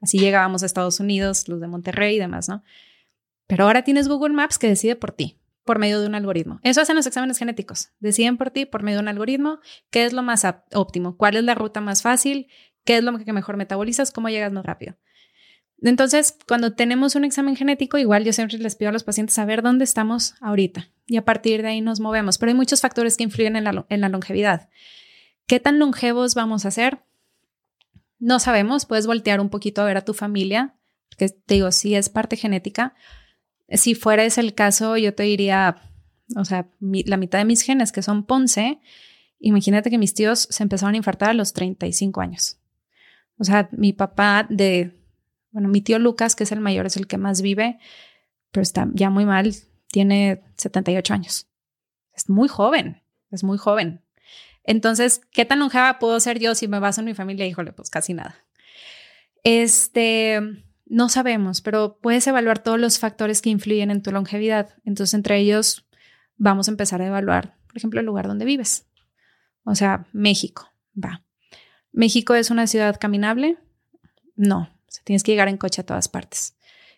[0.00, 2.62] Así llegábamos a Estados Unidos, los de Monterrey y demás, ¿no?
[3.50, 6.60] Pero ahora tienes Google Maps que decide por ti por medio de un algoritmo.
[6.62, 7.90] Eso hacen los exámenes genéticos.
[7.98, 9.58] Deciden por ti por medio de un algoritmo
[9.90, 12.46] qué es lo más óptimo, cuál es la ruta más fácil,
[12.84, 14.94] qué es lo que mejor metabolizas, cómo llegas más rápido.
[15.82, 19.62] Entonces, cuando tenemos un examen genético, igual yo siempre les pido a los pacientes saber
[19.62, 22.38] dónde estamos ahorita y a partir de ahí nos movemos.
[22.38, 24.68] Pero hay muchos factores que influyen en la, longevidad.
[25.48, 27.00] ¿Qué tan longevos vamos a ser?
[28.20, 30.76] No sabemos, puedes voltear un poquito a ver a tu familia,
[31.08, 32.94] porque te digo, si es parte genética.
[33.72, 35.82] Si fuera ese el caso, yo te diría,
[36.36, 38.80] o sea, la mitad de mis genes que son Ponce,
[39.38, 42.58] imagínate que mis tíos se empezaron a infartar a los 35 años.
[43.38, 45.00] O sea, mi papá de,
[45.50, 47.78] bueno, mi tío Lucas, que es el mayor, es el que más vive,
[48.50, 49.54] pero está ya muy mal,
[49.88, 51.48] tiene 78 años.
[52.12, 54.02] Es muy joven, es muy joven.
[54.64, 57.46] Entonces, ¿qué tan longeva puedo ser yo si me baso en mi familia?
[57.46, 58.36] Híjole, pues casi nada.
[59.42, 60.40] Este,
[60.90, 64.70] no sabemos, pero puedes evaluar todos los factores que influyen en tu longevidad.
[64.84, 65.86] Entonces, entre ellos,
[66.36, 68.88] vamos a empezar a evaluar, por ejemplo, el lugar donde vives.
[69.62, 71.24] O sea, México, va.
[71.92, 73.56] ¿México es una ciudad caminable?
[74.34, 74.68] No,
[75.04, 76.56] tienes que llegar en coche a todas partes.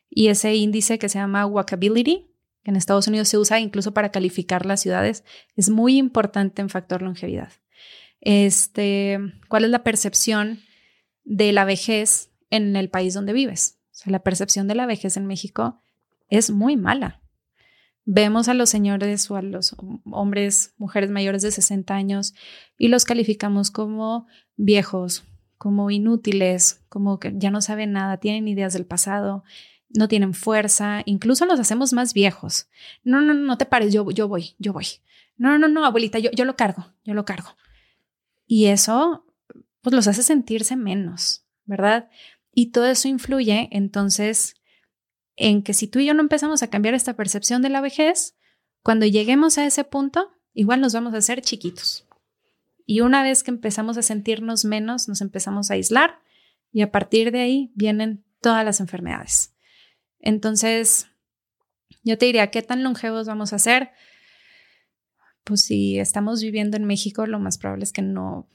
[0.09, 2.31] Y ese índice que se llama walkability,
[2.65, 5.23] que en Estados Unidos se usa incluso para calificar las ciudades,
[5.55, 7.53] es muy importante en factor longevidad.
[8.23, 10.61] Este, ¿Cuál es la percepción
[11.25, 13.82] de la vejez en el país donde vives?
[13.93, 15.81] O sea, la percepción de la vejez en México
[16.29, 17.21] es muy mala.
[18.05, 19.77] Vemos a los señores o a los
[20.11, 22.35] hombres, mujeres mayores de 60 años
[22.77, 25.25] y los calificamos como viejos,
[25.57, 29.45] como inútiles, como que ya no saben nada, tienen ideas del pasado,
[29.91, 32.69] no tienen fuerza, incluso los hacemos más viejos.
[33.05, 34.87] No, no, no te pares, yo, yo voy, yo voy.
[35.37, 37.51] No, no, no, abuelita, yo, yo lo cargo, yo lo cargo.
[38.47, 39.27] Y eso,
[39.81, 42.11] pues los hace sentirse menos, ¿verdad?
[42.53, 44.55] Y todo eso influye entonces
[45.37, 48.37] en que si tú y yo no empezamos a cambiar esta percepción de la vejez,
[48.83, 52.07] cuando lleguemos a ese punto, igual nos vamos a hacer chiquitos.
[52.85, 56.21] Y una vez que empezamos a sentirnos menos, nos empezamos a aislar
[56.73, 59.55] y a partir de ahí vienen todas las enfermedades.
[60.19, 61.07] Entonces,
[62.03, 63.91] yo te diría, ¿qué tan longevos vamos a ser?
[65.45, 68.49] Pues si estamos viviendo en México, lo más probable es que no,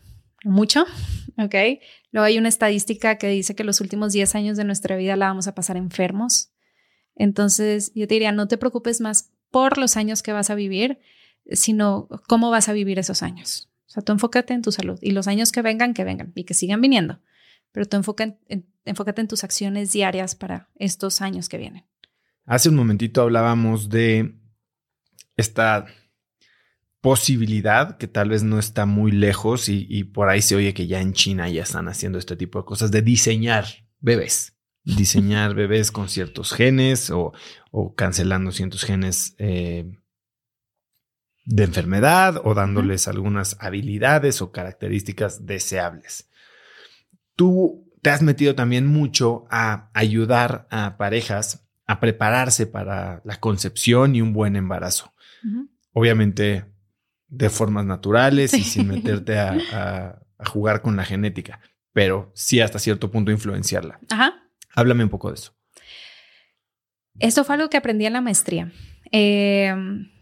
[0.47, 0.85] mucho,
[1.37, 1.55] ¿ok?
[2.11, 5.27] Luego hay una estadística que dice que los últimos 10 años de nuestra vida la
[5.27, 6.51] vamos a pasar enfermos.
[7.15, 10.99] Entonces, yo te diría, no te preocupes más por los años que vas a vivir,
[11.51, 13.69] sino cómo vas a vivir esos años.
[13.87, 16.43] O sea, tú enfócate en tu salud y los años que vengan, que vengan y
[16.43, 17.19] que sigan viniendo.
[17.71, 18.35] Pero tú enfoca
[18.85, 21.85] enfócate en tus acciones diarias para estos años que vienen.
[22.45, 24.35] Hace un momentito hablábamos de
[25.35, 25.85] esta
[27.01, 30.87] posibilidad que tal vez no está muy lejos y, y, por ahí se oye que
[30.87, 33.65] ya en China ya están haciendo este tipo de cosas de diseñar
[33.99, 34.57] bebés
[34.95, 37.33] diseñar bebés con ciertos genes o,
[37.95, 39.91] cancelando ciertos genes eh,
[41.45, 46.29] de enfermedad o dándoles algunas habilidades o características deseables.
[47.35, 54.15] Tú te has metido también mucho a ayudar a parejas a prepararse para la concepción
[54.15, 55.13] y un buen embarazo.
[55.93, 56.65] Obviamente
[57.27, 61.59] de formas naturales y sin meterte a, a, jugar con la genética,
[61.93, 63.99] pero sí hasta cierto punto influenciarla.
[64.09, 64.33] Ajá.
[64.75, 65.53] Háblame un poco de eso.
[67.19, 68.71] Esto fue algo que aprendí en la maestría.
[69.11, 69.73] Eh,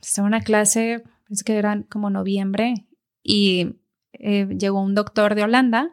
[0.02, 2.86] estaba en una clase, es que era como noviembre,
[3.22, 3.76] y
[4.14, 5.92] eh, llegó un doctor de Holanda.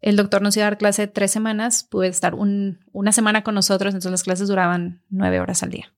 [0.00, 3.94] El doctor nos iba a dar clase tres semanas, pude estar una semana con nosotros,
[3.94, 5.92] entonces las clases duraban nueve horas al día.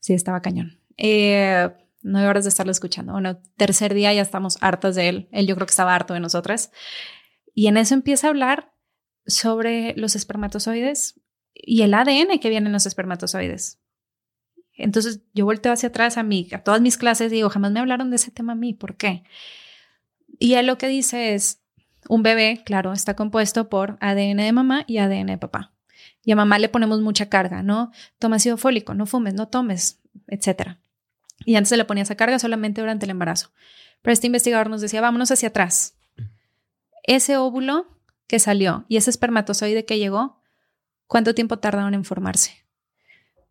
[0.00, 0.78] Sí, estaba cañón.
[0.96, 1.68] Eh,
[2.06, 3.12] nueve horas de estarlo escuchando.
[3.12, 5.28] Bueno, tercer día ya estamos hartas de él.
[5.32, 6.70] Él yo creo que estaba harto de nosotras.
[7.54, 8.72] Y en eso empieza a hablar
[9.26, 11.20] sobre los espermatozoides
[11.54, 13.80] y el ADN que viene en los espermatozoides.
[14.74, 17.80] Entonces yo volteo hacia atrás a mí, a todas mis clases y digo, jamás me
[17.80, 19.24] hablaron de ese tema a mí, ¿por qué?
[20.38, 21.62] Y él lo que dice es,
[22.08, 25.72] un bebé, claro, está compuesto por ADN de mamá y ADN de papá.
[26.24, 27.90] Y a mamá le ponemos mucha carga, ¿no?
[28.18, 30.76] Toma ácido fólico, no fumes, no tomes, etc.
[31.46, 33.52] Y antes se le ponía esa carga solamente durante el embarazo.
[34.02, 35.96] Pero este investigador nos decía, vámonos hacia atrás.
[37.04, 37.86] Ese óvulo
[38.26, 40.42] que salió y ese espermatozoide que llegó,
[41.06, 42.64] ¿cuánto tiempo tardaron en formarse?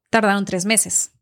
[0.10, 1.14] Tardaron tres meses.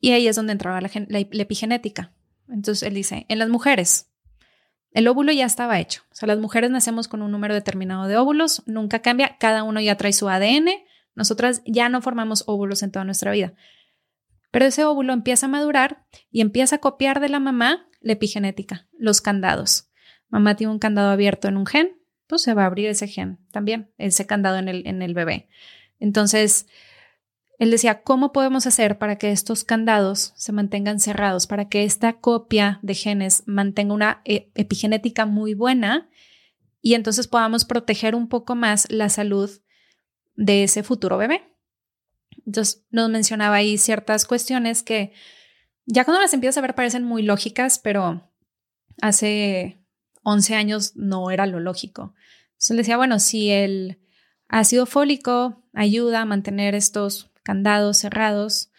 [0.00, 2.12] Y ahí es donde entraba la, epigenética.
[2.48, 4.08] Entonces él dice, en las mujeres,
[4.90, 6.02] el óvulo ya estaba hecho.
[6.10, 9.80] O sea, las mujeres nacemos con un número determinado de óvulos, nunca cambia, cada uno
[9.80, 10.70] ya trae su ADN.
[11.14, 13.54] Nosotras ya no formamos óvulos en toda nuestra vida.
[14.50, 18.86] Pero ese óvulo empieza a madurar y empieza a copiar de la mamá la epigenética,
[18.98, 19.90] los candados.
[20.28, 23.38] Mamá tiene un candado abierto en un gen, pues se va a abrir ese gen
[23.50, 25.48] también, ese candado en el, bebé.
[25.98, 26.66] Entonces,
[27.58, 32.20] él decía, ¿cómo podemos hacer para que estos candados se mantengan cerrados, para que esta
[32.20, 36.08] copia de genes mantenga una e, epigenética muy buena
[36.80, 39.50] y entonces podamos proteger un poco más la salud
[40.36, 41.42] de ese futuro bebé?
[42.48, 45.12] Entonces nos mencionaba ahí ciertas cuestiones que
[45.84, 48.32] ya cuando las empiezas a ver parecen muy lógicas, pero
[49.02, 49.84] hace
[50.22, 52.14] 11 años no era lo lógico.
[52.52, 54.00] Entonces le decía, bueno, si el
[54.48, 58.70] ácido fólico ayuda a mantener estos candados cerrados,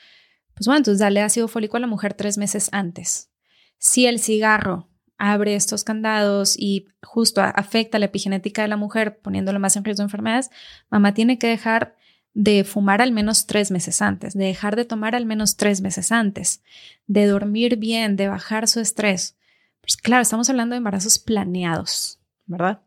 [0.56, 3.30] pues bueno, entonces dale ácido fólico a la mujer tres meses antes.
[3.78, 4.90] Si el cigarro
[5.20, 10.02] abre estos candados y justo afecta la epigenética de la mujer, poniéndolo más en riesgo
[10.02, 10.50] de enfermedades,
[10.90, 11.99] mamá tiene que dejar
[12.40, 16.10] de fumar al menos tres meses antes, de dejar de tomar al menos tres meses
[16.10, 16.64] antes,
[17.06, 19.36] de dormir bien, de bajar su estrés.
[19.82, 22.82] Pues claro, estamos hablando de embarazos planeados, ¿verdad?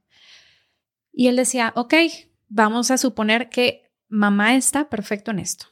[1.12, 1.92] Y él decía, ok,
[2.48, 5.66] vamos a suponer que mamá está perfecto en esto.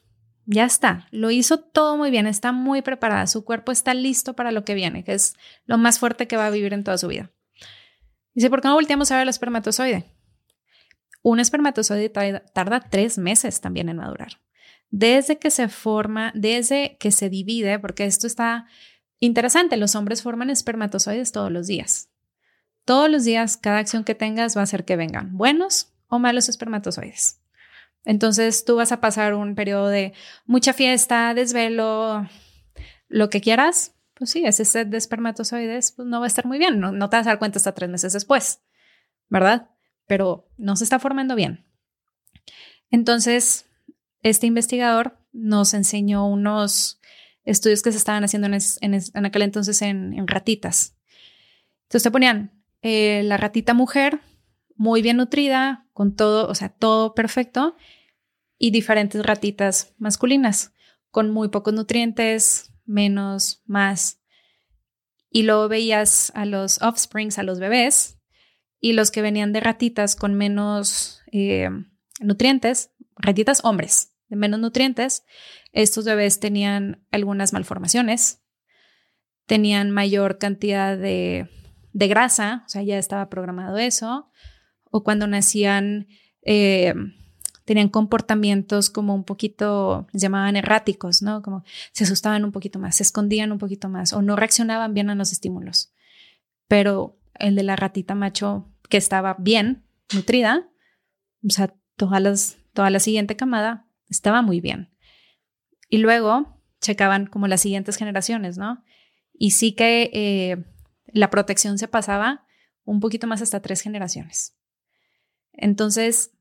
[0.45, 4.53] Ya está, lo hizo todo muy bien, está muy preparada, su cuerpo está listo para
[4.53, 7.09] lo que viene, que es lo más fuerte que va a vivir en toda su
[7.09, 7.31] vida.
[8.35, 10.05] Dice, ¿por qué no volteamos a ver el espermatozoide?
[11.23, 14.41] Un espermatozoide tarda tres meses también en madurar.
[14.91, 18.67] Desde que se forma, desde que se divide, porque esto está
[19.21, 22.11] interesante, los hombres forman espermatozoides todos los días.
[22.85, 26.49] Todos los días, cada acción que tengas va a hacer que vengan buenos o malos
[26.49, 27.41] espermatozoides.
[28.05, 30.15] Entonces tú vas a pasar un periodo de
[30.47, 32.27] mucha fiesta, desvelo,
[33.09, 33.95] lo que quieras.
[34.15, 36.81] Pues sí, ese set de espermatozoides pues no va a estar muy bien.
[36.81, 38.63] No, te vas a dar cuenta hasta tres meses después,
[39.29, 39.71] ¿verdad?
[40.11, 41.65] Pero no se está formando bien.
[42.91, 43.67] Entonces,
[44.25, 47.01] este investigador nos enseñó unos
[47.45, 50.97] estudios que se estaban haciendo en, aquel entonces en, ratitas.
[51.83, 54.19] Entonces te ponían eh, la ratita mujer
[54.75, 57.77] muy bien nutrida, con todo, o sea, todo perfecto,
[58.59, 60.75] y diferentes ratitas masculinas,
[61.13, 64.21] con muy pocos nutrientes, menos, más.
[65.31, 68.20] Y luego veías a los offsprings, a los bebés,
[68.81, 71.69] y los que venían de ratitas con menos eh,
[72.21, 75.25] nutrientes, ratitas hombres, de menos nutrientes,
[75.73, 78.43] estos bebés tenían algunas malformaciones,
[79.47, 81.49] tenían mayor cantidad de,
[81.93, 84.31] de grasa, o sea, ya estaba programado eso,
[84.85, 86.09] o cuando nacían
[86.43, 86.95] eh,
[87.65, 91.43] tenían comportamientos como un poquito, les llamaban erráticos, ¿no?
[91.43, 91.63] Como
[91.93, 95.15] se asustaban un poquito más, se escondían un poquito más o no reaccionaban bien a
[95.15, 95.93] los estímulos.
[96.67, 100.69] Pero el de la ratita macho que estaba bien nutrida,
[101.45, 104.95] o sea, todas toda la siguiente camada estaba muy bien.
[105.89, 108.83] Y luego checaban como las siguientes generaciones, ¿no?
[109.33, 110.65] Y sí que eh,
[111.07, 112.47] la protección se pasaba
[112.85, 114.57] un poquito más hasta tres generaciones.
[115.53, 116.33] Entonces,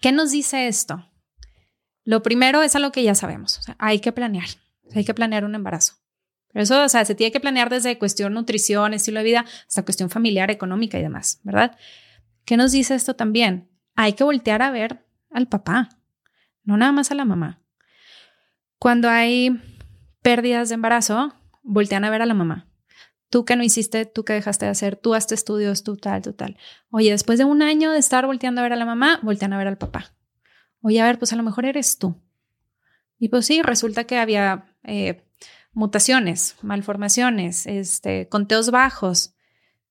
[0.00, 1.08] ¿qué nos dice esto?
[2.04, 4.48] Lo primero es algo que ya sabemos, hay que planear,
[4.94, 5.94] hay que planear un embarazo.
[6.54, 10.08] Eso, o sea, se tiene que planear desde cuestión nutrición, estilo de vida, hasta cuestión
[10.08, 11.76] familiar, económica y demás, ¿verdad?
[12.44, 13.68] ¿Qué nos dice esto también?
[13.96, 15.88] Hay que voltear a ver al papá,
[16.62, 17.60] no nada más a la mamá.
[18.78, 19.50] Cuando hay
[20.22, 22.68] pérdidas de embarazo, voltean a ver a la mamá
[23.34, 26.34] tú que no hiciste, tú que dejaste de hacer, tú haste estudios, tú tal, tú
[26.34, 26.56] tal.
[26.90, 29.58] Oye, después de un año de estar volteando a ver a la mamá, voltean a
[29.58, 30.14] ver al papá.
[30.82, 32.14] Oye, a ver, pues a lo mejor eres tú.
[33.18, 35.23] Y pues sí, resulta que había eh,
[35.74, 39.34] mutaciones, malformaciones, este, conteos bajos.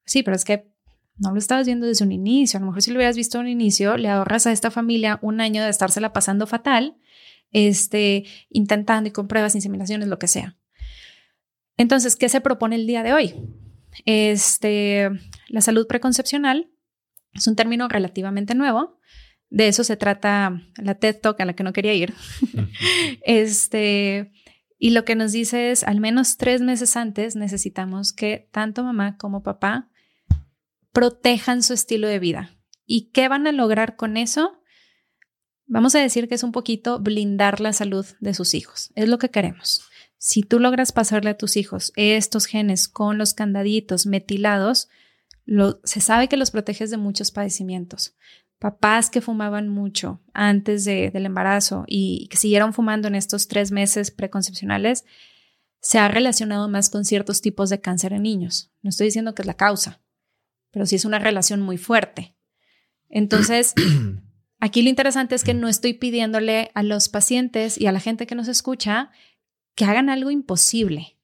[0.05, 0.71] Sí, pero es que
[1.17, 2.57] no lo estabas viendo desde un inicio.
[2.57, 5.41] A lo mejor si lo hubieras visto un inicio, le ahorras a esta familia un
[5.41, 6.97] año de estársela pasando fatal,
[7.51, 10.57] este, intentando y con pruebas, inseminaciones, lo que sea.
[11.77, 13.35] Entonces, ¿qué se propone el día de hoy?
[14.05, 15.09] Este,
[15.49, 16.71] la salud preconcepcional
[17.33, 18.99] es un término relativamente nuevo.
[19.49, 22.13] De eso se trata la TED Talk a la que no quería ir.
[23.23, 24.31] este,
[24.83, 29.15] Y lo que nos dice es, al menos tres meses antes necesitamos que tanto mamá
[29.15, 29.89] como papá
[30.91, 32.57] protejan su estilo de vida.
[32.85, 34.61] ¿Y qué van a lograr con eso?
[35.67, 38.91] Vamos a decir que es un poquito blindar la salud de sus hijos.
[38.95, 39.83] Es lo que queremos.
[40.17, 44.89] Si tú logras pasarle a tus hijos estos genes con los candaditos metilados,
[45.85, 48.17] se sabe que los proteges de muchos padecimientos
[48.63, 54.09] papás que fumaban mucho antes del embarazo y que siguieron fumando en estos tres meses
[54.09, 55.03] preconcepcionales,
[55.81, 58.71] se ha relacionado más con ciertos tipos de cáncer en niños.
[58.81, 59.99] No estoy diciendo que es la causa,
[60.71, 62.37] pero sí es una relación muy fuerte.
[63.09, 63.73] Entonces,
[64.61, 68.27] aquí lo interesante es que no estoy pidiéndole a los pacientes y a la gente
[68.27, 69.11] que nos escucha
[69.75, 71.17] que hagan algo imposible.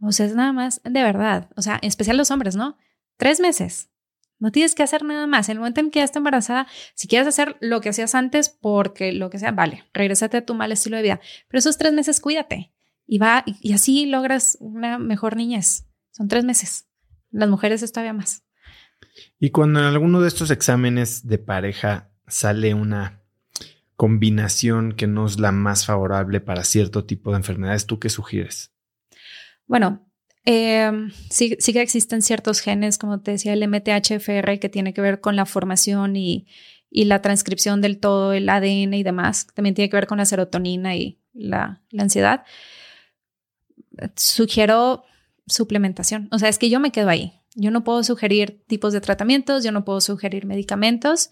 [0.00, 1.50] O sea, es nada más de verdad.
[1.56, 2.78] O sea, en especial los hombres, ¿no?
[3.18, 3.90] Tres meses.
[4.38, 5.48] No tienes que hacer nada más.
[5.48, 8.48] En el momento en que ya estás embarazada, si quieres hacer lo que hacías antes,
[8.50, 11.20] porque lo que sea, vale, regrésate a tu mal estilo de vida.
[11.48, 12.72] Pero esos tres meses cuídate
[13.06, 15.86] y va, y, así logras una mejor niñez.
[16.10, 16.86] Son tres meses.
[17.30, 18.44] Las mujeres es todavía más.
[19.38, 23.22] Y cuando en alguno de estos exámenes de pareja sale una
[23.94, 28.74] combinación que no es la más favorable para cierto tipo de enfermedades, ¿tú qué sugieres?
[29.66, 30.05] Bueno,
[30.48, 35.00] Em, sí, sí, que existen ciertos genes, como te decía, el MTHFR, que tiene que
[35.00, 36.46] ver con la formación y,
[36.88, 39.48] la transcripción del todo, el ADN y demás.
[39.54, 42.44] También tiene que ver con la serotonina y la, ansiedad.
[44.14, 45.04] Sugiero
[45.48, 46.28] suplementación.
[46.32, 47.40] O sea, es que yo me quedo ahí.
[47.56, 51.30] Yo no puedo sugerir tipos de tratamientos, yo no puedo sugerir medicamentos.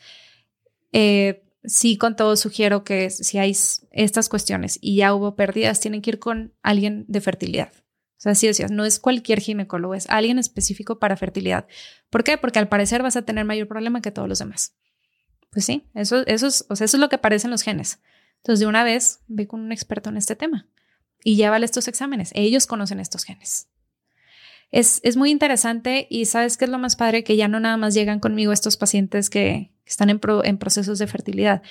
[0.92, 3.56] Eh, sí, con todo sugiero que si hay
[3.92, 7.83] estas cuestiones y ya hubo pérdidas, tienen que ir con alguien de fertilidad
[8.32, 11.66] sea, decías, no es cualquier ginecólogo, es alguien específico para fertilidad.
[12.10, 12.38] ¿Por qué?
[12.38, 14.74] Porque al parecer vas a tener mayor problema que todos los demás.
[15.50, 18.00] Pues sí, eso, es, o sea, eso es lo que aparecen los genes.
[18.38, 20.68] Entonces, de una vez, ve con un experto en este tema
[21.22, 22.30] y llévale estos exámenes.
[22.34, 23.68] Ellos conocen estos genes.
[24.70, 27.76] Es, es, muy interesante y sabes qué es lo más padre que ya no nada
[27.76, 31.62] más llegan conmigo estos pacientes que, están en, en procesos de fertilidad.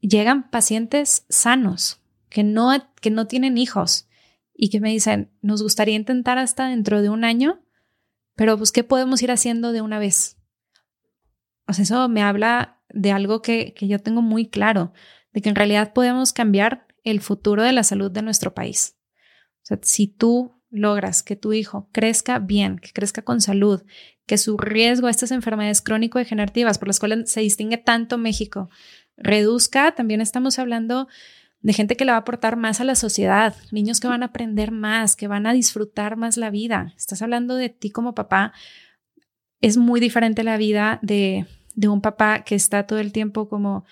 [0.00, 4.08] Llegan pacientes sanos que no, que no tienen hijos
[4.54, 7.60] y que me dicen, nos gustaría intentar hasta dentro de un año,
[8.34, 10.38] pero pues, ¿qué podemos ir haciendo de una vez?
[11.66, 14.92] O sea, eso me habla de algo que, que yo tengo muy claro,
[15.32, 18.96] de que en realidad podemos cambiar el futuro de la salud de nuestro país.
[19.62, 23.82] O sea, si tú logras que tu hijo crezca bien, que crezca con salud,
[24.26, 28.70] que su riesgo a estas enfermedades crónico-degenerativas por las cuales se distingue tanto México
[29.16, 31.08] reduzca, también estamos hablando
[31.62, 34.26] de gente que le va a aportar más a la sociedad, niños que van a
[34.26, 36.92] aprender más, que van a disfrutar más la vida.
[36.96, 38.52] Estás hablando de ti como papá.
[39.60, 41.46] Es muy diferente la vida de,
[41.86, 43.84] un papá que está todo el tiempo como,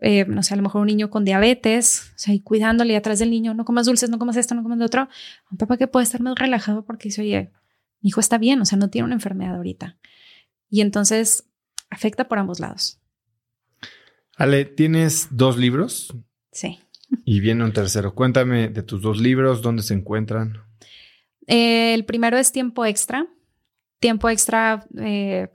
[0.00, 3.18] eh, no sé, a lo mejor un niño con diabetes, o sea, y cuidándole atrás
[3.18, 5.08] del niño, no comas dulces, no comas esto, no comas lo otro.
[5.50, 7.50] Un papá que puede estar más relajado porque dice, oye,
[8.02, 9.98] mi hijo está bien, o sea, no tiene una enfermedad ahorita.
[10.70, 11.48] Y entonces
[11.90, 13.00] afecta por ambos lados.
[14.36, 16.14] Ale, ¿tienes dos libros?
[16.52, 16.78] Sí.
[17.24, 18.14] Y viene un tercero.
[18.14, 20.62] Cuéntame de tus dos libros, dónde se encuentran.
[21.46, 23.26] Eh, el primero es Tiempo Extra.
[24.00, 25.48] Tiempo Extra eh,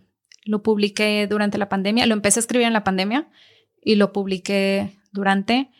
[0.45, 2.05] lo publiqué durante la pandemia.
[2.05, 3.29] Lo empecé a escribir en la pandemia
[3.81, 5.71] y lo publiqué durante.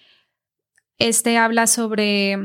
[0.98, 2.38] Este habla sobre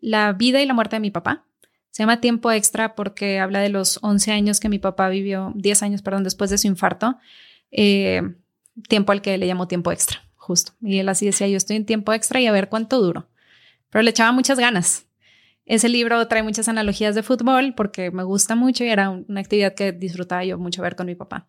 [0.00, 1.46] la vida y la muerte de mi papá.
[1.90, 5.82] Se llama Tiempo Extra porque habla de los 11 años que mi papá vivió, 10
[5.82, 7.18] años, perdón, después de su infarto.
[7.72, 8.22] Eh,
[8.88, 10.72] tiempo al que le llamo tiempo extra justo.
[10.82, 13.28] Y él así decía, yo estoy en tiempo extra y a ver cuánto duro.
[13.88, 15.06] Pero le echaba muchas ganas.
[15.64, 19.76] Ese libro trae muchas analogías de fútbol porque me gusta mucho y era una actividad
[19.76, 21.48] que disfrutaba yo mucho ver con mi papá.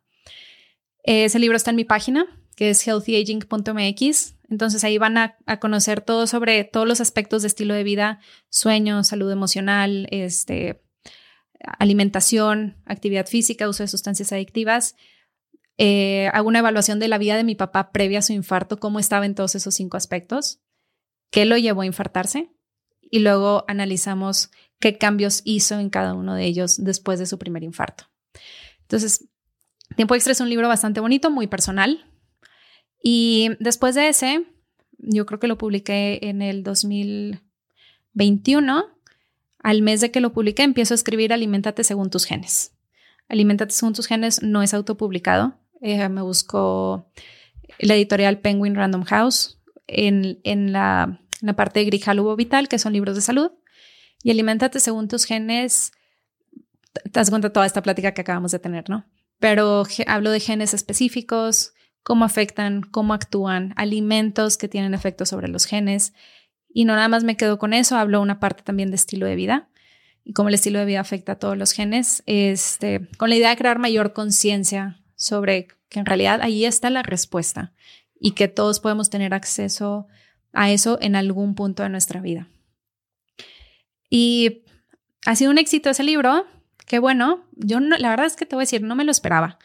[1.02, 4.36] Ese libro está en mi página, que es healthyaging.mx.
[4.52, 8.20] Entonces ahí van a, conocer todo sobre todos los aspectos de estilo de vida,
[8.50, 10.84] sueño, salud emocional, este,
[11.60, 14.96] alimentación, actividad física, uso de sustancias adictivas
[15.78, 19.00] eh, hago una evaluación de la vida de mi papá previa a su infarto, cómo
[19.00, 20.60] estaba en todos esos cinco aspectos,
[21.30, 22.52] qué lo llevó a infartarse
[23.02, 27.64] y luego analizamos qué cambios hizo en cada uno de ellos después de su primer
[27.64, 28.06] infarto.
[28.82, 29.28] Entonces,
[29.96, 32.06] Tiempo Extra es un libro bastante bonito, muy personal.
[33.04, 34.46] Y después de ese,
[34.98, 38.86] yo creo que lo publiqué en el 2021.
[39.64, 42.74] Al mes de que lo publiqué, empiezo a escribir Aliméntate según tus genes.
[43.28, 47.10] Aliméntate según tus genes no es autopublicado, eh, me buscó
[47.80, 51.20] la editorial Penguin Random House en, la,
[51.56, 53.52] parte de Grijalbo Vital, que son libros de salud.
[54.24, 55.92] Y alimentate según tus genes.
[56.94, 59.06] Te das cuenta toda esta plática que acabamos de tener, ¿no?
[59.40, 65.66] Pero hablo de genes específicos, cómo afectan, cómo actúan, alimentos que tienen efecto sobre los
[65.66, 66.14] genes
[66.70, 69.36] Y no nada más me quedo con eso, hablo una parte también de estilo de
[69.36, 69.70] vida
[70.24, 73.50] y cómo el estilo de vida afecta a todos los genes, este, con la idea
[73.50, 77.74] de crear mayor conciencia sobre que en realidad ahí está la respuesta
[78.20, 80.08] y que todos podemos tener acceso
[80.52, 82.48] a eso en algún punto de nuestra vida.
[84.10, 84.64] Y
[85.28, 86.48] ha sido un éxito ese libro,
[86.88, 89.12] qué bueno, yo no, la verdad es que te voy a decir, no me lo
[89.12, 89.60] esperaba.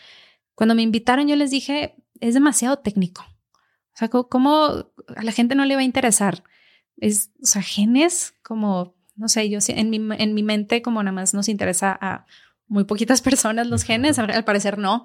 [0.54, 3.22] Cuando me invitaron yo les dije, es demasiado técnico.
[3.22, 6.44] O sea, ¿cómo a la gente no le va a interesar?
[6.98, 11.14] Es, o sea, genes como, no sé, yo en mi, en mi mente como nada
[11.14, 12.26] más nos interesa a
[12.68, 15.04] muy poquitas personas los genes, al parecer no.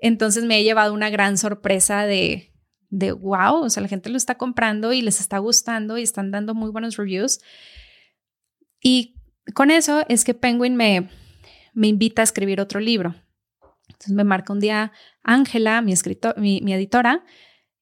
[0.00, 2.52] Entonces me he llevado una gran sorpresa de,
[2.90, 6.30] de wow, o sea, la gente lo está comprando y les está gustando y están
[6.30, 7.40] dando muy buenos reviews.
[8.80, 9.16] Y
[9.54, 11.08] con eso es que Penguin me,
[11.74, 13.14] me invita a escribir otro libro.
[13.88, 14.92] Entonces me marca un día
[15.22, 15.94] Ángela, mi,
[16.36, 17.24] mi, mi editora,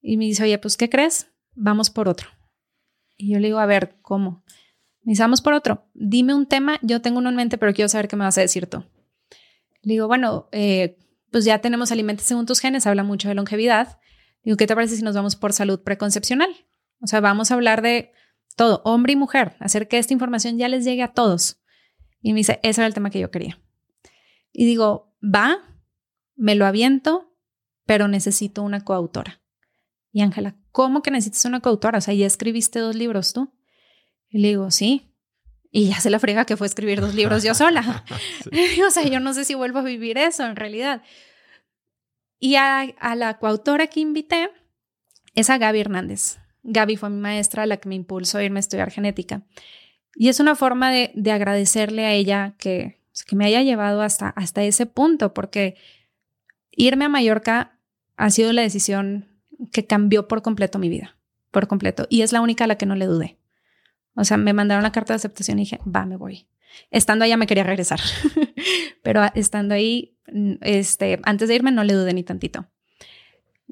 [0.00, 1.32] y me dice, oye, pues, ¿qué crees?
[1.54, 2.28] Vamos por otro.
[3.16, 4.44] Y yo le digo, a ver, ¿cómo?
[5.02, 5.88] Me dice, vamos por otro.
[5.94, 8.42] Dime un tema, yo tengo uno en mente, pero quiero saber qué me vas a
[8.42, 8.84] decir tú.
[9.82, 10.98] Le digo, bueno, eh,
[11.36, 13.98] pues ya tenemos alimentos según tus genes, habla mucho de longevidad.
[14.42, 16.48] Digo, ¿qué te parece si nos vamos por salud preconcepcional?
[17.02, 18.10] O sea, vamos a hablar de
[18.56, 21.60] todo, hombre y mujer, hacer que esta información ya les llegue a todos.
[22.22, 23.60] Y me dice, ese era el tema que yo quería.
[24.50, 25.58] Y digo, va,
[26.36, 27.36] me lo aviento,
[27.84, 29.42] pero necesito una coautora.
[30.12, 31.98] Y Ángela, ¿cómo que necesitas una coautora?
[31.98, 33.52] O sea, ya escribiste dos libros tú.
[34.30, 35.12] Y le digo, sí.
[35.70, 38.06] Y ya se la friega que fue escribir dos libros yo sola.
[38.88, 41.02] o sea, yo no sé si vuelvo a vivir eso en realidad.
[42.38, 42.86] Y a,
[43.16, 44.50] la coautora que invité
[45.34, 46.38] es a Gaby Hernández.
[46.62, 49.42] Gaby fue mi maestra, la que me impulsó a irme a estudiar genética.
[50.14, 54.28] Y es una forma de, de agradecerle a ella que, que me haya llevado hasta,
[54.30, 55.76] hasta ese punto, porque
[56.70, 57.78] irme a Mallorca
[58.16, 59.26] ha sido la decisión
[59.72, 61.16] que cambió por completo mi vida,
[61.50, 62.06] por completo.
[62.10, 63.38] Y es la única a la que no le dudé.
[64.16, 66.48] O sea, me mandaron la carta de aceptación y dije, va, me voy.
[66.90, 68.00] Estando allá me quería regresar,
[69.02, 70.16] pero estando ahí,
[70.62, 72.66] este, antes de irme no le dudé ni tantito.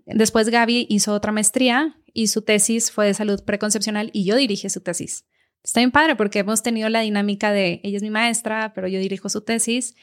[0.07, 4.69] Después Gaby hizo otra maestría y su tesis fue de salud preconcepcional y yo dirigí
[4.69, 5.27] su tesis.
[5.63, 8.99] Está bien padre porque hemos tenido la dinámica de ella es mi maestra, pero yo
[8.99, 9.95] dirijo su tesis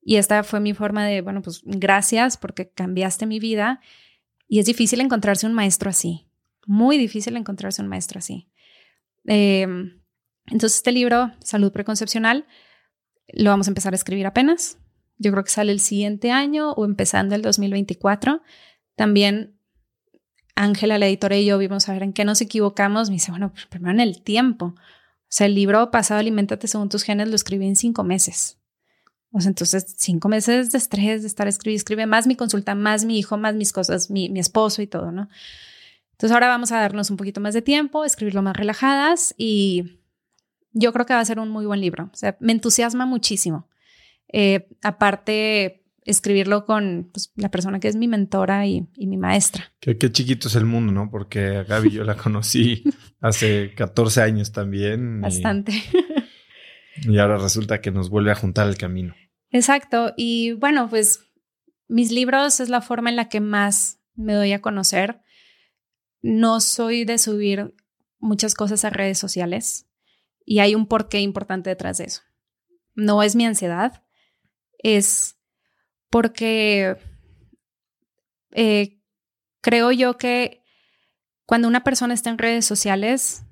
[0.00, 3.80] y esta fue mi forma de, bueno, pues gracias porque cambiaste mi vida
[4.46, 6.26] y es difícil encontrarse un maestro así,
[6.66, 8.48] muy difícil encontrarse un maestro así.
[9.24, 10.00] Em,
[10.46, 12.46] entonces este libro, Salud Preconcepcional,
[13.28, 14.78] lo vamos a empezar a escribir apenas.
[15.18, 18.42] Yo creo que sale el siguiente año o empezando el 2024.
[18.96, 19.58] También
[20.58, 23.10] Ángela, la editora y yo vimos a ver en qué nos equivocamos.
[23.10, 24.74] Me dice, bueno, pues, primero en el tiempo.
[24.74, 24.74] O
[25.28, 28.58] sea, el libro pasado Aliméntate según tus genes lo escribí en cinco meses.
[29.30, 33.04] O sea, entonces cinco meses de estrés, de estar escribiendo, escribe más mi consulta, más
[33.04, 35.28] mi hijo, más mis cosas, mi, mi esposo y todo, ¿no?
[36.18, 40.00] Entonces ahora vamos a darnos un poquito más de tiempo, escribirlo más relajadas y
[40.72, 42.10] yo creo que va a ser un muy buen libro.
[42.12, 43.68] O sea, me entusiasma muchísimo.
[44.32, 49.72] Eh, aparte, escribirlo con pues, la persona que es mi mentora y, mi maestra.
[49.78, 51.08] Qué, chiquito es el mundo, ¿no?
[51.08, 52.82] Porque a Gaby yo la conocí
[53.20, 55.20] hace 14 años también.
[55.20, 55.72] Bastante.
[57.04, 59.14] Y, y ahora resulta que nos vuelve a juntar el camino.
[59.52, 60.14] Exacto.
[60.16, 61.20] Y bueno, pues
[61.86, 65.20] mis libros es la forma en la que más me doy a conocer.
[66.20, 67.74] No soy de subir
[68.18, 69.86] muchas cosas a redes sociales.
[70.44, 72.22] Y hay un porqué importante detrás de eso.
[72.94, 74.02] No es mi ansiedad,
[74.78, 75.38] es
[76.10, 76.96] porque
[78.52, 79.00] eh,
[79.60, 80.62] creo yo que
[81.44, 83.42] cuando una persona está en redes sociales,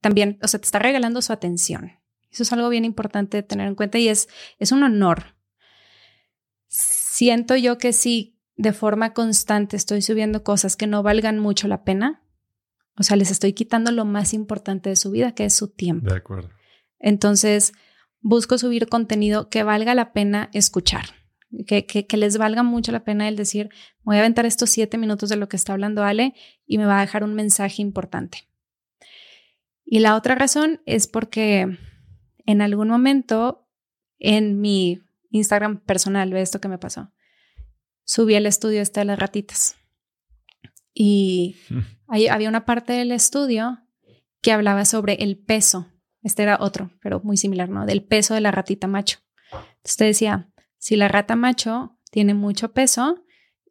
[0.00, 1.92] también, o sea, te está regalando su atención.
[2.30, 5.36] Eso es algo bien importante de tener en cuenta y es, es un honor.
[6.68, 11.84] Siento yo que si de forma constante estoy subiendo cosas que no valgan mucho la
[11.84, 12.22] pena,
[12.98, 16.08] o sea, les estoy quitando lo más importante de su vida, que es su tiempo.
[16.08, 16.50] De acuerdo.
[16.98, 17.72] Entonces,
[18.20, 21.04] busco subir contenido que valga la pena escuchar,
[21.66, 23.68] que, que, les valga mucho la pena el decir,
[24.02, 26.34] voy a aventar estos siete minutos de lo que está hablando Ale
[26.66, 28.48] y me va a dejar un mensaje importante.
[29.84, 31.78] Y la otra razón es porque
[32.46, 33.68] en algún momento
[34.18, 37.12] en mi Instagram personal, ve esto que me pasó,
[38.06, 39.76] subí el estudio este de las ratitas.
[40.94, 41.56] Y
[42.08, 43.78] ahí había una parte del estudio
[44.40, 45.92] que hablaba sobre el peso.
[46.22, 47.84] Este era otro, pero muy similar, ¿no?
[47.84, 49.18] Del peso de la ratita macho.
[49.52, 53.22] Entonces decía, si la rata macho tiene mucho peso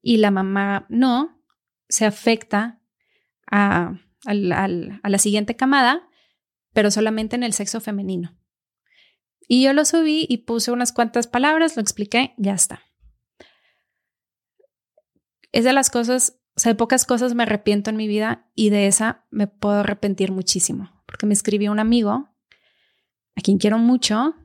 [0.02, 1.42] y la mamá no,
[1.90, 2.82] se afecta
[3.52, 6.08] a, a la siguiente camada,
[6.74, 8.38] pero solamente en el sexo femenino.
[9.48, 12.85] Y yo lo subí y puse unas cuantas palabras, lo expliqué, ya está.
[15.56, 18.70] Es de las cosas o sea, de pocas cosas me arrepiento en mi vida y
[18.70, 20.92] de esa me puedo arrepentir muchísimo.
[21.06, 22.30] porque me escribió un amigo
[23.36, 24.36] a quien quiero mucho,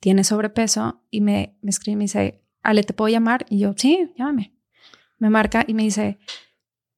[0.00, 3.44] tiene sobrepeso y me, me escribe y me dice, Ale, ¿te puedo llamar?
[3.50, 4.54] Y yo, sí, llámame.
[5.18, 6.18] Me marca y me dice,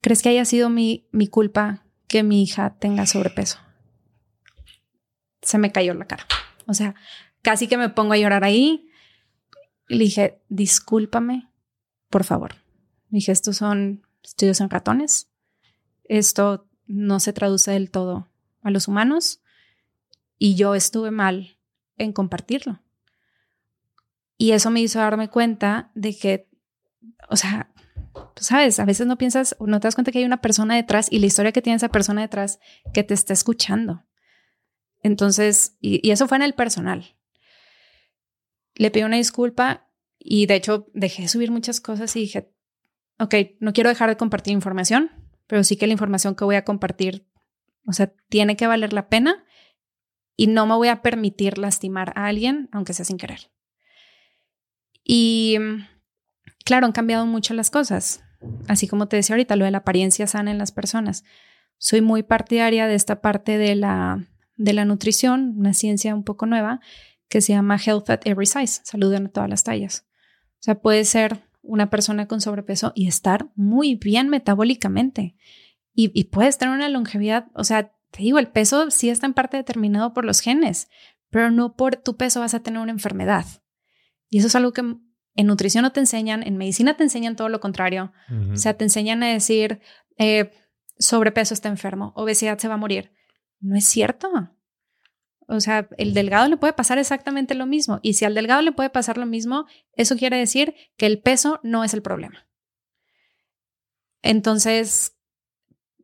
[0.01, 3.59] ¿crees que haya sido mi, mi culpa que mi hija tenga sobrepeso?
[5.43, 6.27] Se me cayó la cara.
[6.67, 6.95] O sea,
[7.43, 8.91] casi que me pongo a llorar ahí.
[9.89, 11.51] Y le dije, discúlpame,
[12.09, 12.55] por favor.
[13.11, 15.31] Dije, estos son estudios en ratones.
[16.05, 18.29] Esto no se traduce del todo
[18.63, 19.41] a los humanos.
[20.39, 21.59] Y yo estuve mal
[21.97, 22.81] en compartirlo.
[24.37, 26.49] Y eso me hizo darme cuenta de que,
[27.29, 27.73] o sea,
[28.13, 31.09] tú sabes, a veces no piensas no te das cuenta que hay una persona detrás
[31.11, 32.61] y la historia que tiene esa persona detrás
[32.95, 34.05] que te está escuchando.
[35.03, 37.17] Entonces, y, eso fue en el personal.
[38.75, 42.53] Le pedí una disculpa y de hecho dejé de subir muchas cosas y dije,
[43.19, 45.11] ok, no quiero dejar de compartir información,
[45.47, 47.27] pero sí que la información que voy a compartir,
[47.87, 49.45] o sea, tiene que valer la pena
[50.37, 53.51] y no me voy a permitir lastimar a alguien, aunque sea sin querer.
[55.03, 55.57] Y
[56.65, 58.23] claro, han cambiado mucho las cosas.
[58.69, 61.25] Así como te decía ahorita, lo de la apariencia sana en las personas.
[61.79, 64.29] Soy muy partidaria de esta parte de la
[64.59, 66.81] de la nutrición, una ciencia un poco nueva
[67.29, 70.07] que se llama Health at Every Size, salud en todas las tallas.
[70.55, 75.37] O sea, puede ser una persona con sobrepeso y estar muy bien metabólicamente
[75.95, 79.35] y, y puedes tener una longevidad, o sea, te digo, el peso sí está en
[79.35, 80.89] parte determinado por los genes,
[81.31, 83.45] pero no por tu peso vas a tener una enfermedad.
[84.29, 87.49] Y eso es algo que en nutrición no te enseñan, en medicina te enseñan todo
[87.49, 88.13] lo contrario.
[88.53, 89.81] O sea, te enseñan a decir,
[90.17, 90.51] eh,
[90.99, 93.13] sobrepeso está enfermo, obesidad se va a morir.
[93.61, 94.29] No es cierto.
[95.51, 98.01] O sea, el delgado le puede pasar exactamente lo mismo.
[98.03, 99.65] Y si al delgado le puede pasar lo mismo,
[99.95, 102.47] eso quiere decir que el peso no es el problema.
[104.21, 105.17] Entonces,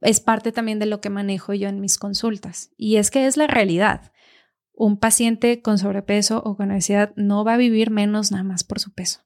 [0.00, 2.70] es parte también de lo que manejo yo en mis consultas.
[2.78, 4.12] Y es que es la realidad.
[4.72, 8.80] Un paciente con sobrepeso o con obesidad no va a vivir menos nada más por
[8.80, 9.20] su peso.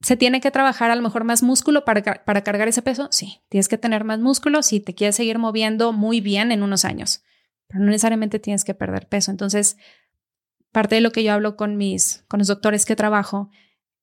[0.00, 3.08] ¿Se tiene que trabajar a lo mejor más músculo para, para cargar ese peso?
[3.10, 6.86] Sí, tienes que tener más músculo si te quieres seguir moviendo muy bien en unos
[6.86, 7.22] años,
[7.70, 9.30] pero no necesariamente tienes que perder peso.
[9.30, 9.78] Entonces,
[10.72, 13.50] parte de lo que yo hablo con mis, con los doctores que trabajo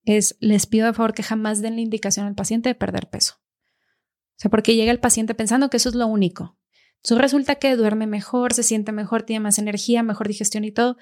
[0.04, 3.36] es, les pido de favor que jamás den la indicación al paciente de perder peso.
[3.40, 6.58] O sea, porque llega el paciente pensando que eso es lo único.
[6.98, 10.98] Entonces resulta que duerme mejor, se siente mejor, tiene más energía, mejor digestión y todo.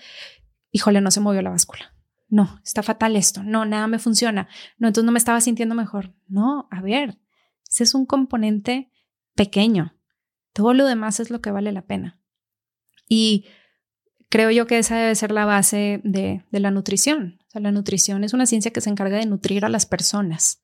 [0.71, 1.95] Híjole, no se movió la báscula
[2.27, 4.47] no, está fatal esto, no, nada me funciona,
[4.77, 6.13] no, entonces no me estaba sintiendo mejor.
[6.27, 7.19] No, a ver,
[7.69, 8.91] ese es un componente
[9.35, 9.95] pequeño.
[10.53, 12.19] Todo lo demás es lo que vale la pena.
[13.07, 13.45] Y
[14.29, 17.39] creo yo que esa debe ser la base de, la nutrición.
[17.47, 20.63] O sea, la nutrición es una ciencia que se encarga de nutrir a las personas.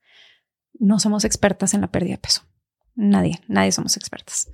[0.74, 2.44] No somos expertas en la pérdida de peso.
[2.96, 4.52] Nadie, nadie somos expertas.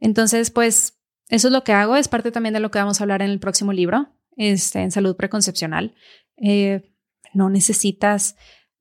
[0.00, 1.96] Entonces, pues, eso es lo que hago.
[1.96, 4.90] Es parte también de lo que vamos a hablar en el próximo libro, este, en
[4.90, 5.94] salud preconcepcional.
[6.36, 6.92] Eh,
[7.32, 8.36] no necesitas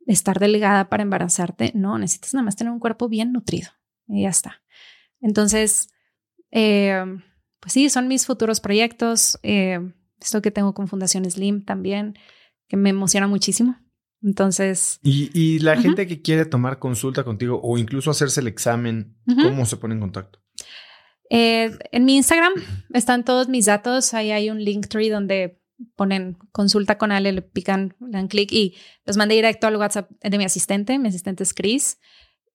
[0.05, 3.69] estar delgada para embarazarte, no, necesitas nada más tener un cuerpo bien nutrido
[4.07, 4.61] y ya está.
[5.21, 5.89] Entonces,
[6.51, 7.05] eh,
[7.61, 9.39] pues sí, son mis futuros proyectos.
[9.43, 9.79] Eh,
[10.19, 12.17] esto que tengo con Fundación Slim también,
[12.67, 13.77] que me emociona muchísimo.
[14.21, 14.99] Entonces.
[15.01, 19.77] Y, la gente que quiere tomar consulta contigo o incluso hacerse el examen, ¿cómo se
[19.77, 20.39] pone en contacto?
[21.33, 22.51] en mi Instagram
[22.93, 24.13] están todos mis datos.
[24.13, 25.61] Ahí hay un link tree donde
[25.95, 28.75] ponen consulta con Ale, le pican, le dan clic y
[29.05, 30.99] los mandé directo al WhatsApp de mi asistente.
[30.99, 31.99] Mi asistente es Chris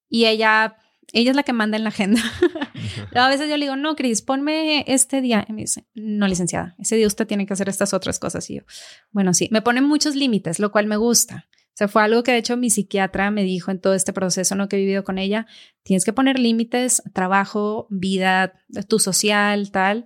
[0.08, 0.76] y ella,
[1.12, 2.20] ella es la que manda en la agenda.
[3.14, 5.44] a veces yo le digo, no, Chris, ponme este día.
[5.48, 8.48] Y me dice, no, licenciada, ese día usted tiene que hacer estas otras cosas.
[8.50, 8.62] Y yo,
[9.10, 11.48] bueno, sí, me ponen muchos límites, lo cual me gusta.
[11.52, 14.54] O sea, fue algo que de hecho mi psiquiatra me dijo en todo este proceso
[14.54, 14.66] ¿no?
[14.66, 15.46] que he vivido con ella.
[15.82, 18.54] Tienes que poner límites, trabajo, vida,
[18.88, 20.04] tu social, tal.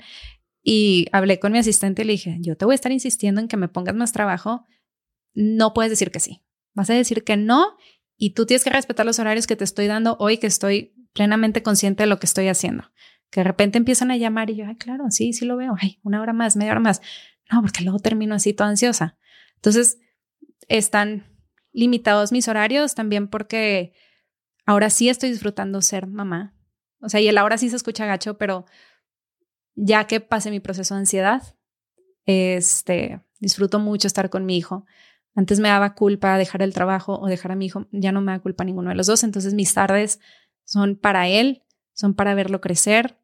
[0.64, 3.46] Y hablé con mi asistente y le dije, yo te voy a estar insistiendo en
[3.46, 4.66] que me pongas más trabajo.
[5.32, 6.42] No puedes decir que sí.
[6.74, 7.76] Vas a decir que no
[8.22, 11.62] y tú tienes que respetar los horarios que te estoy dando hoy que estoy plenamente
[11.62, 12.84] consciente de lo que estoy haciendo.
[13.30, 15.74] Que de repente empiezan a llamar y yo, ay, claro, sí, sí lo veo.
[15.80, 17.00] Ay, una hora más, media hora más.
[17.50, 19.16] No, porque luego termino así toda ansiosa.
[19.56, 20.00] Entonces,
[20.68, 21.34] están
[21.72, 23.94] limitados mis horarios también porque
[24.66, 26.54] ahora sí estoy disfrutando ser mamá.
[27.00, 28.66] O sea, y el ahora sí se escucha gacho, pero
[29.76, 31.56] ya que pasé mi proceso de ansiedad,
[32.26, 34.84] este, disfruto mucho estar con mi hijo.
[35.34, 38.32] Antes me daba culpa dejar el trabajo o dejar a mi hijo, ya no me
[38.32, 40.20] da culpa ninguno de los dos, entonces mis tardes
[40.64, 41.62] son para él,
[41.92, 43.18] son para verlo crecer.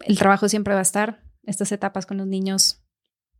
[0.00, 1.24] El trabajo siempre va a estar.
[1.44, 2.82] Estas etapas con los niños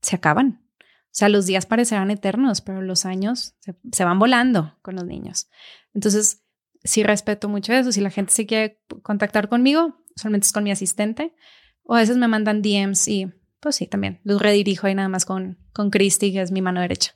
[0.02, 0.62] se acaban.
[0.80, 5.04] O sea, los días parecerán eternos, pero los años se, se van volando con los
[5.04, 5.48] niños.
[5.92, 6.44] Entonces,
[6.84, 7.92] sí respeto mucho eso.
[7.92, 11.34] Si la gente se quiere contactar conmigo, solamente es con mi asistente
[11.82, 15.26] O a veces me mandan DMs y pues sí, también los redirijo ahí nada más
[15.26, 17.12] con, con Christy, que es mi mano derecha.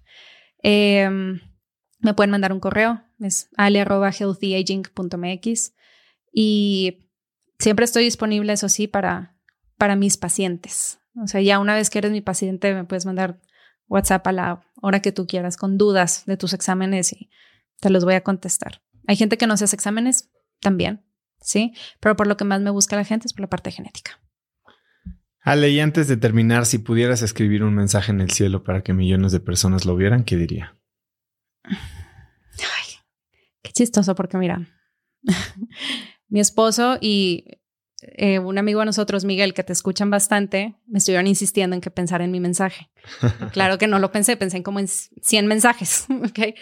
[0.66, 1.42] Em,
[2.00, 5.74] me pueden mandar un correo, es ale.healthyaging.mx
[6.32, 7.10] y
[7.58, 9.36] siempre estoy disponible, eso sí, para,
[9.76, 11.00] para mis pacientes.
[11.22, 13.42] O sea, ya una vez que eres mi paciente, me puedes mandar
[13.88, 17.28] WhatsApp a la hora que tú quieras con dudas de tus exámenes y
[17.80, 18.80] te los voy a contestar.
[19.06, 20.30] Hay gente que no hace exámenes
[20.60, 21.04] también,
[21.42, 21.74] ¿sí?
[22.00, 24.18] Pero por lo que más me busca la gente es por la parte genética.
[25.44, 28.94] Ale, y antes de terminar, si pudieras escribir un mensaje en el cielo para que
[28.94, 30.78] millones de personas lo vieran, ¿qué diría?
[31.64, 31.76] Ay,
[33.60, 34.66] qué chistoso, porque mira,
[36.28, 37.60] mi esposo y
[38.00, 41.90] eh, un amigo de nosotros, Miguel, que te escuchan bastante, me estuvieron insistiendo en que
[41.90, 42.90] pensara en mi mensaje.
[43.52, 46.54] claro que no lo pensé, pensé en como en 100 mensajes, ¿ok?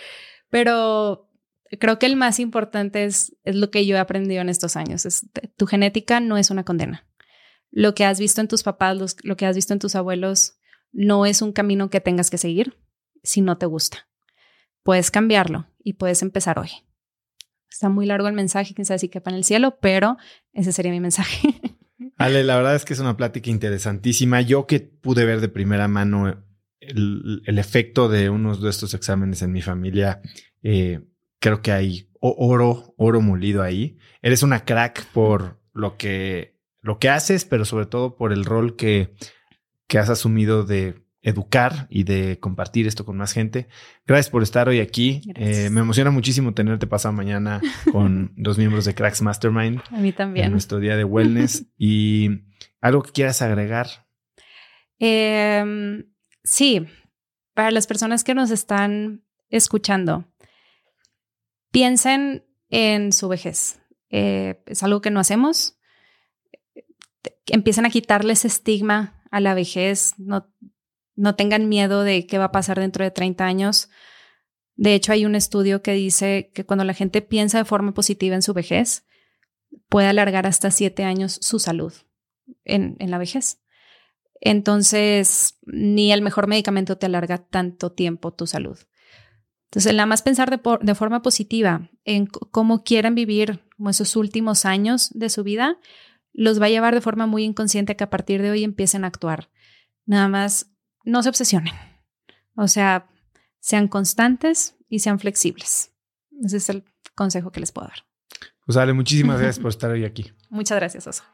[0.51, 1.31] Pero
[1.79, 5.07] creo que el más importante es, es lo que yo he aprendido en estos años.
[5.07, 5.25] Es,
[5.57, 7.07] tu genética no es una condena
[7.73, 10.59] lo que has visto en tus papás, lo que has visto en tus abuelos,
[10.93, 12.79] no es un camino que tengas que seguir
[13.23, 14.09] si no te gusta.
[14.83, 16.71] Puedes cambiarlo y puedes empezar hoy.
[17.71, 20.19] Está muy largo el mensaje, quién sabe si quepa en el cielo, pero
[20.53, 21.49] ese sería mi mensaje.
[22.19, 24.43] Ale, la verdad es que es una plática interesantísima.
[24.43, 26.45] Yo que pude ver de primera mano
[26.81, 30.21] el, efecto de unos de estos exámenes en mi familia,
[30.63, 31.01] eh,
[31.39, 33.99] creo que hay oro, oro molido ahí.
[34.21, 36.52] Eres una crack por lo que
[36.83, 39.15] lo que haces, pero sobre todo por el rol que,
[39.87, 43.69] que has asumido de educar y de compartir esto con más gente.
[44.07, 45.23] Gracias por estar hoy aquí.
[45.37, 47.61] Eh, me emociona muchísimo tenerte pasado mañana
[47.93, 49.81] con los miembros de Cracks Mastermind.
[49.91, 50.47] A mí también.
[50.47, 51.67] En nuestro día de wellness.
[51.79, 52.43] y
[52.81, 53.87] algo que quieras agregar.
[54.99, 56.87] Em, sí,
[57.55, 60.27] para las personas que nos están escuchando,
[61.71, 63.81] piensen en su vejez.
[64.11, 65.79] Eh, es algo que no hacemos
[67.47, 70.53] empiecen a quitarles estigma a la vejez, no,
[71.15, 73.89] no tengan miedo de qué va a pasar dentro de 30 años.
[74.75, 78.35] De hecho, hay un estudio que dice que cuando la gente piensa de forma positiva
[78.35, 79.07] en su vejez,
[79.89, 81.93] puede alargar hasta 7 años su salud
[82.65, 83.63] en, en la vejez.
[84.41, 88.79] Entonces, ni el mejor medicamento te alarga tanto tiempo tu salud.
[89.73, 95.11] Entonces, nada más pensar de, de, forma positiva en cómo quieren vivir esos últimos años
[95.15, 95.79] de su vida,
[96.33, 99.09] los va a llevar de forma muy inconsciente que a partir de hoy empiecen a
[99.09, 99.51] actuar.
[100.07, 100.73] Nada más,
[101.05, 101.75] no se obsesionen.
[102.55, 103.09] O sea,
[103.61, 105.93] sean constantes y sean flexibles.
[106.43, 106.85] Ese es el
[107.15, 108.05] consejo que les puedo dar.
[108.67, 110.33] Pues Ale, muchísimas gracias por estar hoy aquí.
[110.51, 111.25] Muchas gracias, Oso.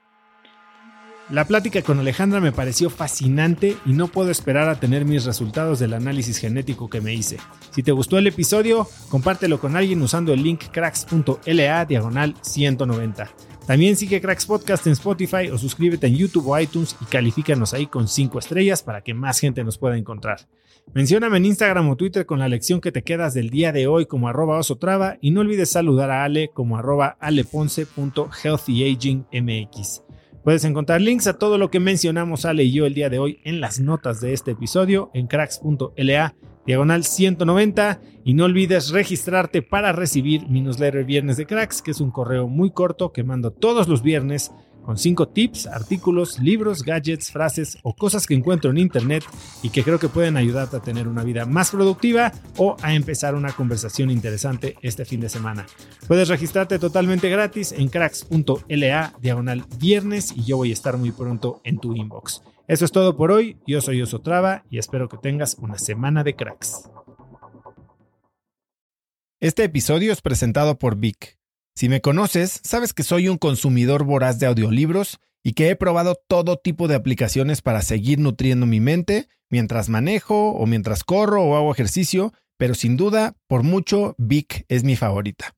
[1.30, 5.78] La plática con Alejandra me pareció fascinante y no puedo esperar a tener mis resultados
[5.78, 7.36] del análisis genético que me hice.
[7.70, 13.28] Si te gustó el episodio, compártelo con alguien usando el link cracks.la diagonal 190.
[13.68, 17.86] También sigue Cracks Podcast en Spotify o suscríbete en YouTube o iTunes y califícanos ahí
[17.86, 20.48] con 5 estrellas para que más gente nos pueda encontrar.
[20.94, 24.06] Mencióname en Instagram o Twitter con la lección que te quedas del día de hoy
[24.06, 30.02] como arroba osotrava y no olvides saludar a Ale como arroba aleponce.healthyagingmx.
[30.42, 33.42] Puedes encontrar links a todo lo que mencionamos Ale y yo el día de hoy
[33.44, 36.34] en las notas de este episodio en cracks.la
[36.68, 42.00] diagonal 190 y no olvides registrarte para recibir mi newsletter Viernes de Cracks, que es
[42.02, 47.32] un correo muy corto que mando todos los viernes con 5 tips, artículos, libros, gadgets,
[47.32, 49.24] frases o cosas que encuentro en internet
[49.62, 53.34] y que creo que pueden ayudarte a tener una vida más productiva o a empezar
[53.34, 55.64] una conversación interesante este fin de semana.
[56.06, 61.62] Puedes registrarte totalmente gratis en cracks.la diagonal viernes y yo voy a estar muy pronto
[61.64, 62.42] en tu inbox.
[62.68, 63.56] Eso es todo por hoy.
[63.66, 66.90] Yo soy Osotrava y espero que tengas una semana de cracks.
[69.40, 71.38] Este episodio es presentado por Vic.
[71.74, 76.20] Si me conoces, sabes que soy un consumidor voraz de audiolibros y que he probado
[76.28, 81.56] todo tipo de aplicaciones para seguir nutriendo mi mente mientras manejo o mientras corro o
[81.56, 85.57] hago ejercicio, pero sin duda, por mucho, Vic es mi favorita.